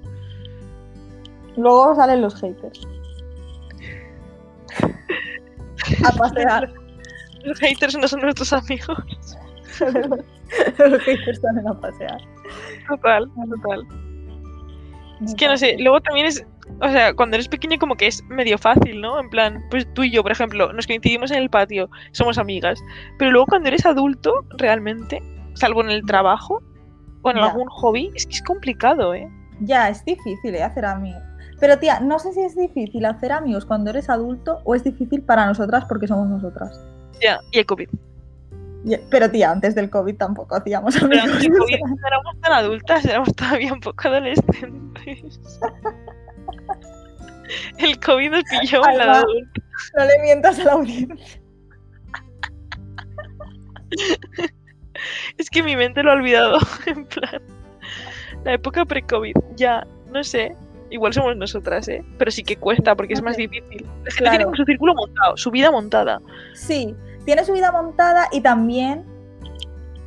Luego 1.56 1.94
salen 1.94 2.22
los 2.22 2.34
haters. 2.40 2.86
A 6.06 6.12
pasear. 6.12 6.72
Los 7.44 7.58
haters 7.58 7.96
no 7.96 8.06
son 8.06 8.20
nuestros 8.20 8.52
amigos. 8.52 8.98
los 9.80 11.02
haters 11.02 11.40
salen 11.40 11.66
a 11.66 11.80
pasear. 11.80 12.20
Total, 12.88 13.26
total. 13.34 13.86
Es 15.24 15.34
que 15.34 15.46
no 15.46 15.56
sé, 15.56 15.76
luego 15.78 16.00
también 16.00 16.26
es, 16.26 16.44
o 16.80 16.88
sea, 16.88 17.14
cuando 17.14 17.36
eres 17.36 17.48
pequeño 17.48 17.78
como 17.78 17.94
que 17.94 18.06
es 18.06 18.22
medio 18.24 18.56
fácil, 18.56 19.00
¿no? 19.00 19.20
En 19.20 19.28
plan, 19.28 19.62
pues 19.70 19.86
tú 19.94 20.02
y 20.02 20.10
yo, 20.10 20.22
por 20.22 20.32
ejemplo, 20.32 20.72
nos 20.72 20.86
coincidimos 20.86 21.30
en 21.30 21.38
el 21.38 21.50
patio, 21.50 21.90
somos 22.12 22.38
amigas, 22.38 22.80
pero 23.18 23.30
luego 23.30 23.46
cuando 23.46 23.68
eres 23.68 23.84
adulto, 23.84 24.32
realmente, 24.56 25.22
salvo 25.54 25.82
en 25.82 25.90
el 25.90 26.04
trabajo 26.06 26.62
o 27.22 27.30
en 27.30 27.36
Ya. 27.36 27.46
algún 27.46 27.68
hobby, 27.68 28.10
es 28.14 28.26
que 28.26 28.34
es 28.34 28.42
complicado, 28.42 29.14
¿eh? 29.14 29.28
Ya, 29.60 29.90
es 29.90 30.04
difícil 30.04 30.54
¿eh? 30.54 30.62
hacer 30.62 30.86
amigos. 30.86 31.22
Pero 31.60 31.78
tía, 31.78 32.00
no 32.00 32.18
sé 32.18 32.32
si 32.32 32.40
es 32.40 32.56
difícil 32.56 33.04
hacer 33.04 33.32
amigos 33.32 33.66
cuando 33.66 33.90
eres 33.90 34.08
adulto 34.08 34.60
o 34.64 34.74
es 34.74 34.82
difícil 34.82 35.20
para 35.20 35.44
nosotras 35.44 35.84
porque 35.86 36.06
somos 36.08 36.28
nosotras. 36.30 36.80
Ya, 37.20 37.38
y 37.52 37.58
el 37.58 37.66
COVID. 37.66 37.90
Pero 39.10 39.30
tía, 39.30 39.50
antes 39.50 39.74
del 39.74 39.90
COVID 39.90 40.16
tampoco 40.16 40.56
hacíamos 40.56 40.94
Pero 40.94 41.06
amigos. 41.06 41.24
antes 41.26 41.40
del 41.42 41.58
COVID 41.58 41.78
no 41.80 42.06
éramos 42.06 42.40
tan 42.40 42.52
adultas, 42.52 43.04
éramos 43.04 43.34
todavía 43.36 43.72
un 43.72 43.80
poco 43.80 44.08
adolescentes. 44.08 45.40
El 47.78 47.98
COVID 48.00 48.30
nos 48.30 48.44
pilló 48.44 48.88
en 48.88 48.98
la 48.98 49.18
adulta. 49.18 49.60
No 49.98 50.04
le 50.04 50.18
mientas 50.22 50.58
a 50.60 50.64
la 50.64 50.72
audiencia. 50.72 51.40
Es 55.38 55.48
que 55.50 55.62
mi 55.62 55.76
mente 55.76 56.02
lo 56.02 56.10
ha 56.10 56.14
olvidado. 56.14 56.58
En 56.86 57.06
plan. 57.06 57.42
La 58.44 58.54
época 58.54 58.84
pre-COVID. 58.84 59.34
Ya, 59.56 59.86
no 60.12 60.22
sé. 60.24 60.54
Igual 60.90 61.12
somos 61.12 61.36
nosotras, 61.36 61.86
¿eh? 61.88 62.04
Pero 62.18 62.30
sí 62.30 62.42
que 62.42 62.56
cuesta 62.56 62.96
porque 62.96 63.14
es 63.14 63.22
más 63.22 63.36
difícil. 63.36 63.82
La 64.04 64.10
gente 64.10 64.16
Claro. 64.16 64.36
tiene 64.38 64.56
su 64.56 64.64
círculo 64.64 64.94
montado, 64.94 65.36
su 65.36 65.50
vida 65.50 65.70
montada. 65.70 66.20
Sí, 66.54 66.94
tiene 67.24 67.44
su 67.44 67.52
vida 67.52 67.70
montada 67.72 68.26
y 68.32 68.40
también 68.40 69.04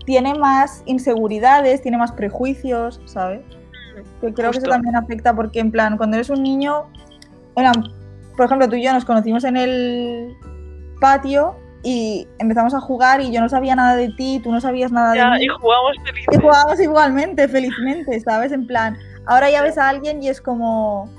tiene 0.05 0.33
más 0.35 0.83
inseguridades, 0.85 1.81
tiene 1.81 1.97
más 1.97 2.11
prejuicios, 2.11 2.99
¿sabes? 3.05 3.41
Que 4.21 4.33
creo 4.33 4.51
que 4.51 4.57
eso 4.57 4.67
también 4.67 4.95
afecta 4.95 5.33
porque, 5.35 5.59
en 5.59 5.71
plan, 5.71 5.97
cuando 5.97 6.17
eres 6.17 6.29
un 6.29 6.43
niño, 6.43 6.85
bueno, 7.55 7.71
por 8.35 8.45
ejemplo, 8.47 8.67
tú 8.67 8.75
y 8.75 8.83
yo 8.83 8.91
nos 8.93 9.05
conocimos 9.05 9.43
en 9.43 9.55
el 9.57 10.35
patio 10.99 11.55
y 11.83 12.27
empezamos 12.39 12.73
a 12.73 12.79
jugar 12.81 13.21
y 13.21 13.31
yo 13.31 13.41
no 13.41 13.49
sabía 13.49 13.75
nada 13.75 13.95
de 13.95 14.09
ti, 14.09 14.39
tú 14.43 14.51
no 14.51 14.59
sabías 14.61 14.91
nada 14.91 15.15
Ya, 15.15 15.29
de 15.31 15.39
mí. 15.39 15.45
y 15.45 15.47
jugamos 15.49 15.91
Y 16.01 16.05
felices. 16.07 16.39
jugábamos 16.41 16.79
igualmente, 16.81 17.47
felizmente, 17.47 18.19
¿sabes? 18.21 18.51
En 18.51 18.65
plan, 18.67 18.97
ahora 19.25 19.49
ya 19.51 19.61
ves 19.61 19.77
a 19.77 19.89
alguien 19.89 20.21
y 20.23 20.29
es 20.29 20.41
como, 20.41 21.09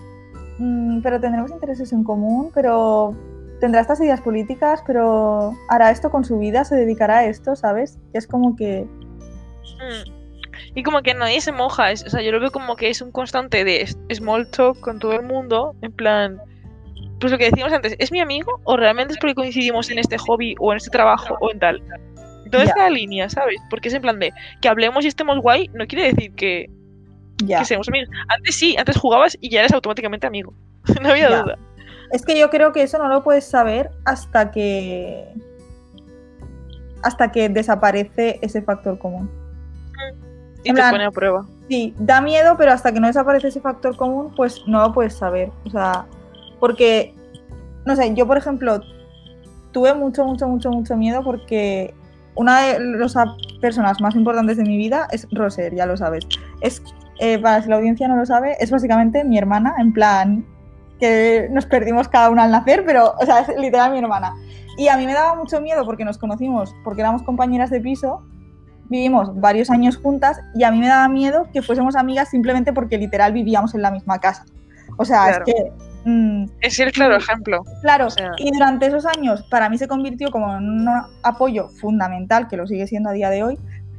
mm, 0.58 1.00
pero 1.02 1.20
tendremos 1.20 1.50
intereses 1.52 1.92
en 1.92 2.02
común, 2.02 2.50
pero 2.52 3.14
tendrá 3.60 3.80
estas 3.80 4.00
ideas 4.00 4.20
políticas, 4.20 4.82
pero 4.86 5.52
hará 5.68 5.90
esto 5.90 6.10
con 6.10 6.24
su 6.24 6.38
vida, 6.38 6.64
se 6.64 6.74
dedicará 6.76 7.18
a 7.18 7.24
esto, 7.26 7.56
¿sabes? 7.56 7.98
Y 8.12 8.18
es 8.18 8.26
como 8.26 8.56
que, 8.56 8.86
Mm. 9.64 10.12
Y 10.76 10.82
como 10.82 11.02
que 11.02 11.14
nadie 11.14 11.40
se 11.40 11.52
moja, 11.52 11.90
es- 11.90 12.04
o 12.04 12.10
sea, 12.10 12.20
yo 12.22 12.32
lo 12.32 12.40
veo 12.40 12.50
como 12.50 12.76
que 12.76 12.88
es 12.90 13.00
un 13.02 13.10
constante 13.12 13.64
de 13.64 13.86
small 14.14 14.48
talk 14.50 14.78
con 14.80 14.98
todo 14.98 15.12
el 15.14 15.22
mundo, 15.22 15.74
en 15.82 15.92
plan, 15.92 16.38
pues 17.20 17.30
lo 17.32 17.38
que 17.38 17.46
decíamos 17.50 17.72
antes, 17.72 17.94
¿es 17.98 18.10
mi 18.12 18.20
amigo 18.20 18.60
o 18.64 18.76
realmente 18.76 19.14
es 19.14 19.18
porque 19.18 19.34
coincidimos 19.34 19.90
en 19.90 19.98
este 19.98 20.16
hobby 20.18 20.54
o 20.58 20.72
en 20.72 20.76
este 20.78 20.90
trabajo 20.90 21.36
o 21.40 21.50
en 21.50 21.58
tal? 21.58 21.82
¿Dónde 22.44 22.58
Ya. 22.58 22.64
está 22.64 22.82
la 22.84 22.90
línea, 22.90 23.28
sabes? 23.28 23.56
Porque 23.70 23.88
es 23.88 23.94
en 23.94 24.02
plan 24.02 24.18
de 24.18 24.32
que 24.60 24.68
hablemos 24.68 25.04
y 25.04 25.08
estemos 25.08 25.38
guay, 25.40 25.70
no 25.74 25.86
quiere 25.86 26.12
decir 26.12 26.32
que, 26.34 26.70
que 27.58 27.64
seamos 27.64 27.88
amigos. 27.88 28.08
Antes 28.28 28.54
sí, 28.56 28.76
antes 28.78 28.96
jugabas 28.96 29.36
y 29.40 29.50
ya 29.50 29.60
eres 29.60 29.72
automáticamente 29.72 30.26
amigo. 30.26 30.54
no 31.02 31.08
había 31.10 31.28
duda. 31.42 31.58
Es 32.14 32.24
que 32.24 32.38
yo 32.38 32.48
creo 32.48 32.72
que 32.72 32.82
eso 32.84 32.96
no 32.98 33.08
lo 33.08 33.24
puedes 33.24 33.44
saber 33.44 33.90
hasta 34.04 34.52
que 34.52 35.34
hasta 37.02 37.32
que 37.32 37.48
desaparece 37.48 38.38
ese 38.40 38.62
factor 38.62 38.98
común. 39.00 39.28
Y 40.62 40.68
En 40.68 40.74
te 40.76 40.80
plan- 40.80 40.92
pone 40.92 41.04
a 41.06 41.10
prueba. 41.10 41.44
Sí, 41.68 41.92
da 41.98 42.20
miedo, 42.20 42.56
pero 42.56 42.70
hasta 42.72 42.92
que 42.92 43.00
no 43.00 43.08
desaparece 43.08 43.48
ese 43.48 43.60
factor 43.60 43.96
común, 43.96 44.32
pues 44.36 44.62
no 44.68 44.80
lo 44.80 44.92
puedes 44.92 45.14
saber. 45.14 45.50
O 45.66 45.70
sea, 45.70 46.06
porque, 46.60 47.12
no 47.84 47.96
sé, 47.96 48.14
yo 48.14 48.26
por 48.28 48.38
ejemplo, 48.38 48.80
tuve 49.72 49.92
mucho, 49.92 50.24
mucho, 50.24 50.46
mucho, 50.46 50.70
mucho 50.70 50.96
miedo 50.96 51.22
porque 51.24 51.92
una 52.36 52.60
de 52.60 52.78
las 52.96 53.14
personas 53.60 54.00
más 54.00 54.14
importantes 54.14 54.56
de 54.56 54.62
mi 54.62 54.76
vida 54.76 55.08
es 55.10 55.26
Roser, 55.32 55.74
ya 55.74 55.84
lo 55.84 55.96
sabes. 55.96 56.24
Es, 56.60 56.80
eh, 57.18 57.38
para 57.40 57.60
si 57.60 57.68
la 57.68 57.76
audiencia 57.76 58.06
no 58.06 58.14
lo 58.16 58.24
sabe, 58.24 58.56
es 58.60 58.70
básicamente 58.70 59.24
mi 59.24 59.36
hermana, 59.36 59.74
en 59.78 59.92
plan, 59.92 60.46
que 61.04 61.48
nos 61.50 61.66
perdimos 61.66 62.08
cada 62.08 62.30
una 62.30 62.44
al 62.44 62.50
nacer, 62.50 62.84
pero, 62.86 63.14
o 63.20 63.24
sea, 63.26 63.40
es 63.40 63.48
literal 63.58 63.92
mi 63.92 63.98
hermana. 63.98 64.32
Y 64.76 64.88
a 64.88 64.96
mí 64.96 65.06
me 65.06 65.12
daba 65.14 65.34
mucho 65.34 65.60
miedo 65.60 65.84
porque 65.84 66.04
nos 66.04 66.18
conocimos, 66.18 66.74
porque 66.82 67.00
éramos 67.02 67.22
compañeras 67.22 67.70
de 67.70 67.80
piso 67.80 68.22
vivimos 68.90 69.40
varios 69.40 69.70
años 69.70 69.96
juntas 69.96 70.38
y 70.54 70.62
a 70.64 70.70
mí 70.70 70.78
me 70.78 70.88
daba 70.88 71.08
miedo 71.08 71.46
que 71.52 71.62
fuésemos 71.62 71.96
amigas 71.96 72.28
simplemente 72.28 72.72
porque 72.72 72.98
literal 72.98 73.32
vivíamos 73.32 73.74
en 73.74 73.80
la 73.82 73.90
misma 73.90 74.18
casa. 74.18 74.44
O 74.98 75.04
sea, 75.06 75.24
Claro. 75.24 75.44
es 75.46 75.54
que, 75.54 75.72
mm, 76.04 76.44
Es 76.60 76.78
el 76.78 76.92
claro 76.92 77.16
ejemplo. 77.16 77.62
claro, 77.80 78.06
O 78.06 78.10
sea- 78.10 78.32
y 78.36 78.50
durante 78.52 78.86
esos 78.86 79.06
años 79.06 79.42
para 79.50 79.68
mí 79.70 79.78
se 79.78 79.88
convirtió 79.88 80.30
como 80.30 80.54
en 80.56 80.64
un 80.80 80.88
apoyo 81.22 81.68
fundamental, 81.68 82.46
que 82.46 82.56
lo 82.58 82.66
sigue 82.66 82.86
siendo 82.86 83.08
a 83.08 83.12
día 83.12 83.30
de 83.30 83.42
hoy, 83.42 83.58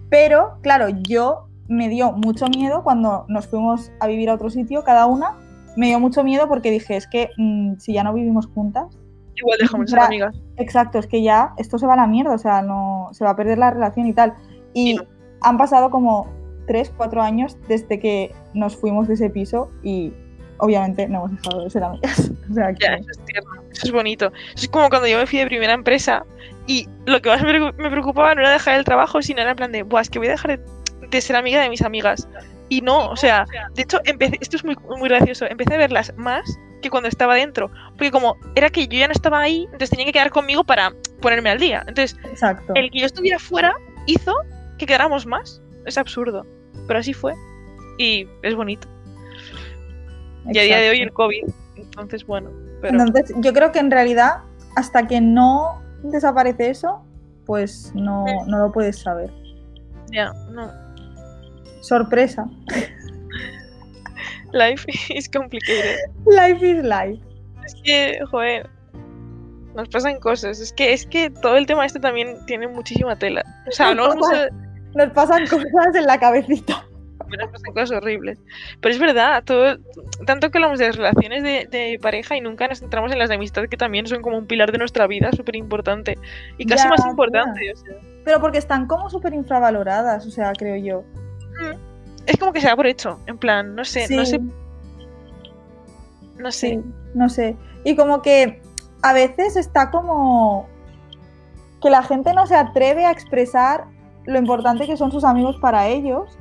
pero 0.09 0.57
claro, 0.61 0.89
yo 0.89 1.47
me 1.67 1.89
dio 1.89 2.11
mucho 2.11 2.45
miedo 2.47 2.83
cuando 2.83 3.25
nos 3.27 3.47
fuimos 3.47 3.91
a 3.99 4.05
vivir 4.05 4.29
a 4.29 4.35
otro 4.35 4.51
sitio, 4.51 4.83
cada 4.83 5.07
una, 5.07 5.33
me 5.75 5.87
dio 5.87 5.99
mucho 5.99 6.23
miedo 6.23 6.47
porque 6.47 6.71
dije, 6.71 6.95
es 6.97 7.07
que 7.07 7.29
mm, 7.37 7.75
si 7.77 7.93
ya 7.93 8.03
no 8.03 8.13
vivimos 8.13 8.47
juntas, 8.47 8.97
Igual 9.37 9.57
dejamos 9.59 9.87
de 9.87 9.91
ser 9.91 9.99
amigas. 9.99 10.35
Exacto, 10.57 10.97
es 10.97 11.07
que 11.07 11.21
ya 11.21 11.53
esto 11.57 11.77
se 11.77 11.85
va 11.85 11.93
a 11.93 11.97
la 11.97 12.07
mierda, 12.07 12.33
o 12.33 12.37
sea, 12.37 12.61
no 12.61 13.09
se 13.11 13.25
va 13.25 13.31
a 13.31 13.35
perder 13.35 13.57
la 13.57 13.69
relación 13.71 14.07
y 14.07 14.13
tal. 14.13 14.33
Y 14.73 14.91
Y 14.91 14.93
no. 14.95 15.03
han 15.41 15.57
pasado 15.57 15.89
como 15.89 16.27
3, 16.67 16.93
4 16.95 17.21
años 17.21 17.57
desde 17.67 17.99
que 17.99 18.33
nos 18.53 18.77
fuimos 18.77 19.07
de 19.09 19.15
ese 19.15 19.29
piso 19.29 19.69
y 19.83 20.13
obviamente 20.59 21.07
no 21.09 21.25
hemos 21.25 21.31
dejado 21.31 21.63
de 21.65 21.69
ser 21.69 21.83
amigas. 21.83 22.31
O 22.49 22.53
sea, 22.53 22.73
que- 22.73 22.85
Ya, 22.85 22.93
eso 22.95 23.09
es 23.11 23.25
tierno, 23.25 23.51
eso 23.71 23.85
es 23.87 23.91
bonito. 23.91 24.27
Eso 24.27 24.65
es 24.65 24.69
como 24.69 24.87
cuando 24.87 25.07
yo 25.07 25.17
me 25.17 25.25
fui 25.27 25.39
de 25.39 25.47
primera 25.47 25.73
empresa 25.73 26.23
y 26.67 26.87
lo 27.05 27.21
que 27.21 27.29
más 27.29 27.43
me 27.43 27.89
preocupaba 27.89 28.33
no 28.35 28.41
era 28.41 28.51
dejar 28.51 28.75
el 28.75 28.85
trabajo, 28.85 29.21
sino 29.21 29.41
era 29.41 29.51
en 29.51 29.57
plan 29.57 29.71
de, 29.73 29.83
Buah, 29.83 30.01
es 30.01 30.09
que 30.09 30.19
voy 30.19 30.29
a 30.29 30.31
dejar 30.31 30.57
de, 30.59 30.65
de 31.09 31.21
ser 31.21 31.35
amiga 31.35 31.61
de 31.61 31.69
mis 31.69 31.81
amigas. 31.81 32.29
Y 32.69 32.81
no, 32.81 33.09
o 33.09 33.15
sea, 33.15 33.45
de 33.75 33.81
hecho, 33.83 33.99
empecé, 34.05 34.37
esto 34.41 34.57
es 34.57 34.65
muy, 34.65 34.75
muy 34.97 35.09
gracioso, 35.09 35.45
empecé 35.45 35.75
a 35.75 35.77
verlas 35.77 36.13
más 36.17 36.59
que 36.81 36.89
cuando 36.89 37.09
estaba 37.09 37.35
dentro. 37.35 37.69
Porque 37.91 38.11
como 38.11 38.35
era 38.55 38.69
que 38.69 38.87
yo 38.87 38.99
ya 38.99 39.07
no 39.07 39.13
estaba 39.13 39.39
ahí, 39.39 39.63
entonces 39.65 39.91
tenían 39.91 40.07
que 40.07 40.13
quedar 40.13 40.31
conmigo 40.31 40.63
para 40.63 40.93
ponerme 41.21 41.49
al 41.49 41.59
día. 41.59 41.83
Entonces, 41.87 42.17
exacto. 42.23 42.73
el 42.75 42.89
que 42.89 42.99
yo 42.99 43.05
estuviera 43.05 43.39
fuera 43.39 43.73
hizo 44.07 44.33
que 44.77 44.85
quedáramos 44.85 45.25
más. 45.25 45.61
Es 45.85 45.97
absurdo. 45.97 46.45
Pero 46.87 46.99
así 46.99 47.13
fue. 47.13 47.33
Y 47.97 48.27
es 48.41 48.55
bonito. 48.55 48.87
Y 50.45 50.57
a 50.57 50.63
día 50.63 50.77
de 50.77 50.89
hoy 50.89 50.97
el 50.97 51.09
exacto. 51.09 51.23
COVID. 51.23 51.43
Entonces, 51.75 52.25
bueno. 52.25 52.49
Pero 52.81 52.99
Entonces, 52.99 53.35
yo 53.39 53.53
creo 53.53 53.71
que 53.71 53.79
en 53.79 53.91
realidad, 53.91 54.41
hasta 54.75 55.07
que 55.07 55.21
no 55.21 55.81
desaparece 56.03 56.69
eso, 56.69 57.03
pues 57.45 57.91
no, 57.95 58.25
no 58.47 58.59
lo 58.59 58.71
puedes 58.71 58.99
saber. 58.99 59.31
ya, 60.11 60.33
no. 60.51 60.84
Sorpresa. 61.85 62.45
Life 64.53 64.85
is 65.13 65.29
complicated. 65.29 65.97
Life 66.25 66.65
is 66.65 66.83
life. 66.83 67.21
Es 67.65 67.75
que, 67.83 68.19
joder, 68.31 68.69
nos 69.75 69.89
pasan 69.89 70.19
cosas. 70.19 70.59
Es 70.59 70.71
que, 70.73 70.93
es 70.93 71.05
que 71.05 71.29
todo 71.29 71.57
el 71.57 71.65
tema 71.65 71.85
este 71.85 71.99
también 71.99 72.37
tiene 72.47 72.67
muchísima 72.67 73.17
tela. 73.17 73.43
O 73.67 73.71
sea, 73.71 73.89
hablamos 73.89 74.15
mucho 74.15 74.29
de 74.35 74.49
Nos 74.95 75.11
pasan 75.13 75.45
cosas 75.47 75.95
en 75.95 76.05
la 76.05 76.19
cabecita. 76.19 76.85
nos 77.37 77.51
pasan 77.51 77.73
cosas 77.73 77.91
horribles. 77.91 78.39
Pero 78.81 78.93
es 78.93 78.99
verdad, 78.99 79.43
todo, 79.43 79.77
tanto 80.25 80.49
que 80.49 80.57
hablamos 80.57 80.79
de 80.79 80.87
las 80.87 80.95
relaciones 80.95 81.43
de, 81.43 81.67
de 81.69 81.99
pareja 82.01 82.37
y 82.37 82.41
nunca 82.41 82.67
nos 82.67 82.79
centramos 82.79 83.11
en 83.11 83.19
las 83.19 83.29
de 83.29 83.35
amistad, 83.35 83.65
que 83.69 83.77
también 83.77 84.07
son 84.07 84.21
como 84.21 84.37
un 84.37 84.47
pilar 84.47 84.71
de 84.71 84.77
nuestra 84.77 85.05
vida 85.07 85.31
súper 85.33 85.55
importante. 85.55 86.17
Y 86.57 86.65
casi 86.65 86.83
Ya, 86.83 86.89
más 86.89 87.05
importante. 87.05 87.73
o 87.73 87.75
sea. 87.75 87.95
Pero 88.23 88.39
porque 88.39 88.57
están 88.59 88.87
como 88.87 89.09
súper 89.09 89.33
infravaloradas, 89.33 90.25
o 90.25 90.31
sea, 90.31 90.53
creo 90.53 90.77
yo. 90.77 91.03
Es 92.25 92.37
como 92.37 92.53
que 92.53 92.61
se 92.61 92.67
da 92.67 92.75
por 92.75 92.87
hecho. 92.87 93.19
En 93.27 93.37
plan, 93.37 93.75
no 93.75 93.85
sé, 93.85 94.07
no 94.15 94.25
sé, 94.25 94.39
no 96.37 96.51
sé. 96.51 96.69
Sí, 96.69 96.83
no 97.13 97.29
sé. 97.29 97.55
Y 97.83 97.95
como 97.95 98.21
que 98.21 98.61
a 99.01 99.13
veces 99.13 99.55
está 99.55 99.91
como 99.91 100.67
que 101.81 101.89
la 101.89 102.03
gente 102.03 102.33
no 102.33 102.47
se 102.47 102.55
atreve 102.55 103.05
a 103.05 103.11
expresar 103.11 103.85
lo 104.25 104.39
importante 104.39 104.87
que 104.87 104.97
son 104.97 105.11
sus 105.11 105.23
amigos 105.23 105.57
para 105.57 105.87
ellos. 105.87 106.37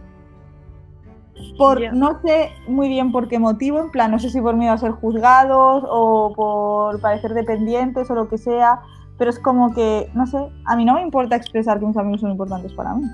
Por 1.58 1.92
no 1.92 2.20
sé 2.22 2.50
muy 2.68 2.88
bien 2.88 3.12
por 3.12 3.28
qué 3.28 3.38
motivo, 3.38 3.78
en 3.80 3.90
plan, 3.90 4.10
no 4.10 4.18
sé 4.18 4.30
si 4.30 4.40
por 4.40 4.56
miedo 4.56 4.72
a 4.72 4.78
ser 4.78 4.92
juzgados 4.92 5.84
o 5.86 6.32
por 6.34 7.00
parecer 7.00 7.34
dependientes 7.34 8.10
o 8.10 8.14
lo 8.14 8.28
que 8.28 8.38
sea, 8.38 8.80
pero 9.18 9.30
es 9.30 9.38
como 9.38 9.74
que, 9.74 10.10
no 10.14 10.26
sé, 10.26 10.38
a 10.64 10.76
mí 10.76 10.84
no 10.84 10.94
me 10.94 11.02
importa 11.02 11.36
expresar 11.36 11.78
que 11.78 11.86
mis 11.86 11.96
amigos 11.96 12.20
son 12.20 12.30
importantes 12.30 12.72
para 12.72 12.94
mí. 12.94 13.04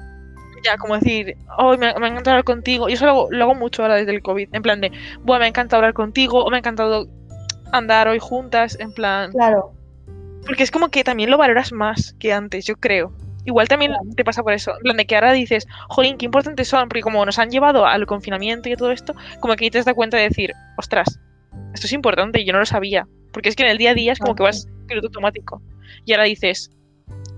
Ya, 0.62 0.76
como 0.76 0.94
decir, 0.94 1.36
oh, 1.58 1.72
me, 1.76 1.94
me 1.94 2.06
ha 2.06 2.08
encantado 2.08 2.30
hablar 2.32 2.44
contigo. 2.44 2.88
Y 2.88 2.94
eso 2.94 3.06
lo 3.06 3.10
hago, 3.12 3.28
lo 3.30 3.44
hago 3.44 3.54
mucho 3.54 3.82
ahora 3.82 3.96
desde 3.96 4.12
el 4.12 4.22
COVID. 4.22 4.48
En 4.52 4.62
plan 4.62 4.80
de, 4.80 4.92
bueno, 5.22 5.40
me 5.40 5.44
ha 5.46 5.48
encantado 5.48 5.78
hablar 5.78 5.94
contigo, 5.94 6.44
o 6.44 6.50
me 6.50 6.56
ha 6.56 6.58
encantado 6.58 7.08
andar 7.72 8.08
hoy 8.08 8.18
juntas. 8.18 8.76
En 8.80 8.92
plan, 8.92 9.32
Claro, 9.32 9.72
porque 10.46 10.62
es 10.62 10.70
como 10.70 10.88
que 10.90 11.04
también 11.04 11.30
lo 11.30 11.38
valoras 11.38 11.72
más 11.72 12.14
que 12.18 12.32
antes, 12.32 12.66
yo 12.66 12.76
creo. 12.76 13.12
Igual 13.44 13.68
también 13.68 13.92
Claro. 13.92 14.06
te 14.16 14.24
pasa 14.24 14.42
por 14.42 14.52
eso. 14.52 14.72
En 14.76 14.82
plan 14.82 14.96
de 14.98 15.06
que 15.06 15.14
ahora 15.14 15.32
dices, 15.32 15.66
jolín, 15.88 16.18
qué 16.18 16.26
importantes 16.26 16.68
son. 16.68 16.88
Porque 16.88 17.00
como 17.02 17.24
nos 17.24 17.38
han 17.38 17.50
llevado 17.50 17.86
al 17.86 18.04
confinamiento 18.06 18.68
y 18.68 18.76
todo 18.76 18.90
esto, 18.90 19.14
como 19.40 19.56
que 19.56 19.64
ahí 19.64 19.70
te 19.70 19.82
das 19.82 19.94
cuenta 19.94 20.18
de 20.18 20.24
decir, 20.24 20.52
ostras, 20.76 21.18
esto 21.72 21.86
es 21.86 21.92
importante 21.92 22.40
y 22.40 22.44
yo 22.44 22.52
no 22.52 22.58
lo 22.58 22.66
sabía. 22.66 23.06
Porque 23.32 23.48
es 23.48 23.56
que 23.56 23.62
en 23.62 23.70
el 23.70 23.78
día 23.78 23.90
a 23.90 23.94
día 23.94 24.12
es 24.12 24.18
como 24.18 24.34
que 24.34 24.42
vas 24.42 24.68
piloto 24.86 25.06
automático. 25.06 25.62
Y 26.04 26.12
ahora 26.12 26.24
dices, 26.24 26.70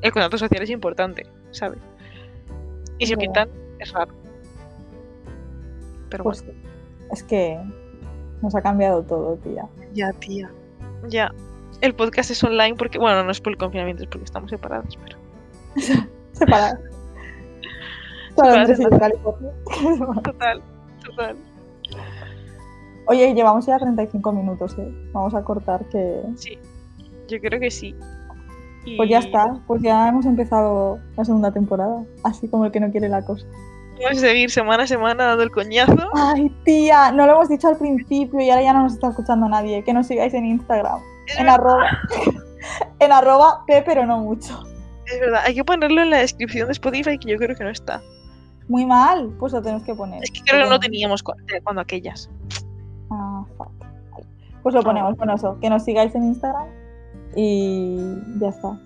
el 0.01 0.11
contacto 0.13 0.39
social 0.39 0.63
es 0.63 0.71
importante, 0.71 1.27
¿sabes? 1.53 1.79
Y 3.03 3.07
si 3.07 3.15
lo 3.15 3.19
quitan, 3.19 3.49
es 3.81 3.93
raro. 3.93 4.13
Pero 6.09 6.25
pues 6.25 6.45
es 7.11 7.23
que 7.25 7.59
nos 8.43 8.55
ha 8.55 8.63
cambiado 8.63 9.03
todo, 9.03 9.37
tía. 9.39 9.67
bueno, 9.77 9.91
ya, 9.93 10.13
tía. 10.13 10.51
Ya. 11.09 11.33
El 11.81 11.95
podcast 11.95 12.31
es 12.31 12.45
online 12.45 12.77
porque, 12.77 12.99
bueno, 12.99 13.25
no 13.25 13.33
es 13.33 13.41
por 13.41 13.53
el 13.53 13.59
confinamiento, 13.59 14.05
es 14.05 14.09
porque 14.09 14.25
estamos 14.25 14.51
separados, 14.51 14.97
pero. 15.05 15.19
En 18.37 18.67
de 18.67 18.99
California. 18.99 19.51
Total, 20.23 20.63
total. 21.05 21.37
Oye, 23.07 23.35
llevamos 23.35 23.67
ya 23.67 23.79
35 23.79 24.33
minutos, 24.33 24.79
¿eh? 24.79 24.91
Vamos 25.13 25.35
a 25.35 25.43
cortar 25.43 25.85
que... 25.89 26.23
Sí, 26.37 26.57
yo 27.29 27.41
creo 27.41 27.59
que 27.59 27.71
sí. 27.71 27.97
Pues 28.97 29.09
ya 29.09 29.19
está, 29.19 29.61
pues 29.67 29.81
ya 29.83 30.09
hemos 30.09 30.27
empezado 30.27 30.99
la 31.17 31.25
segunda 31.25 31.53
temporada, 31.53 32.05
así 32.25 32.49
como 32.49 32.65
el 32.65 32.73
que 32.73 32.81
no 32.81 32.91
quiere 32.91 33.09
la 33.09 33.25
cosa. 33.25 33.47
Vamos 34.03 34.19
a 34.19 34.21
seguir 34.21 34.51
semana 34.51 34.83
a 34.83 34.87
semana 34.87 35.25
dando 35.25 35.45
el 35.45 35.51
coñazo. 35.51 36.11
Ay, 36.15 36.51
tía, 36.65 37.13
no 37.13 37.27
lo 37.27 37.35
hemos 37.35 37.49
dicho 37.49 37.69
al 37.69 37.77
principio 37.77 38.41
y 38.41 38.51
ahora 38.51 38.63
ya 38.63 38.73
no 38.73 38.83
nos 38.83 38.95
está 38.95 39.11
escuchando 39.11 39.49
nadie. 39.49 39.85
Que 39.85 39.93
nos 39.93 40.09
sigáis 40.09 40.35
en 40.35 40.47
Instagram, 40.47 41.01
Es 41.29 41.39
en 41.39 41.47
verdad, 41.47 41.61
arroba, 41.61 41.87
en 42.99 43.13
arroba 43.13 43.65
P, 43.67 43.83
pero 43.87 44.05
no 44.05 44.19
mucho. 44.19 44.65
es 45.07 45.21
verdad, 45.21 45.43
hay 45.45 45.55
que 45.55 45.65
ponerlo 45.65 46.03
en 46.03 46.11
la 46.11 46.19
descripción 46.19 46.67
de 46.67 46.73
Spotify 46.73 47.19
que 47.19 47.31
yo 47.31 47.39
creo 47.39 47.55
que 47.55 47.63
no 47.63 47.71
está. 47.71 48.03
Muy 48.69 48.85
mal, 48.85 49.33
pues 49.39 49.53
lo 49.53 49.63
tenemos 49.63 49.85
que 49.85 49.95
poner. 49.95 50.23
Es 50.25 50.31
que 50.33 50.41
creo 50.41 50.65
que 50.65 50.71
no 50.71 50.81
teníamos 50.81 51.23
eh, 51.55 51.61
cuando 51.63 51.83
aquellas. 51.83 52.29
Ah, 53.11 53.45
fuck. 53.57 53.71
Pues 54.65 54.75
lo 54.75 54.83
ponemos 54.83 55.17
con 55.17 55.31
eso, 55.31 55.59
que 55.61 55.69
nos 55.69 55.85
sigáis 55.85 56.15
en 56.15 56.25
Instagram 56.25 56.82
y 57.37 57.99
ya 58.41 58.49
está. 58.49 58.79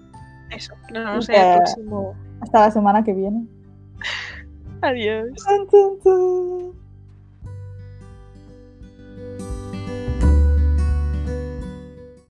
Eso, 0.51 0.75
Y 0.91 0.97
en 0.97 1.07
el 1.09 1.27
que- 1.27 1.57
próximo. 1.57 2.15
Hasta 2.41 2.61
la 2.61 2.71
semana 2.71 3.03
que 3.03 3.13
viene. 3.15 3.47
Adiós. 4.83 5.29
Tun, 5.47 5.69
tun, 5.69 5.99
tun. 6.03 6.86